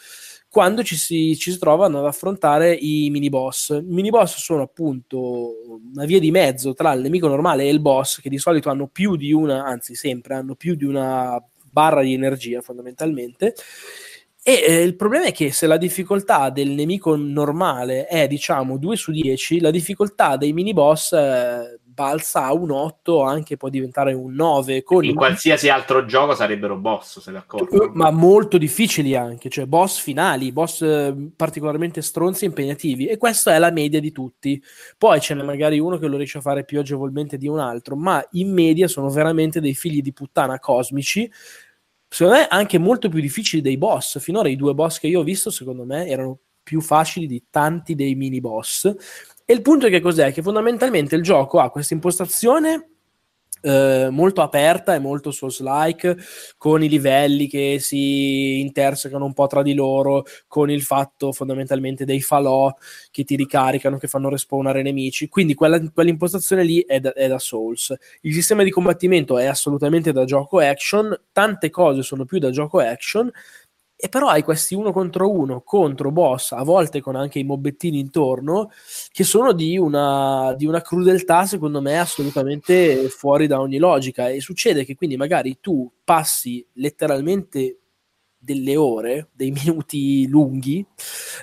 [0.51, 3.71] quando ci si, ci si trovano ad affrontare i mini boss.
[3.71, 5.55] I mini boss sono appunto
[5.95, 8.89] una via di mezzo tra il nemico normale e il boss, che di solito hanno
[8.89, 11.41] più di una, anzi sempre hanno più di una
[11.71, 13.55] barra di energia fondamentalmente.
[14.43, 18.97] E eh, il problema è che se la difficoltà del nemico normale è diciamo 2
[18.97, 24.13] su 10, la difficoltà dei mini boss eh, balza a un 8, anche può diventare
[24.13, 27.85] un 9 con In qualsiasi altro gioco sarebbero boss, sei d'accordo?
[27.85, 33.17] eh, ma molto difficili anche, cioè boss finali, boss eh, particolarmente stronzi e impegnativi e
[33.17, 34.63] questa è la media di tutti.
[34.97, 37.97] Poi ce n'è magari uno che lo riesce a fare più agevolmente di un altro,
[37.97, 41.31] ma in media sono veramente dei figli di puttana cosmici.
[42.09, 44.19] Secondo me anche molto più difficili dei boss.
[44.21, 47.95] Finora i due boss che io ho visto, secondo me, erano più facili di tanti
[47.95, 48.93] dei mini boss.
[49.51, 50.33] E il punto è che cos'è?
[50.33, 52.91] Che fondamentalmente il gioco ha questa impostazione
[53.63, 56.17] eh, molto aperta e molto Souls-like,
[56.57, 62.05] con i livelli che si intersecano un po' tra di loro, con il fatto fondamentalmente
[62.05, 62.73] dei falò
[63.11, 65.29] che ti ricaricano, che fanno respawnare nemici.
[65.29, 67.93] Quindi quella, quell'impostazione lì è da, è da Souls.
[68.21, 72.79] Il sistema di combattimento è assolutamente da gioco action, tante cose sono più da gioco
[72.79, 73.29] action.
[74.03, 77.99] E però hai questi uno contro uno contro boss, a volte con anche i mobbettini
[77.99, 78.71] intorno,
[79.13, 84.31] che sono di una, di una crudeltà, secondo me, assolutamente fuori da ogni logica.
[84.31, 87.80] E succede che quindi magari tu passi letteralmente
[88.41, 90.85] delle ore, dei minuti lunghi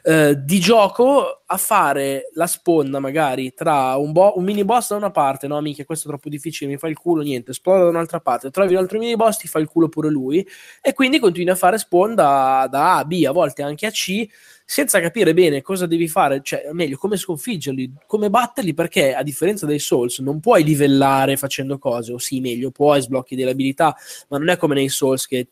[0.04, 4.96] eh, di gioco a fare la sponda magari tra un, bo- un mini boss da
[4.96, 7.90] una parte, no amiche, questo è troppo difficile, mi fa il culo, niente, esplora da
[7.90, 10.46] un'altra parte, trovi un altro mini boss, ti fa il culo pure lui
[10.82, 14.28] e quindi continui a fare sponda da A a B, a volte anche a C
[14.70, 19.66] senza capire bene cosa devi fare, cioè meglio come sconfiggerli, come batterli, perché a differenza
[19.66, 23.96] dei Souls non puoi livellare facendo cose, o sì, meglio, puoi sblocchi delle abilità,
[24.28, 25.48] ma non è come nei Souls che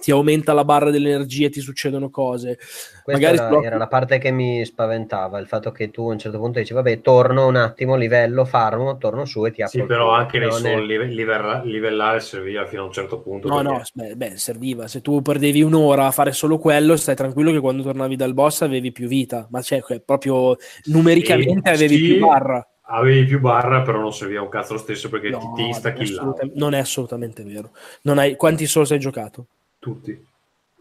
[0.00, 2.56] ti aumenta la barra dell'energia e ti succedono cose.
[2.56, 6.12] Questa Magari era, sblocchi- era la parte che mi spaventava, il fatto che tu a
[6.12, 9.80] un certo punto dici, vabbè, torno un attimo, livello, farmo, torno su e ti apro
[9.80, 13.48] Sì, però anche nei è- sol live- livella- livellare serviva fino a un certo punto.
[13.48, 14.86] No, perché- no, beh, beh, serviva.
[14.86, 18.62] Se tu perdevi un'ora a fare solo quello, stai tranquillo che quando tornavi dal boss
[18.62, 19.46] avevi più vita.
[19.50, 20.56] Ma cioè, proprio
[20.86, 22.66] numericamente Sì, avevi sì, più barra.
[22.90, 25.90] Avevi più barra, però non serviva un cazzo lo stesso perché No, ti, ti insta
[25.92, 26.36] non, è killava.
[26.54, 27.72] non è assolutamente vero.
[28.02, 28.34] Non hai...
[28.36, 29.46] Quanti Souls hai giocato?
[29.88, 30.26] Tutti.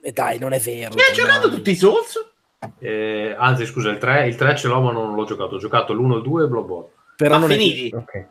[0.01, 0.93] E dai, non è vero.
[0.93, 2.25] Mi ha giocato tutti i Souls?
[2.79, 5.55] Eh, anzi, scusa, il 3, il 3 ce l'ho, ma non l'ho giocato.
[5.55, 6.89] Ho giocato l'1, il 2 e Bloodborne.
[7.15, 7.95] Però Ma non è- finiti?
[7.95, 8.25] Ok.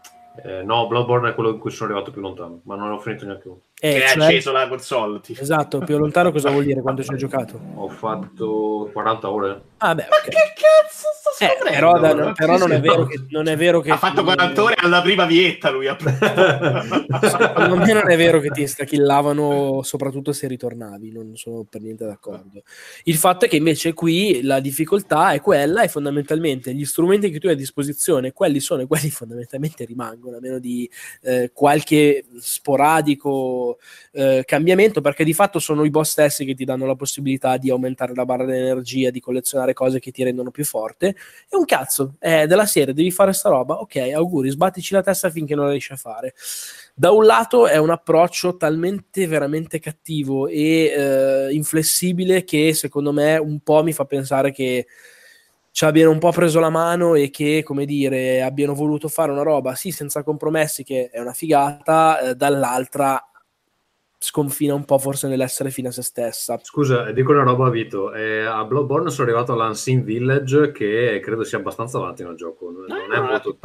[0.44, 3.24] Eh, no, Bloodborne è quello in cui sono arrivato più lontano, ma non ho finito
[3.24, 3.60] neanche uno.
[3.78, 5.20] Eh, che hai cioè- acceso la console.
[5.20, 7.60] ti- Esatto, più lontano cosa vuol dire quando ci hai giocato?
[7.74, 9.60] Ho fatto 40 ore.
[9.78, 10.22] Ah, beh, Ma ok.
[10.30, 11.74] che cazzo sta Eh, scoprendo?
[11.92, 12.32] però, da- bro?
[12.32, 13.04] però non, è vero no.
[13.06, 15.86] che, non è vero che Ha fatto 40 ore alla prima vietta lui.
[15.88, 21.82] ha- Secondo me non è vero che ti instakillavano soprattutto se ritornavi, non sono per
[21.82, 22.62] niente d'accordo.
[23.04, 27.38] Il fatto è che invece qui la difficoltà è quella e fondamentalmente gli strumenti che
[27.38, 30.90] tu hai a disposizione, quelli sono e quelli fondamentalmente rimangono, a meno di
[31.22, 33.65] eh, qualche sporadico
[34.12, 37.70] eh, cambiamento, perché di fatto sono i boss stessi che ti danno la possibilità di
[37.70, 41.16] aumentare la barra dell'energia, di collezionare cose che ti rendono più forte.
[41.48, 45.30] E un cazzo, è della serie, devi fare sta roba, ok, auguri, sbattici la testa
[45.30, 46.34] finché non la riesci a fare.
[46.94, 53.36] Da un lato è un approccio talmente veramente cattivo e eh, inflessibile che secondo me
[53.36, 54.86] un po' mi fa pensare che
[55.76, 59.42] ci abbiano un po' preso la mano e che, come dire, abbiano voluto fare una
[59.42, 63.22] roba, sì, senza compromessi, che è una figata, eh, dall'altra
[64.26, 66.58] sconfina un po' forse nell'essere fine a se stessa.
[66.60, 68.12] Scusa, dico una roba a Vito.
[68.12, 72.70] Eh, a Bloodborne sono arrivato all'Unseen Village, che credo sia abbastanza avanti nel gioco.
[72.70, 73.56] Non, No, non non è la molto,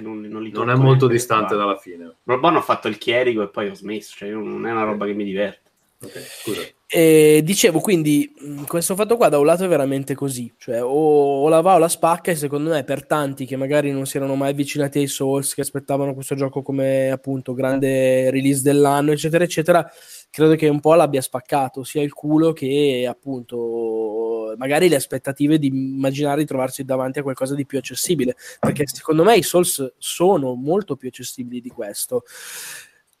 [0.00, 2.16] non, non li non è molto distante dalla fine.
[2.22, 4.16] Bloodborne ho fatto il chierico e poi ho smesso.
[4.16, 5.70] Cioè, io non è una roba che mi diverte.
[6.02, 6.62] Ok, scusa.
[6.92, 8.34] E dicevo, quindi
[8.66, 10.88] questo fatto qua da un lato è veramente così, cioè o,
[11.44, 14.16] o la va o la spacca e secondo me per tanti che magari non si
[14.16, 19.44] erano mai avvicinati ai Souls, che aspettavano questo gioco come appunto grande release dell'anno, eccetera,
[19.44, 19.88] eccetera,
[20.30, 25.68] credo che un po' l'abbia spaccato sia il culo che appunto magari le aspettative di
[25.68, 30.54] immaginare di trovarsi davanti a qualcosa di più accessibile, perché secondo me i Souls sono
[30.54, 32.24] molto più accessibili di questo.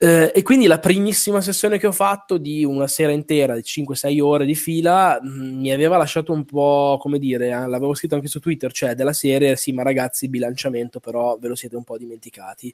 [0.02, 4.18] Eh, e quindi la primissima sessione che ho fatto di una sera intera di 5-6
[4.22, 8.26] ore di fila mh, mi aveva lasciato un po' come dire, eh, l'avevo scritto anche
[8.26, 11.98] su Twitter, cioè della serie sì, ma ragazzi, bilanciamento, però ve lo siete un po'
[11.98, 12.72] dimenticati.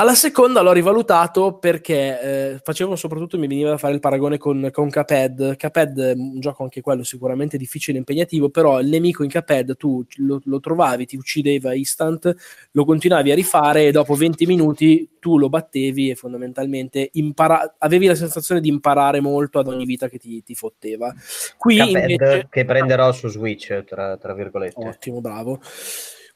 [0.00, 2.20] Alla seconda l'ho rivalutato perché
[2.54, 5.58] eh, facevo soprattutto, mi veniva da fare il paragone con, con Cuphead.
[5.58, 9.76] Cuphead è un gioco anche quello sicuramente difficile e impegnativo, però il nemico in Cuphead
[9.76, 12.34] tu lo, lo trovavi, ti uccideva instant,
[12.70, 18.06] lo continuavi a rifare e dopo 20 minuti tu lo battevi e fondamentalmente impara- avevi
[18.06, 21.12] la sensazione di imparare molto ad ogni vita che ti, ti fotteva.
[21.58, 22.46] Qui Cuphead, invece...
[22.48, 24.82] che prenderò su Switch, tra, tra virgolette.
[24.82, 25.60] Ottimo, bravo.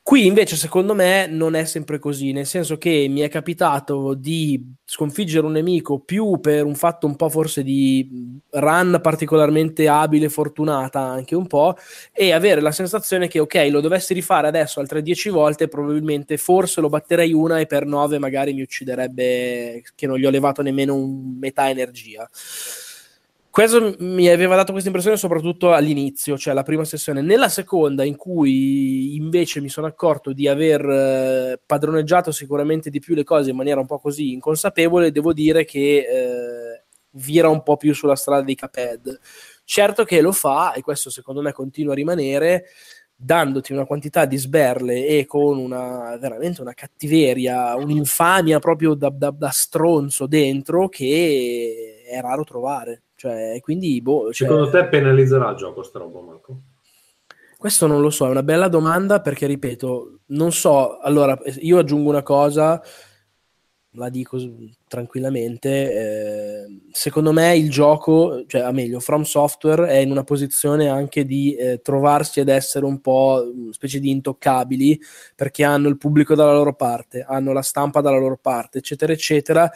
[0.06, 4.62] Qui invece secondo me non è sempre così, nel senso che mi è capitato di
[4.84, 11.00] sconfiggere un nemico più per un fatto un po' forse di run particolarmente abile, fortunata
[11.00, 11.74] anche un po',
[12.12, 16.82] e avere la sensazione che ok, lo dovessi rifare adesso altre 10 volte, probabilmente forse
[16.82, 20.94] lo batterei una e per 9 magari mi ucciderebbe che non gli ho levato nemmeno
[20.94, 22.28] un metà energia.
[23.54, 27.20] Questo mi aveva dato questa impressione soprattutto all'inizio, cioè la prima sessione.
[27.20, 33.14] Nella seconda, in cui invece mi sono accorto di aver eh, padroneggiato sicuramente di più
[33.14, 37.76] le cose in maniera un po' così inconsapevole, devo dire che eh, vira un po'
[37.76, 39.20] più sulla strada di Caped.
[39.62, 42.64] Certo che lo fa, e questo secondo me continua a rimanere,
[43.14, 49.30] dandoti una quantità di sberle e con una veramente una cattiveria, un'infamia proprio da, da,
[49.30, 53.03] da stronzo dentro che è raro trovare.
[53.24, 56.60] Cioè, quindi, boh, cioè, Secondo te penalizzerà il gioco sta roba, Marco?
[57.56, 60.98] questo non lo so, è una bella domanda perché, ripeto, non so.
[60.98, 62.82] Allora, io aggiungo una cosa,
[63.92, 64.38] la dico
[64.86, 65.70] tranquillamente.
[65.70, 71.24] Eh, secondo me il gioco, cioè a meglio, From Software è in una posizione anche
[71.24, 75.00] di eh, trovarsi ad essere un po' una specie di intoccabili
[75.34, 79.70] perché hanno il pubblico dalla loro parte, hanno la stampa dalla loro parte, eccetera, eccetera.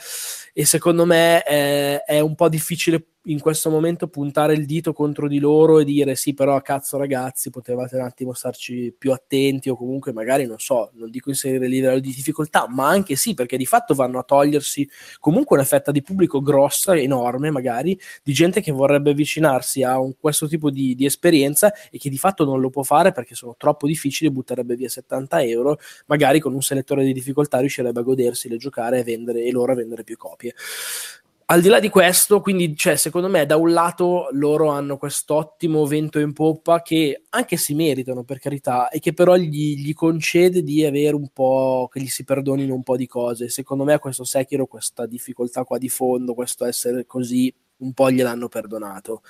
[0.53, 5.29] E secondo me eh, è un po' difficile in questo momento puntare il dito contro
[5.29, 9.77] di loro e dire sì, però cazzo ragazzi, potevate un attimo starci più attenti o
[9.77, 13.57] comunque magari non so, non dico inserire il livello di difficoltà, ma anche sì, perché
[13.57, 14.89] di fatto vanno a togliersi
[15.21, 20.15] comunque una fetta di pubblico grossa, enorme magari, di gente che vorrebbe avvicinarsi a un,
[20.19, 23.55] questo tipo di, di esperienza e che di fatto non lo può fare perché sono
[23.59, 28.49] troppo difficili, butterebbe via 70 euro, magari con un selettore di difficoltà riuscirebbe a godersi
[28.49, 30.55] le giocare e, vendere, e loro a vendere più copie
[31.51, 35.87] al di là di questo, quindi, cioè, secondo me, da un lato loro hanno quest'ottimo
[35.87, 40.63] vento in poppa che anche si meritano, per carità, e che però gli, gli, concede
[40.63, 43.49] di avere un po', che gli si perdonino un po' di cose.
[43.49, 48.49] Secondo me, questo Sekiro, questa difficoltà qua di fondo, questo essere così, un po' gliel'hanno
[48.49, 49.23] perdonato.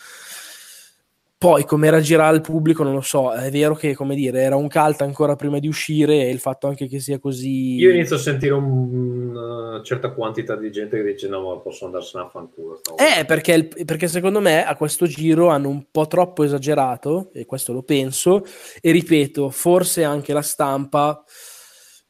[1.38, 4.68] Poi come girare al pubblico non lo so, è vero che come dire era un
[4.68, 7.76] cult ancora prima di uscire e il fatto anche che sia così...
[7.76, 11.84] Io inizio a sentire un, una certa quantità di gente che dice no ma posso
[11.84, 12.80] andarsene a fanculo.
[12.96, 17.72] Eh perché, perché secondo me a questo giro hanno un po' troppo esagerato e questo
[17.72, 18.44] lo penso
[18.80, 21.22] e ripeto forse anche la stampa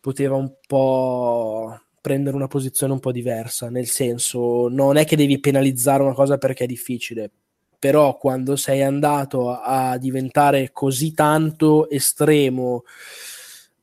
[0.01, 5.39] poteva un po' prendere una posizione un po' diversa, nel senso non è che devi
[5.39, 7.31] penalizzare una cosa perché è difficile,
[7.79, 12.83] però quando sei andato a diventare così tanto estremo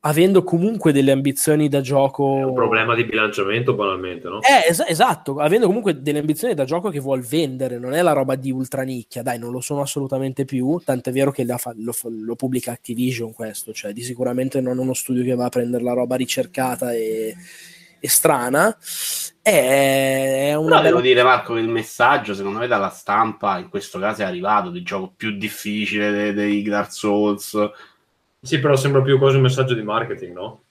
[0.01, 4.39] avendo comunque delle ambizioni da gioco è un problema di bilanciamento banalmente no?
[4.41, 8.11] Eh, es- esatto avendo comunque delle ambizioni da gioco che vuol vendere non è la
[8.11, 11.91] roba di ultra nicchia dai non lo sono assolutamente più tant'è vero che fa- lo,
[11.91, 15.83] fa- lo, pubblica Activision questo cioè di sicuramente non uno studio che va a prendere
[15.83, 17.35] la roba ricercata e,
[18.05, 18.77] e strana
[19.41, 23.99] è una Però devo dire Marco che il messaggio secondo me dalla stampa in questo
[23.99, 27.71] caso è arrivato del gioco più difficile dei, dei Dark Souls
[28.41, 30.63] sì però sembra più quasi un messaggio di marketing no?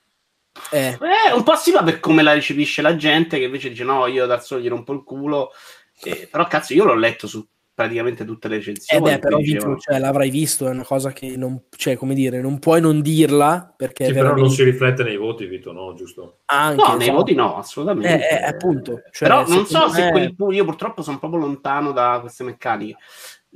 [0.71, 0.97] Eh.
[0.99, 4.07] eh un po' sì ma per come la ricepisce la gente che invece dice no
[4.07, 5.51] io Dark Souls gli rompo il culo
[6.03, 7.45] eh, però cazzo io l'ho letto su
[7.75, 9.05] praticamente tutte le recensioni.
[9.05, 9.77] Eh beh, però dicevano...
[9.77, 13.71] cioè, l'avrai visto, è una cosa che non, cioè, come dire, non puoi non dirla
[13.75, 14.35] perché sì, veramente...
[14.35, 15.93] però non si riflette nei voti, Vito, no?
[15.93, 16.39] Giusto?
[16.45, 18.29] Anche, no, nei voti no, assolutamente.
[18.29, 19.01] Eh, eh, appunto.
[19.11, 20.33] Cioè, però non so se me...
[20.35, 20.55] quel...
[20.55, 22.97] io purtroppo sono proprio lontano da queste meccaniche.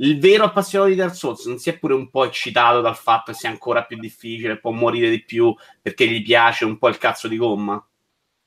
[0.01, 3.31] Il vero appassionato di Dark Souls non si è pure un po' eccitato dal fatto
[3.31, 6.97] che sia ancora più difficile, può morire di più perché gli piace un po' il
[6.97, 7.81] cazzo di gomma?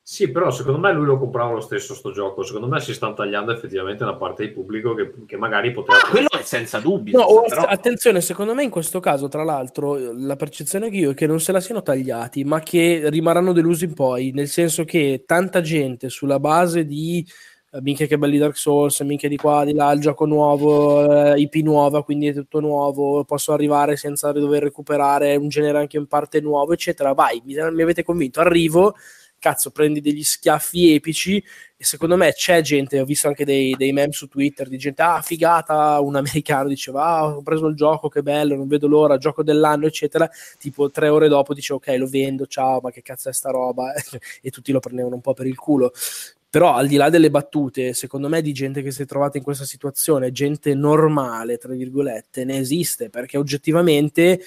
[0.05, 2.43] Sì, però secondo me lui lo comprava lo stesso sto gioco.
[2.43, 5.99] Secondo me si stanno tagliando effettivamente una parte del pubblico che, che magari poteva...
[5.99, 7.17] Ah, quello è senza dubbio.
[7.17, 7.63] No, però...
[7.63, 11.39] attenzione, secondo me in questo caso, tra l'altro, la percezione che io è che non
[11.39, 16.09] se la siano tagliati, ma che rimarranno delusi in poi, nel senso che tanta gente
[16.09, 17.25] sulla base di
[17.71, 21.39] eh, minchia che belli Dark Souls, minchia di qua, di là, il gioco nuovo, eh,
[21.39, 26.09] IP nuova, quindi è tutto nuovo, posso arrivare senza dover recuperare un genere anche in
[26.09, 27.13] parte nuovo, eccetera.
[27.13, 28.97] Vai, mi, mi avete convinto, arrivo
[29.43, 31.43] cazzo, prendi degli schiaffi epici
[31.77, 35.03] e secondo me c'è gente, ho visto anche dei, dei meme su Twitter di gente,
[35.03, 39.19] ah figata, un americano diceva, ah ho preso il gioco, che bello, non vedo l'ora,
[39.19, 43.29] gioco dell'anno, eccetera, tipo tre ore dopo dice ok, lo vendo, ciao, ma che cazzo
[43.29, 43.93] è sta roba?
[44.41, 45.93] e tutti lo prendevano un po' per il culo.
[46.49, 49.43] Però al di là delle battute, secondo me di gente che si è trovata in
[49.43, 54.39] questa situazione, gente normale, tra virgolette, ne esiste, perché oggettivamente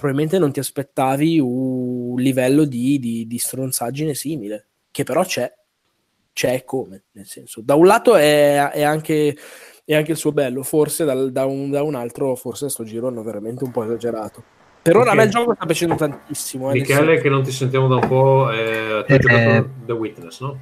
[0.00, 5.52] probabilmente non ti aspettavi un livello di, di, di stronzaggine simile, che però c'è,
[6.32, 9.36] c'è come, nel senso, da un lato è, è, anche,
[9.84, 13.08] è anche, il suo bello, forse dal, da, un, da, un, altro, forse sto giro
[13.08, 14.42] hanno veramente un po' esagerato.
[14.80, 15.12] Per ora okay.
[15.12, 16.70] a me il gioco sta piacendo tantissimo.
[16.70, 20.40] Eh, Michele, che non ti sentiamo da un po', eh, tu hai giocato The Witness,
[20.40, 20.58] no?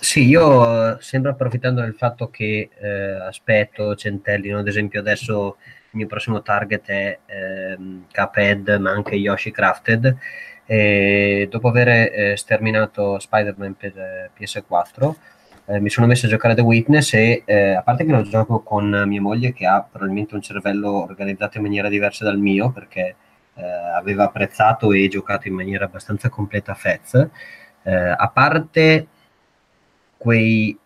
[0.00, 5.58] Sì, io sempre approfittando del fatto che eh, aspetto centellino, ad esempio adesso
[5.94, 10.16] il mio prossimo target è ehm, Cuphead ma anche Yoshi Crafted.
[10.66, 15.14] E dopo aver eh, sterminato Spider-Man per eh, PS4
[15.66, 18.60] eh, mi sono messo a giocare The Witness e eh, a parte che lo gioco
[18.60, 23.16] con mia moglie che ha probabilmente un cervello organizzato in maniera diversa dal mio perché
[23.54, 23.62] eh,
[23.96, 27.28] aveva apprezzato e giocato in maniera abbastanza completa Fez
[27.82, 29.06] eh, a parte
[30.24, 30.78] quei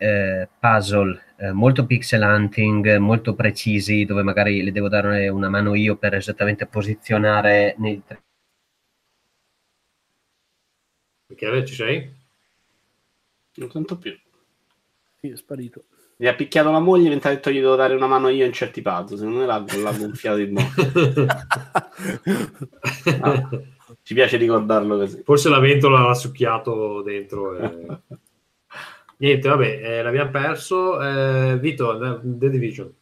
[0.59, 5.95] puzzle eh, molto pixel hunting, molto precisi, dove magari le devo dare una mano io
[5.95, 8.21] per esattamente posizionare nei tre.
[11.27, 12.13] Michele, ci sei?
[13.55, 14.13] Non sento più.
[15.21, 15.85] Sì, è sparito.
[16.17, 18.51] Gli ha picchiato la moglie mentre ha detto gli devo dare una mano io in
[18.51, 19.15] certi puzzle.
[19.15, 21.25] Secondo me l'ha, l'ha gonfiato di morte.
[23.21, 23.49] ah,
[24.01, 25.21] ci piace ricordarlo così.
[25.23, 27.57] Forse la ventola l'ha succhiato dentro.
[27.57, 28.01] E...
[29.21, 31.01] Niente, vabbè, eh, l'abbiamo perso.
[31.01, 32.93] Eh, Vito, The The Division.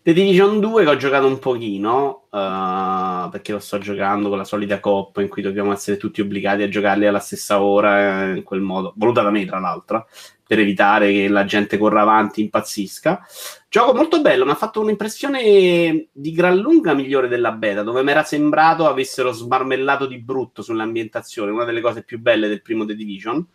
[0.00, 4.44] The Division 2 che ho giocato un pochino, eh, perché lo sto giocando con la
[4.44, 8.44] solita coppa in cui dobbiamo essere tutti obbligati a giocarli alla stessa ora, eh, in
[8.44, 10.08] quel modo, voluta da me tra l'altro,
[10.46, 13.26] per evitare che la gente corra avanti, impazzisca.
[13.68, 18.10] Gioco molto bello, mi ha fatto un'impressione di gran lunga migliore della beta, dove mi
[18.10, 22.94] era sembrato avessero smarmellato di brutto sull'ambientazione, una delle cose più belle del primo The
[22.94, 23.46] Division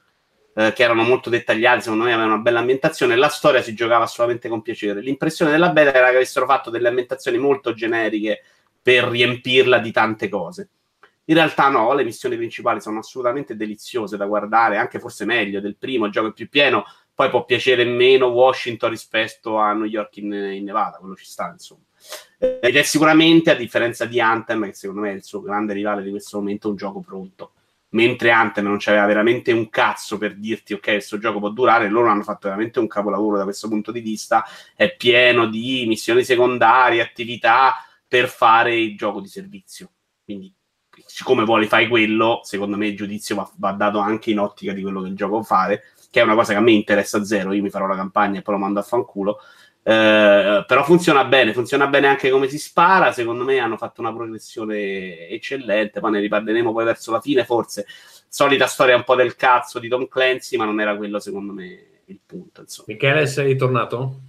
[0.56, 4.04] eh, che erano molto dettagliati, secondo me avevano una bella ambientazione, la storia si giocava
[4.04, 5.02] assolutamente con piacere.
[5.02, 8.44] L'impressione della beta era che avessero fatto delle ambientazioni molto generiche
[8.82, 10.70] per riempirla di tante cose.
[11.26, 15.78] In realtà no, le missioni principali sono assolutamente deliziose da guardare, anche forse meglio del
[15.78, 16.86] primo, il gioco è più pieno,
[17.16, 21.50] poi può piacere meno Washington rispetto a New York in, in Nevada, quello ci sta
[21.50, 21.82] insomma.
[22.38, 25.74] Eh, Ed è sicuramente, a differenza di Anthem, che secondo me è il suo grande
[25.74, 27.54] rivale di questo momento, un gioco pronto
[27.94, 32.10] mentre Anthem non c'aveva veramente un cazzo per dirti ok, questo gioco può durare, loro
[32.10, 34.46] hanno fatto veramente un capolavoro da questo punto di vista,
[34.76, 37.76] è pieno di missioni secondarie, attività
[38.08, 39.92] per fare il gioco di servizio.
[40.24, 40.54] Quindi,
[41.06, 44.82] siccome vuole fare quello, secondo me il giudizio va, va dato anche in ottica di
[44.82, 47.62] quello che il gioco fare, che è una cosa che a me interessa zero, io
[47.62, 49.40] mi farò la campagna e poi lo mando a fanculo.
[49.86, 53.12] Eh, però funziona bene, funziona bene anche come si spara.
[53.12, 56.00] Secondo me hanno fatto una progressione eccellente.
[56.00, 57.86] Poi ne riparleremo poi verso la fine, forse.
[58.28, 62.02] Solita storia un po' del cazzo di Tom Clancy, ma non era quello, secondo me,
[62.06, 62.62] il punto.
[62.62, 62.88] Insomma.
[62.90, 64.20] Michele, sei ritornato?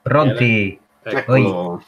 [0.00, 0.80] Pronti?
[1.02, 1.84] Eccolo.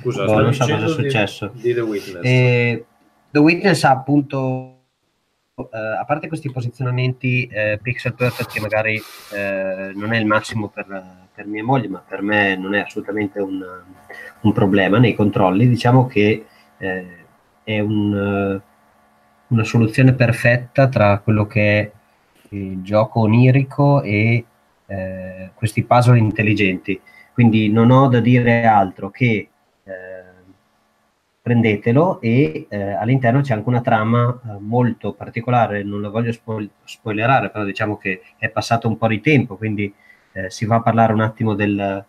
[0.00, 1.50] Scusa, Boh, non so cosa è dicendo di- successo.
[1.54, 2.24] Di, The Witness.
[2.24, 2.84] Eh,
[3.30, 4.75] The Witness ha appunto,
[5.58, 9.00] eh, a parte questi posizionamenti eh, pixel perfect che magari
[9.32, 13.40] eh, non è il massimo per, per mia moglie, ma per me non è assolutamente
[13.40, 13.64] un,
[14.40, 16.44] un problema nei controlli, diciamo che
[16.76, 17.24] eh,
[17.64, 18.60] è un,
[19.48, 21.90] una soluzione perfetta tra quello che è
[22.50, 24.44] il gioco onirico e
[24.86, 27.00] eh, questi puzzle intelligenti.
[27.32, 29.48] Quindi non ho da dire altro che
[31.46, 36.68] prendetelo e eh, all'interno c'è anche una trama eh, molto particolare, non la voglio spoil-
[36.82, 39.92] spoilerare, però diciamo che è passato un po' di tempo, quindi
[40.32, 42.04] eh, si va a parlare un attimo del,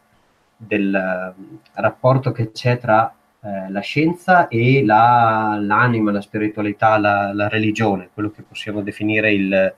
[0.58, 1.34] del, eh,
[1.74, 8.10] rapporto che c'è tra eh, la scienza e la- l'anima, la spiritualità, la, la religione,
[8.16, 9.74] quello che possiamo definire il,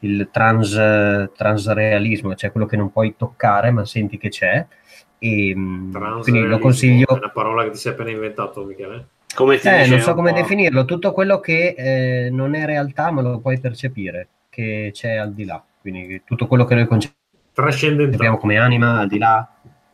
[0.00, 4.66] il trans, transrealismo, cioè quello che non puoi toccare ma senti che c'è.
[5.22, 5.92] E, mm,
[6.22, 7.06] quindi lo consiglio.
[7.08, 9.06] È una parola che ti sei appena inventato, Michele.
[9.34, 10.38] Come si Eh, non so come po'?
[10.38, 15.32] definirlo, tutto quello che eh, non è realtà ma lo puoi percepire, che c'è al
[15.32, 19.48] di là, quindi tutto quello che noi concepiamo come anima al di là,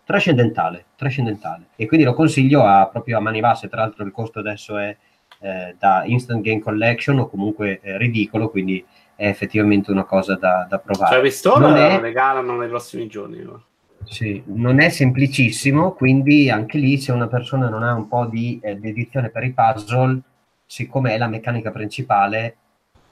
[0.05, 1.67] trascendentale, trascendentale.
[1.77, 4.97] E quindi lo consiglio a, proprio a mani basse, tra l'altro il costo adesso è
[5.41, 8.83] eh, da Instant Game Collection o comunque eh, ridicolo, quindi
[9.15, 11.11] è effettivamente una cosa da, da provare.
[11.13, 13.43] Cioè, quest'ora Non è- lo regalano nei prossimi giorni.
[13.43, 13.63] no?
[14.07, 18.59] Sì, non è semplicissimo, quindi anche lì se una persona non ha un po' di
[18.63, 20.21] eh, dedizione per i puzzle,
[20.65, 22.57] siccome è la meccanica principale,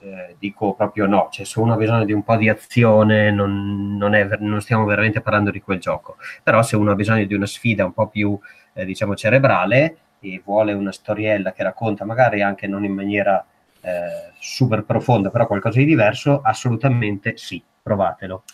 [0.01, 3.97] eh, dico proprio no, cioè se uno ha bisogno di un po' di azione non,
[3.97, 7.35] non è non stiamo veramente parlando di quel gioco, però se uno ha bisogno di
[7.35, 8.39] una sfida un po' più
[8.75, 13.45] eh, diciamo cerebrale e vuole una storiella che racconta magari anche non in maniera
[13.81, 18.45] eh, super profonda, però qualcosa di diverso, assolutamente sì, provatelo.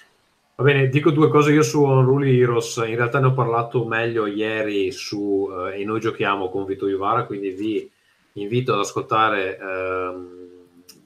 [0.60, 2.76] Va bene, dico due cose io su Unruly Heroes.
[2.86, 7.24] In realtà ne ho parlato meglio ieri su eh, E noi giochiamo con Vito Iuvara,
[7.24, 7.90] quindi vi
[8.34, 10.28] invito ad ascoltare ehm,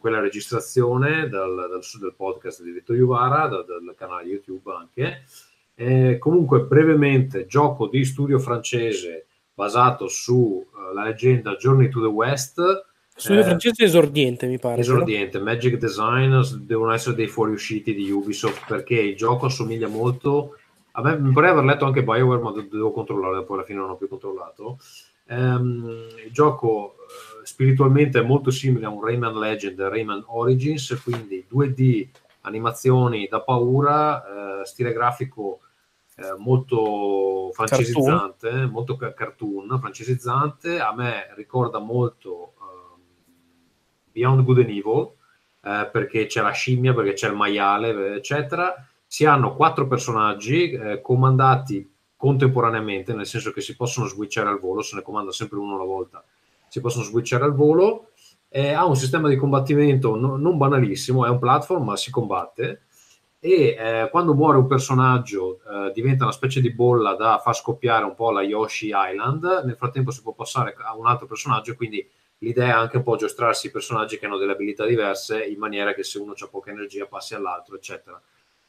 [0.00, 5.22] quella registrazione dal, dal, del podcast di Vito Iuvara, da- dal canale YouTube anche.
[5.76, 12.60] Eh, comunque, brevemente, gioco di studio francese basato sulla leggenda Journey to the West.
[13.16, 14.80] Studio Eh, francese esordiente, mi pare.
[14.80, 20.56] Esordiente, Magic Design devono essere dei fuoriusciti di Ubisoft perché il gioco assomiglia molto.
[20.92, 23.78] A me mi pare aver letto anche Bioware, ma de- devo controllare, poi alla fine
[23.78, 24.78] non ho più controllato.
[25.26, 26.96] Ehm, il gioco
[27.42, 32.08] eh, spiritualmente è molto simile a un Rayman Legend e Rayman Origins, quindi 2D,
[32.42, 35.60] animazioni da paura, eh, stile grafico
[36.16, 40.78] eh, molto francesizzante, molto ca- cartoon, francesizzante.
[40.80, 42.53] A me ricorda molto
[44.14, 45.10] Beyond Good and Evil,
[45.64, 48.74] eh, perché c'è la scimmia, perché c'è il maiale, eccetera.
[49.04, 54.82] Si hanno quattro personaggi eh, comandati contemporaneamente, nel senso che si possono switchare al volo,
[54.82, 56.24] se ne comanda sempre uno alla volta,
[56.68, 58.10] si possono switchare al volo.
[58.48, 62.82] Eh, ha un sistema di combattimento no- non banalissimo, è un platform, ma si combatte.
[63.40, 68.04] E eh, quando muore un personaggio eh, diventa una specie di bolla da far scoppiare
[68.04, 69.62] un po' la Yoshi Island.
[69.64, 72.08] Nel frattempo si può passare a un altro personaggio, quindi
[72.44, 75.94] l'idea è anche un po' giostrarsi i personaggi che hanno delle abilità diverse in maniera
[75.94, 78.20] che se uno ha poca energia passi all'altro, eccetera.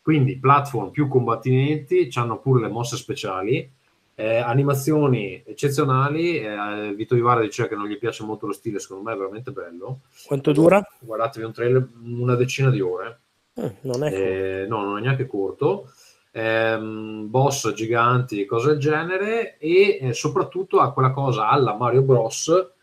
[0.01, 3.69] Quindi platform più combattimenti, hanno pure le mosse speciali,
[4.15, 6.39] eh, animazioni eccezionali.
[6.39, 9.51] Eh, Vito Ivara diceva che non gli piace molto lo stile, secondo me è veramente
[9.51, 10.01] bello.
[10.25, 10.83] Quanto dura?
[10.99, 13.19] Guardatevi un trailer, una decina di ore.
[13.55, 15.91] Eh, non è Eh, no, non è neanche corto.
[16.31, 22.73] Ehm, boss giganti, cose del genere, e eh, soprattutto ha quella cosa alla Mario Bros.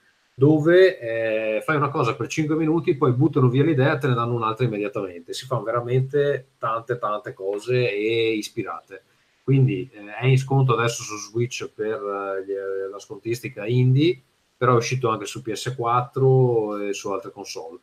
[0.42, 4.14] Dove eh, fai una cosa per 5 minuti, poi buttano via l'idea e te ne
[4.14, 5.32] danno un'altra immediatamente.
[5.34, 9.04] Si fanno veramente tante, tante cose e ispirate.
[9.44, 14.20] Quindi eh, è in sconto adesso su Switch per eh, gli- la scontistica indie,
[14.56, 17.78] però è uscito anche su PS4 e su altre console.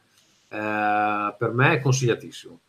[0.49, 2.60] Eh, per me è consigliatissimo.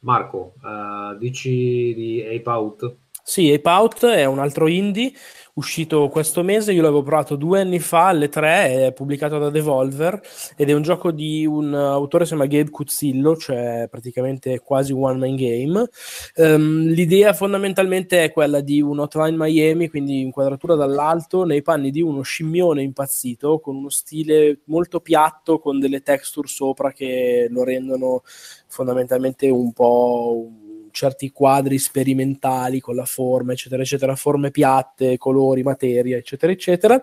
[0.00, 2.96] Marco, eh, dici di Ape Out?
[3.28, 5.12] Sì, Ape Out è un altro indie
[5.54, 10.20] uscito questo mese, io l'avevo provato due anni fa alle tre, è pubblicato da Devolver
[10.54, 14.92] ed è un gioco di un autore che si chiama Gabe Cuzzillo, cioè praticamente quasi
[14.92, 15.88] one man game.
[16.36, 22.02] Ehm, l'idea fondamentalmente è quella di un Hotline Miami, quindi inquadratura dall'alto nei panni di
[22.02, 28.22] uno scimmione impazzito con uno stile molto piatto, con delle texture sopra che lo rendono
[28.68, 30.48] fondamentalmente un po'
[30.96, 36.98] certi quadri sperimentali con la forma, eccetera, eccetera, forme piatte, colori, materia, eccetera, eccetera.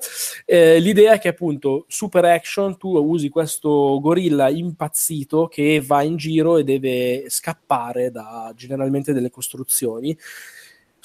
[0.46, 6.16] Eh, l'idea è che appunto super action tu usi questo gorilla impazzito che va in
[6.18, 10.18] giro e deve scappare da generalmente delle costruzioni.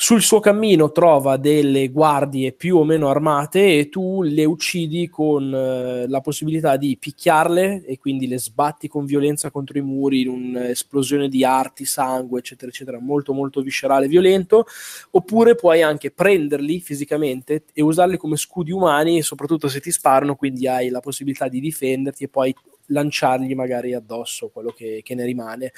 [0.00, 5.52] Sul suo cammino trova delle guardie più o meno armate e tu le uccidi con
[5.52, 10.28] eh, la possibilità di picchiarle e quindi le sbatti con violenza contro i muri in
[10.28, 14.66] un'esplosione di arti, sangue, eccetera, eccetera, molto molto viscerale e violento,
[15.10, 20.68] oppure puoi anche prenderli fisicamente e usarli come scudi umani, soprattutto se ti sparano, quindi
[20.68, 22.54] hai la possibilità di difenderti e poi
[22.88, 25.72] lanciargli magari addosso quello che, che ne rimane.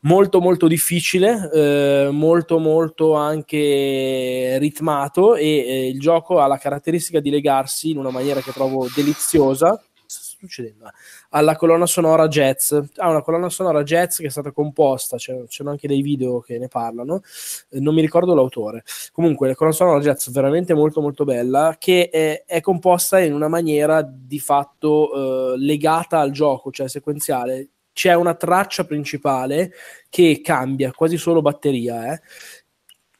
[0.00, 7.20] Molto molto difficile, eh, molto molto anche ritmato e eh, il gioco ha la caratteristica
[7.20, 9.82] di legarsi in una maniera che trovo deliziosa.
[10.40, 10.90] Succedendo?
[11.30, 12.72] Alla colonna sonora jazz.
[12.72, 16.58] Ha una colonna sonora jazz che è stata composta, c'è- c'erano anche dei video che
[16.58, 17.20] ne parlano,
[17.68, 18.82] eh, non mi ricordo l'autore.
[19.12, 23.48] Comunque, la colonna sonora jazz veramente molto molto bella, che è, è composta in una
[23.48, 27.68] maniera di fatto eh, legata al gioco, cioè sequenziale.
[27.92, 29.72] C'è una traccia principale
[30.08, 32.20] che cambia, quasi solo batteria, eh.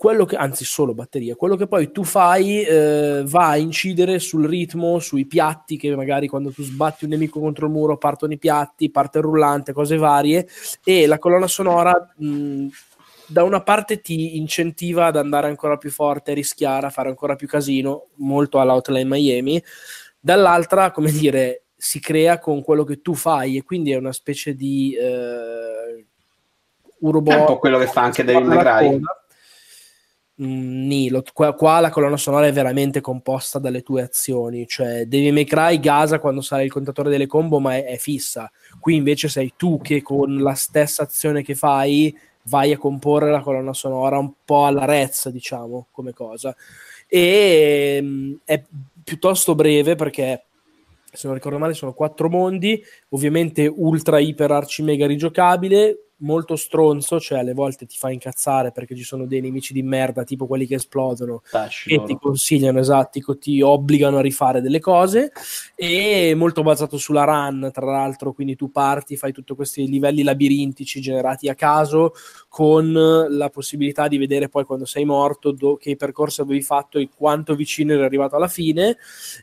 [0.01, 4.49] Quello che, anzi, solo batteria, quello che poi tu fai eh, va a incidere sul
[4.49, 8.39] ritmo, sui piatti che magari quando tu sbatti un nemico contro il muro partono i
[8.39, 10.49] piatti, parte il rullante, cose varie.
[10.83, 12.69] E la colonna sonora mh,
[13.27, 17.37] da una parte ti incentiva ad andare ancora più forte, a rischiare, a fare ancora
[17.37, 19.63] più casino, molto all'Outline Miami,
[20.19, 24.55] dall'altra, come dire, si crea con quello che tu fai e quindi è una specie
[24.55, 26.07] di eh,
[27.01, 27.35] Urobot.
[27.35, 29.01] È un po' quello che fa anche Devil May
[30.43, 35.05] Mm, nì, lo- qua, qua la colonna sonora è veramente composta dalle tue azioni, cioè
[35.05, 38.51] Devil May Cry gasa quando sale il contatore delle combo, ma è, è fissa.
[38.79, 43.41] Qui invece sei tu che con la stessa azione che fai vai a comporre la
[43.43, 46.57] colonna sonora un po' alla Rez, diciamo, come cosa.
[47.07, 48.63] E mm, è
[49.05, 50.45] piuttosto breve perché
[51.13, 57.21] se non ricordo male sono quattro mondi, ovviamente ultra iper arci mega rigiocabile, molto stronzo,
[57.21, 60.67] cioè alle volte ti fa incazzare perché ci sono dei nemici di merda, tipo quelli
[60.67, 62.07] che esplodono, Tasci loro.
[62.07, 65.33] ti consigliano, esatti, co- ti obbligano a rifare delle cose,
[65.75, 71.01] e molto basato sulla run, tra l'altro, quindi tu parti, fai tutti questi livelli labirintici
[71.01, 72.13] generati a caso,
[72.49, 77.09] con la possibilità di vedere poi quando sei morto do- che percorso avevi fatto e
[77.15, 78.97] quanto vicino eri arrivato alla fine,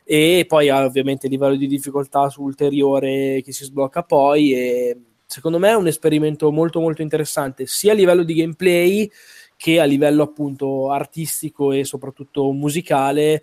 [0.04, 4.96] e poi ovviamente il livello di difficoltà ulteriore che si sblocca poi, e
[5.28, 9.10] secondo me è un esperimento molto molto interessante, sia a livello di gameplay
[9.56, 13.42] che a livello appunto artistico e soprattutto musicale,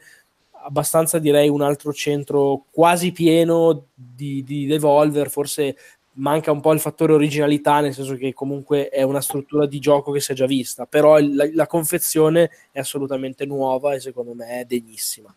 [0.63, 5.75] abbastanza direi un altro centro quasi pieno di, di Devolver, forse
[6.13, 10.11] manca un po' il fattore originalità, nel senso che comunque è una struttura di gioco
[10.11, 14.33] che si è già vista, però il- la, la confezione è assolutamente nuova e secondo
[14.33, 15.33] me è degnissima.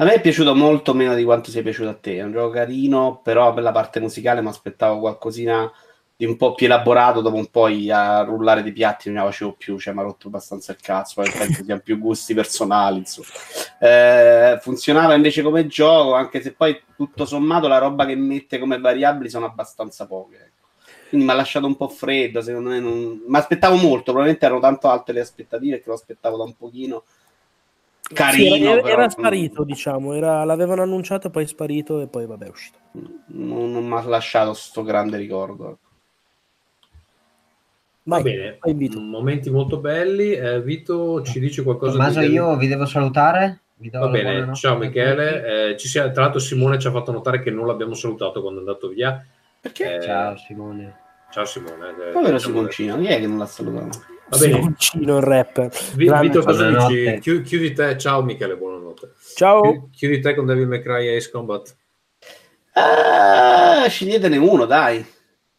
[0.00, 2.18] A me è piaciuto molto meno di quanto sia piaciuto a te.
[2.18, 5.68] È un gioco carino, però per la parte musicale mi aspettavo qualcosina
[6.14, 7.20] di un po' più elaborato.
[7.20, 10.28] Dopo un po' a rullare dei piatti non ne facevo più, cioè mi ha rotto
[10.28, 11.20] abbastanza il cazzo.
[11.20, 12.98] Penso siano più gusti personali.
[12.98, 13.26] Insomma.
[13.80, 18.78] Eh, funzionava invece come gioco, anche se poi tutto sommato la roba che mette come
[18.78, 20.36] variabili sono abbastanza poche.
[20.36, 20.66] ecco.
[21.08, 22.40] Quindi mi ha lasciato un po' freddo.
[22.40, 23.20] Secondo me non...
[23.26, 24.12] mi aspettavo molto.
[24.12, 27.02] Probabilmente erano tanto alte le aspettative che lo aspettavo da un pochino.
[28.12, 32.26] Carino, Sì, era, era non- sparito, diciamo, era- l'avevano annunciato, poi è sparito e poi
[32.26, 32.78] vabbè è uscito.
[33.26, 35.78] non, non mi ha lasciato sto grande ricordo.
[38.04, 38.58] Va bene,
[38.94, 40.32] momenti molto belli.
[40.32, 42.28] Eh, Vito ci dice qualcosa Tommaso, di...
[42.28, 43.60] io vi devo salutare.
[43.74, 44.78] Vi do Va bene, ciao.
[44.78, 45.70] Michele.
[45.72, 48.60] Eh, ci sia- tra l'altro Simone ci ha fatto notare che non l'abbiamo salutato quando
[48.60, 49.22] è andato via.
[49.60, 50.00] Perché?
[50.02, 50.96] Ciao Simone.
[51.30, 51.90] Ciao Simone.
[52.08, 53.98] eh, Povero Simoncino, chi è che non l'ha salutato?
[54.30, 54.52] Va bene.
[54.54, 55.70] Simoncino, il rapper.
[55.94, 57.18] Vi- Vito, cosa dici?
[57.20, 57.96] Chiudi, chiudi te.
[57.98, 59.12] Ciao Michele, buonanotte.
[59.34, 59.62] Ciao.
[59.62, 61.76] Chiudi, chiudi te con Devil May Cry e Ace Combat.
[62.72, 65.04] Ah, sceglietene uno, dai.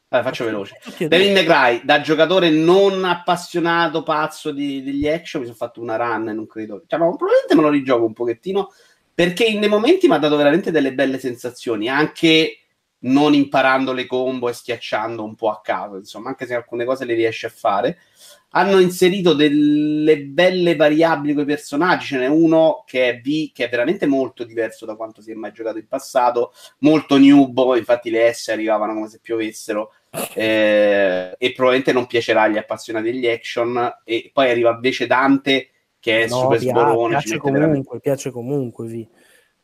[0.08, 0.80] Vabbè, faccio veloce.
[0.98, 5.98] Devil May Cry, da giocatore non appassionato, pazzo di- degli action, mi sono fatto una
[5.98, 6.84] run e non credo.
[6.88, 8.72] Cioè, probabilmente me lo rigioco un pochettino
[9.14, 12.60] perché in dei momenti mi ha dato veramente delle belle sensazioni, anche
[13.02, 17.06] non imparando le combo e schiacciando un po' a caso, insomma, anche se alcune cose
[17.06, 17.98] le riesce a fare.
[18.52, 23.66] Hanno inserito delle belle variabili con i personaggi, ce n'è uno che è V, che
[23.66, 28.10] è veramente molto diverso da quanto si è mai giocato in passato, molto nubo, infatti
[28.10, 29.92] le S arrivavano come se piovessero.
[30.34, 34.00] Eh, e probabilmente non piacerà agli appassionati degli action.
[34.04, 35.70] E poi arriva invece Dante
[36.00, 39.08] che è No, super pia- sborone, ci piace mette veramente- comunque, piace comunque, Vi.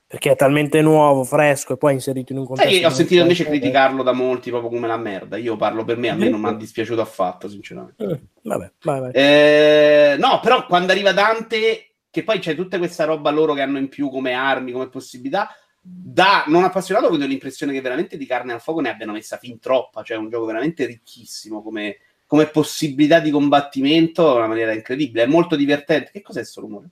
[0.08, 2.70] Perché è talmente nuovo, fresco e poi inserito in un contesto...
[2.70, 3.50] Che ho sentito invece conosciuto.
[3.50, 5.36] criticarlo da molti proprio come la merda.
[5.36, 8.04] Io parlo per me, a me non mi ha dispiaciuto affatto, sinceramente.
[8.04, 9.12] Eh, Vabbè, vai, vai.
[9.14, 13.80] Eh, no, però quando arriva Dante, che poi c'è tutta questa roba loro che hanno
[13.80, 15.50] in più come armi, come possibilità,
[15.82, 19.60] da non appassionato ho l'impressione che veramente di carne al fuoco ne abbiano messa fin
[19.60, 20.04] troppa.
[20.04, 25.24] Cioè, è un gioco veramente ricchissimo come, come possibilità di combattimento in una maniera incredibile.
[25.24, 26.12] È molto divertente.
[26.12, 26.90] Che cos'è sto rumore?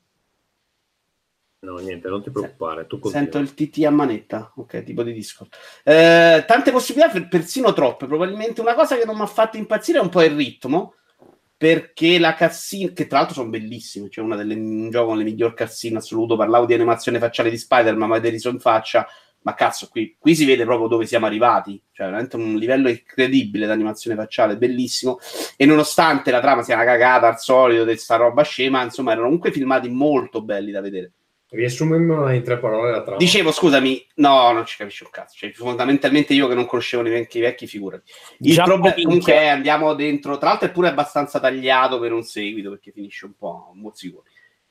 [1.64, 2.86] No, niente, non ti preoccupare.
[2.88, 3.30] Tu continua.
[3.30, 5.50] Sento il TT a manetta, ok, tipo di Discord.
[5.84, 8.06] Eh, tante possibilità, per- persino troppe.
[8.06, 10.96] Probabilmente una cosa che non mi ha fatto impazzire è un po' il ritmo,
[11.56, 15.24] perché la cutscene, che tra l'altro sono bellissime, cioè una delle un gioco con le
[15.24, 16.36] migliori cutscene in assoluto.
[16.36, 19.08] Parlavo di animazione facciale di Spider-Man, ma avete riso in faccia.
[19.46, 21.82] Ma cazzo, qui, qui si vede proprio dove siamo arrivati.
[21.94, 25.18] Cioè, veramente un livello incredibile di animazione facciale, bellissimo.
[25.56, 29.28] E nonostante la trama sia una cagata al solito di sta roba scema, insomma, erano
[29.28, 31.12] comunque filmati molto belli da vedere.
[31.54, 33.18] Riassumimela in tre parole la trama.
[33.18, 35.36] Dicevo, scusami, no, non ci capisci un cazzo.
[35.38, 38.12] Cioè, fondamentalmente io che non conoscevo vecchi, i vecchi figurati.
[38.40, 40.40] Il Già problema comunque è andiamo dentro.
[40.40, 44.30] Tra l'altro è pure abbastanza tagliato per un seguito perché finisce un po' mozzicone.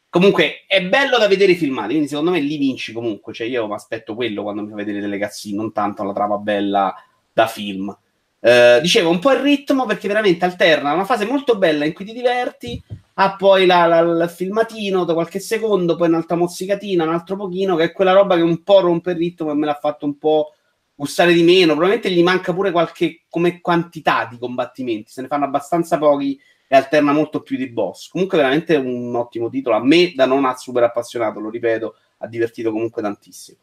[0.08, 3.32] Comunque è bello da vedere i filmati, quindi secondo me lì vinci comunque.
[3.32, 6.36] Cioè, io mi aspetto quello quando mi fa vedere delle cazzine, non tanto la trama
[6.38, 6.92] bella
[7.32, 7.96] da film.
[8.40, 12.04] Eh, dicevo un po' il ritmo perché veramente alterna una fase molto bella in cui
[12.04, 12.82] ti diverti,
[13.14, 17.76] ha poi la- la- il filmatino da qualche secondo, poi un'altra mozzicatina, un altro pochino,
[17.76, 20.16] che è quella roba che un po' rompe il ritmo e me l'ha fatto un
[20.18, 20.54] po'
[20.94, 21.74] gustare di meno.
[21.74, 26.76] Probabilmente gli manca pure qualche come quantità di combattimenti, se ne fanno abbastanza pochi e
[26.76, 28.08] alterna molto più di boss.
[28.08, 32.72] Comunque veramente un ottimo titolo, a me da non super appassionato, lo ripeto, ha divertito
[32.72, 33.58] comunque tantissimo.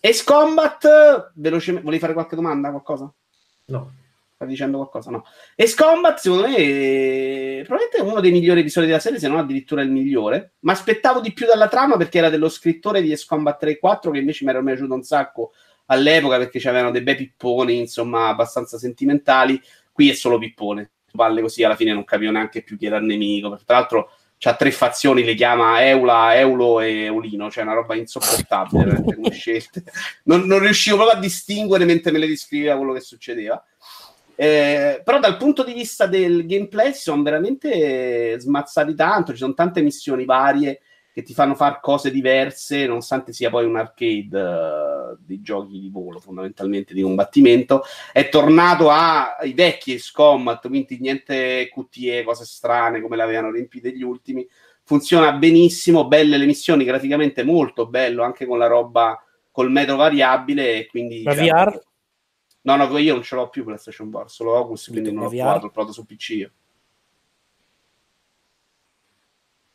[0.00, 3.12] Ace Combat, velocemente, volevi fare qualche domanda, qualcosa?
[3.66, 3.92] No.
[4.36, 5.10] Stai dicendo qualcosa?
[5.10, 5.24] No.
[5.56, 9.80] Ace Combat, secondo me, è probabilmente uno dei migliori episodi della serie, se non addirittura
[9.80, 10.56] il migliore.
[10.60, 13.78] Ma aspettavo di più dalla trama perché era dello scrittore di Ace Combat 3 e
[13.78, 15.52] 4, che invece mi era piaciuto un sacco
[15.86, 19.58] all'epoca perché c'avevano dei bei pipponi, insomma, abbastanza sentimentali.
[19.90, 20.90] Qui è solo pippone.
[21.10, 23.48] Palle così, alla fine non capivo neanche più chi era il nemico.
[23.48, 27.94] perché Tra l'altro c'ha tre fazioni, le chiama Eula, Eulo e Eulino, cioè una roba
[27.94, 29.84] insopportabile veramente come scelte.
[30.24, 33.64] Non, non riuscivo proprio a distinguere mentre me le descriveva quello che succedeva.
[34.36, 39.54] Eh, però dal punto di vista del gameplay si sono veramente smazzati tanto, ci sono
[39.54, 40.80] tante missioni varie
[41.16, 45.88] che ti fanno fare cose diverse, nonostante sia poi un arcade eh, di giochi di
[45.88, 47.84] volo, fondamentalmente di combattimento.
[48.12, 53.96] È tornato ai vecchi Ace Combat, quindi niente QTE, cose strane come le avevano riempite
[53.96, 54.46] gli ultimi.
[54.84, 59.18] Funziona benissimo, belle le missioni, graficamente molto bello, anche con la roba
[59.50, 60.80] col metro variabile.
[60.80, 61.80] E quindi, Ma cioè, VR?
[62.66, 65.66] No, no, io non ce l'ho più PlayStation Bar, solo Oculus, quindi non l'ho provato,
[65.66, 66.50] l'ho provato su PC io.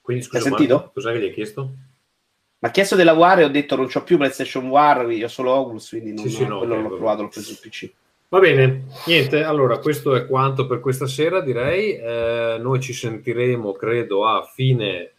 [0.02, 0.76] Quindi scusa, Hai sentito?
[0.76, 1.62] Marco, cos'è che gli hai chiesto?
[1.64, 5.30] Mi ha chiesto della War e ho detto non c'ho più PlayStation War, io ho
[5.30, 7.60] solo Oculus, quindi non, Sì, sì, no, quello ok, non l'ho provato, l'ho preso su
[7.62, 7.92] PC.
[8.28, 13.72] Va bene, niente, allora questo è quanto per questa sera direi, Eh, noi ci sentiremo
[13.72, 15.12] credo a fine eh,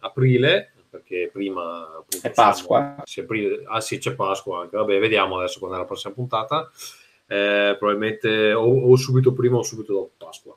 [0.00, 0.72] aprile,
[1.06, 3.02] perché prima appunto, È Pasqua.
[3.04, 6.70] siamo- aprile- ah sì c'è Pasqua anche, vabbè vediamo adesso quando è la prossima puntata,
[7.28, 10.56] Eh, probabilmente o, o subito prima o subito dopo Pasqua.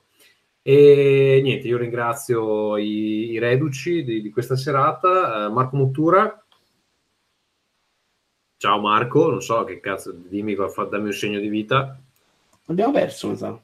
[0.61, 6.45] E niente, io ringrazio i, i reduci di, di questa serata, Eh, Marco Muttura.
[8.57, 11.99] Ciao Marco, non so che cazzo, dimmi, dammi un segno di vita.
[12.67, 13.59] Abbiamo perso, mi sa.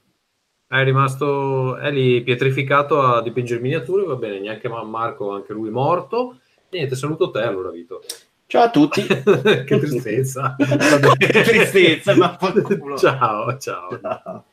[0.68, 5.70] È rimasto, è lì pietrificato a dipingere miniature, va bene, neanche Ma- Marco, anche lui
[5.70, 6.40] morto.
[6.76, 8.02] Niente, saluto te allora, Vito.
[8.48, 9.02] Ciao a tutti.
[9.08, 10.58] che tristezza.
[10.58, 12.36] che tristezza, ma
[12.78, 12.98] culo.
[12.98, 14.44] Ciao, ciao.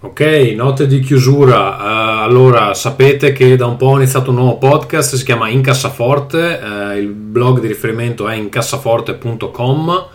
[0.00, 0.20] Ok,
[0.54, 1.76] note di chiusura.
[1.76, 6.60] Eh, allora, sapete che da un po' ho iniziato un nuovo podcast, si chiama Incassaforte,
[6.60, 10.06] eh, il blog di riferimento è incassaforte.com,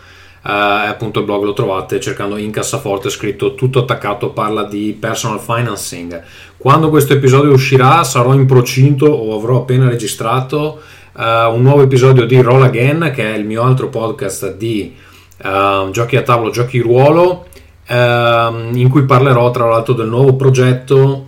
[0.42, 5.42] eh, e appunto il blog lo trovate cercando Incassaforte, scritto tutto attaccato, parla di personal
[5.42, 6.24] financing.
[6.56, 10.80] Quando questo episodio uscirà sarò in procinto o avrò appena registrato
[11.18, 14.96] eh, un nuovo episodio di Roll Again, che è il mio altro podcast di
[15.44, 17.48] eh, giochi a tavolo, giochi ruolo
[17.86, 21.28] ehm, in cui parlerò tra l'altro del nuovo progetto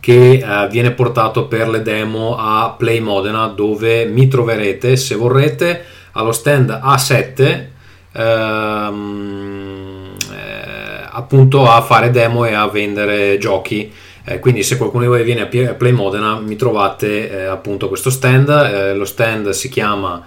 [0.00, 5.84] che eh, viene portato per le demo a Play Modena dove mi troverete se vorrete
[6.12, 7.64] allo stand A7
[8.12, 13.92] ehm, eh, appunto a fare demo e a vendere giochi.
[14.24, 18.10] Eh, quindi se qualcuno di voi viene a Play Modena mi trovate eh, appunto questo
[18.10, 18.48] stand.
[18.48, 20.24] Eh, lo stand si chiama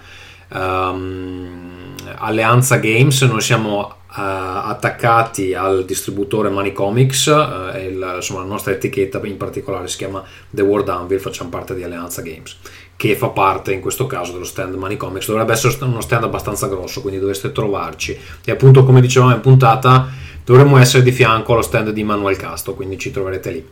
[0.52, 1.71] ehm,
[2.16, 8.72] Alleanza Games noi siamo eh, attaccati al distributore Money Comics, eh, il- insomma la nostra
[8.72, 12.56] etichetta in particolare si chiama The World Anvil, facciamo parte di Alleanza Games,
[12.96, 16.66] che fa parte in questo caso dello stand Money Comics, dovrebbe essere uno stand abbastanza
[16.68, 18.18] grosso, quindi dovreste trovarci.
[18.44, 20.08] E appunto come dicevamo in puntata
[20.44, 23.66] dovremmo essere di fianco allo stand di Manuel Casto, quindi ci troverete lì.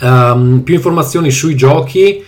[0.00, 2.22] Ehm, più informazioni sui giochi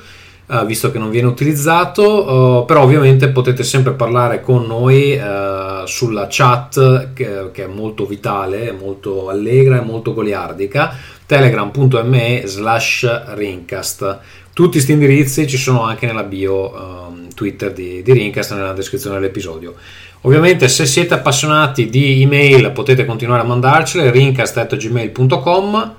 [0.51, 5.83] eh, visto che non viene utilizzato, eh, però ovviamente potete sempre parlare con noi eh,
[5.85, 10.95] sulla chat che, che è molto vitale, molto allegra e molto goliardica,
[11.25, 14.19] telegram.me slash rincast.
[14.51, 19.17] Tutti questi indirizzi ci sono anche nella bio ehm, Twitter di, di Rincast nella descrizione
[19.17, 19.75] dell'episodio.
[20.21, 25.95] Ovviamente se siete appassionati di email potete continuare a mandarcele rincast.gmail.com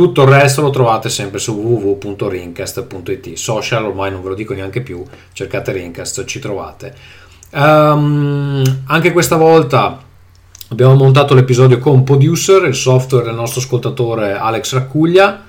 [0.00, 3.34] tutto il resto lo trovate sempre su www.rincast.it.
[3.34, 5.04] Social ormai non ve lo dico neanche più,
[5.34, 6.94] cercate Rincast, ci trovate.
[7.50, 10.02] Ehm, anche questa volta
[10.68, 15.44] abbiamo montato l'episodio con Producer, il software del nostro ascoltatore Alex Raccuglia.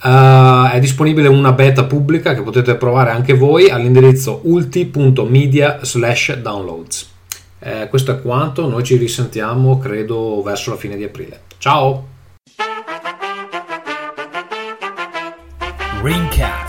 [0.00, 7.10] Eh, è disponibile una beta pubblica che potete provare anche voi all'indirizzo ulti.media slash downloads.
[7.58, 11.40] Eh, questo è quanto, noi ci risentiamo credo verso la fine di aprile.
[11.58, 12.17] Ciao!
[16.02, 16.67] Ringcast.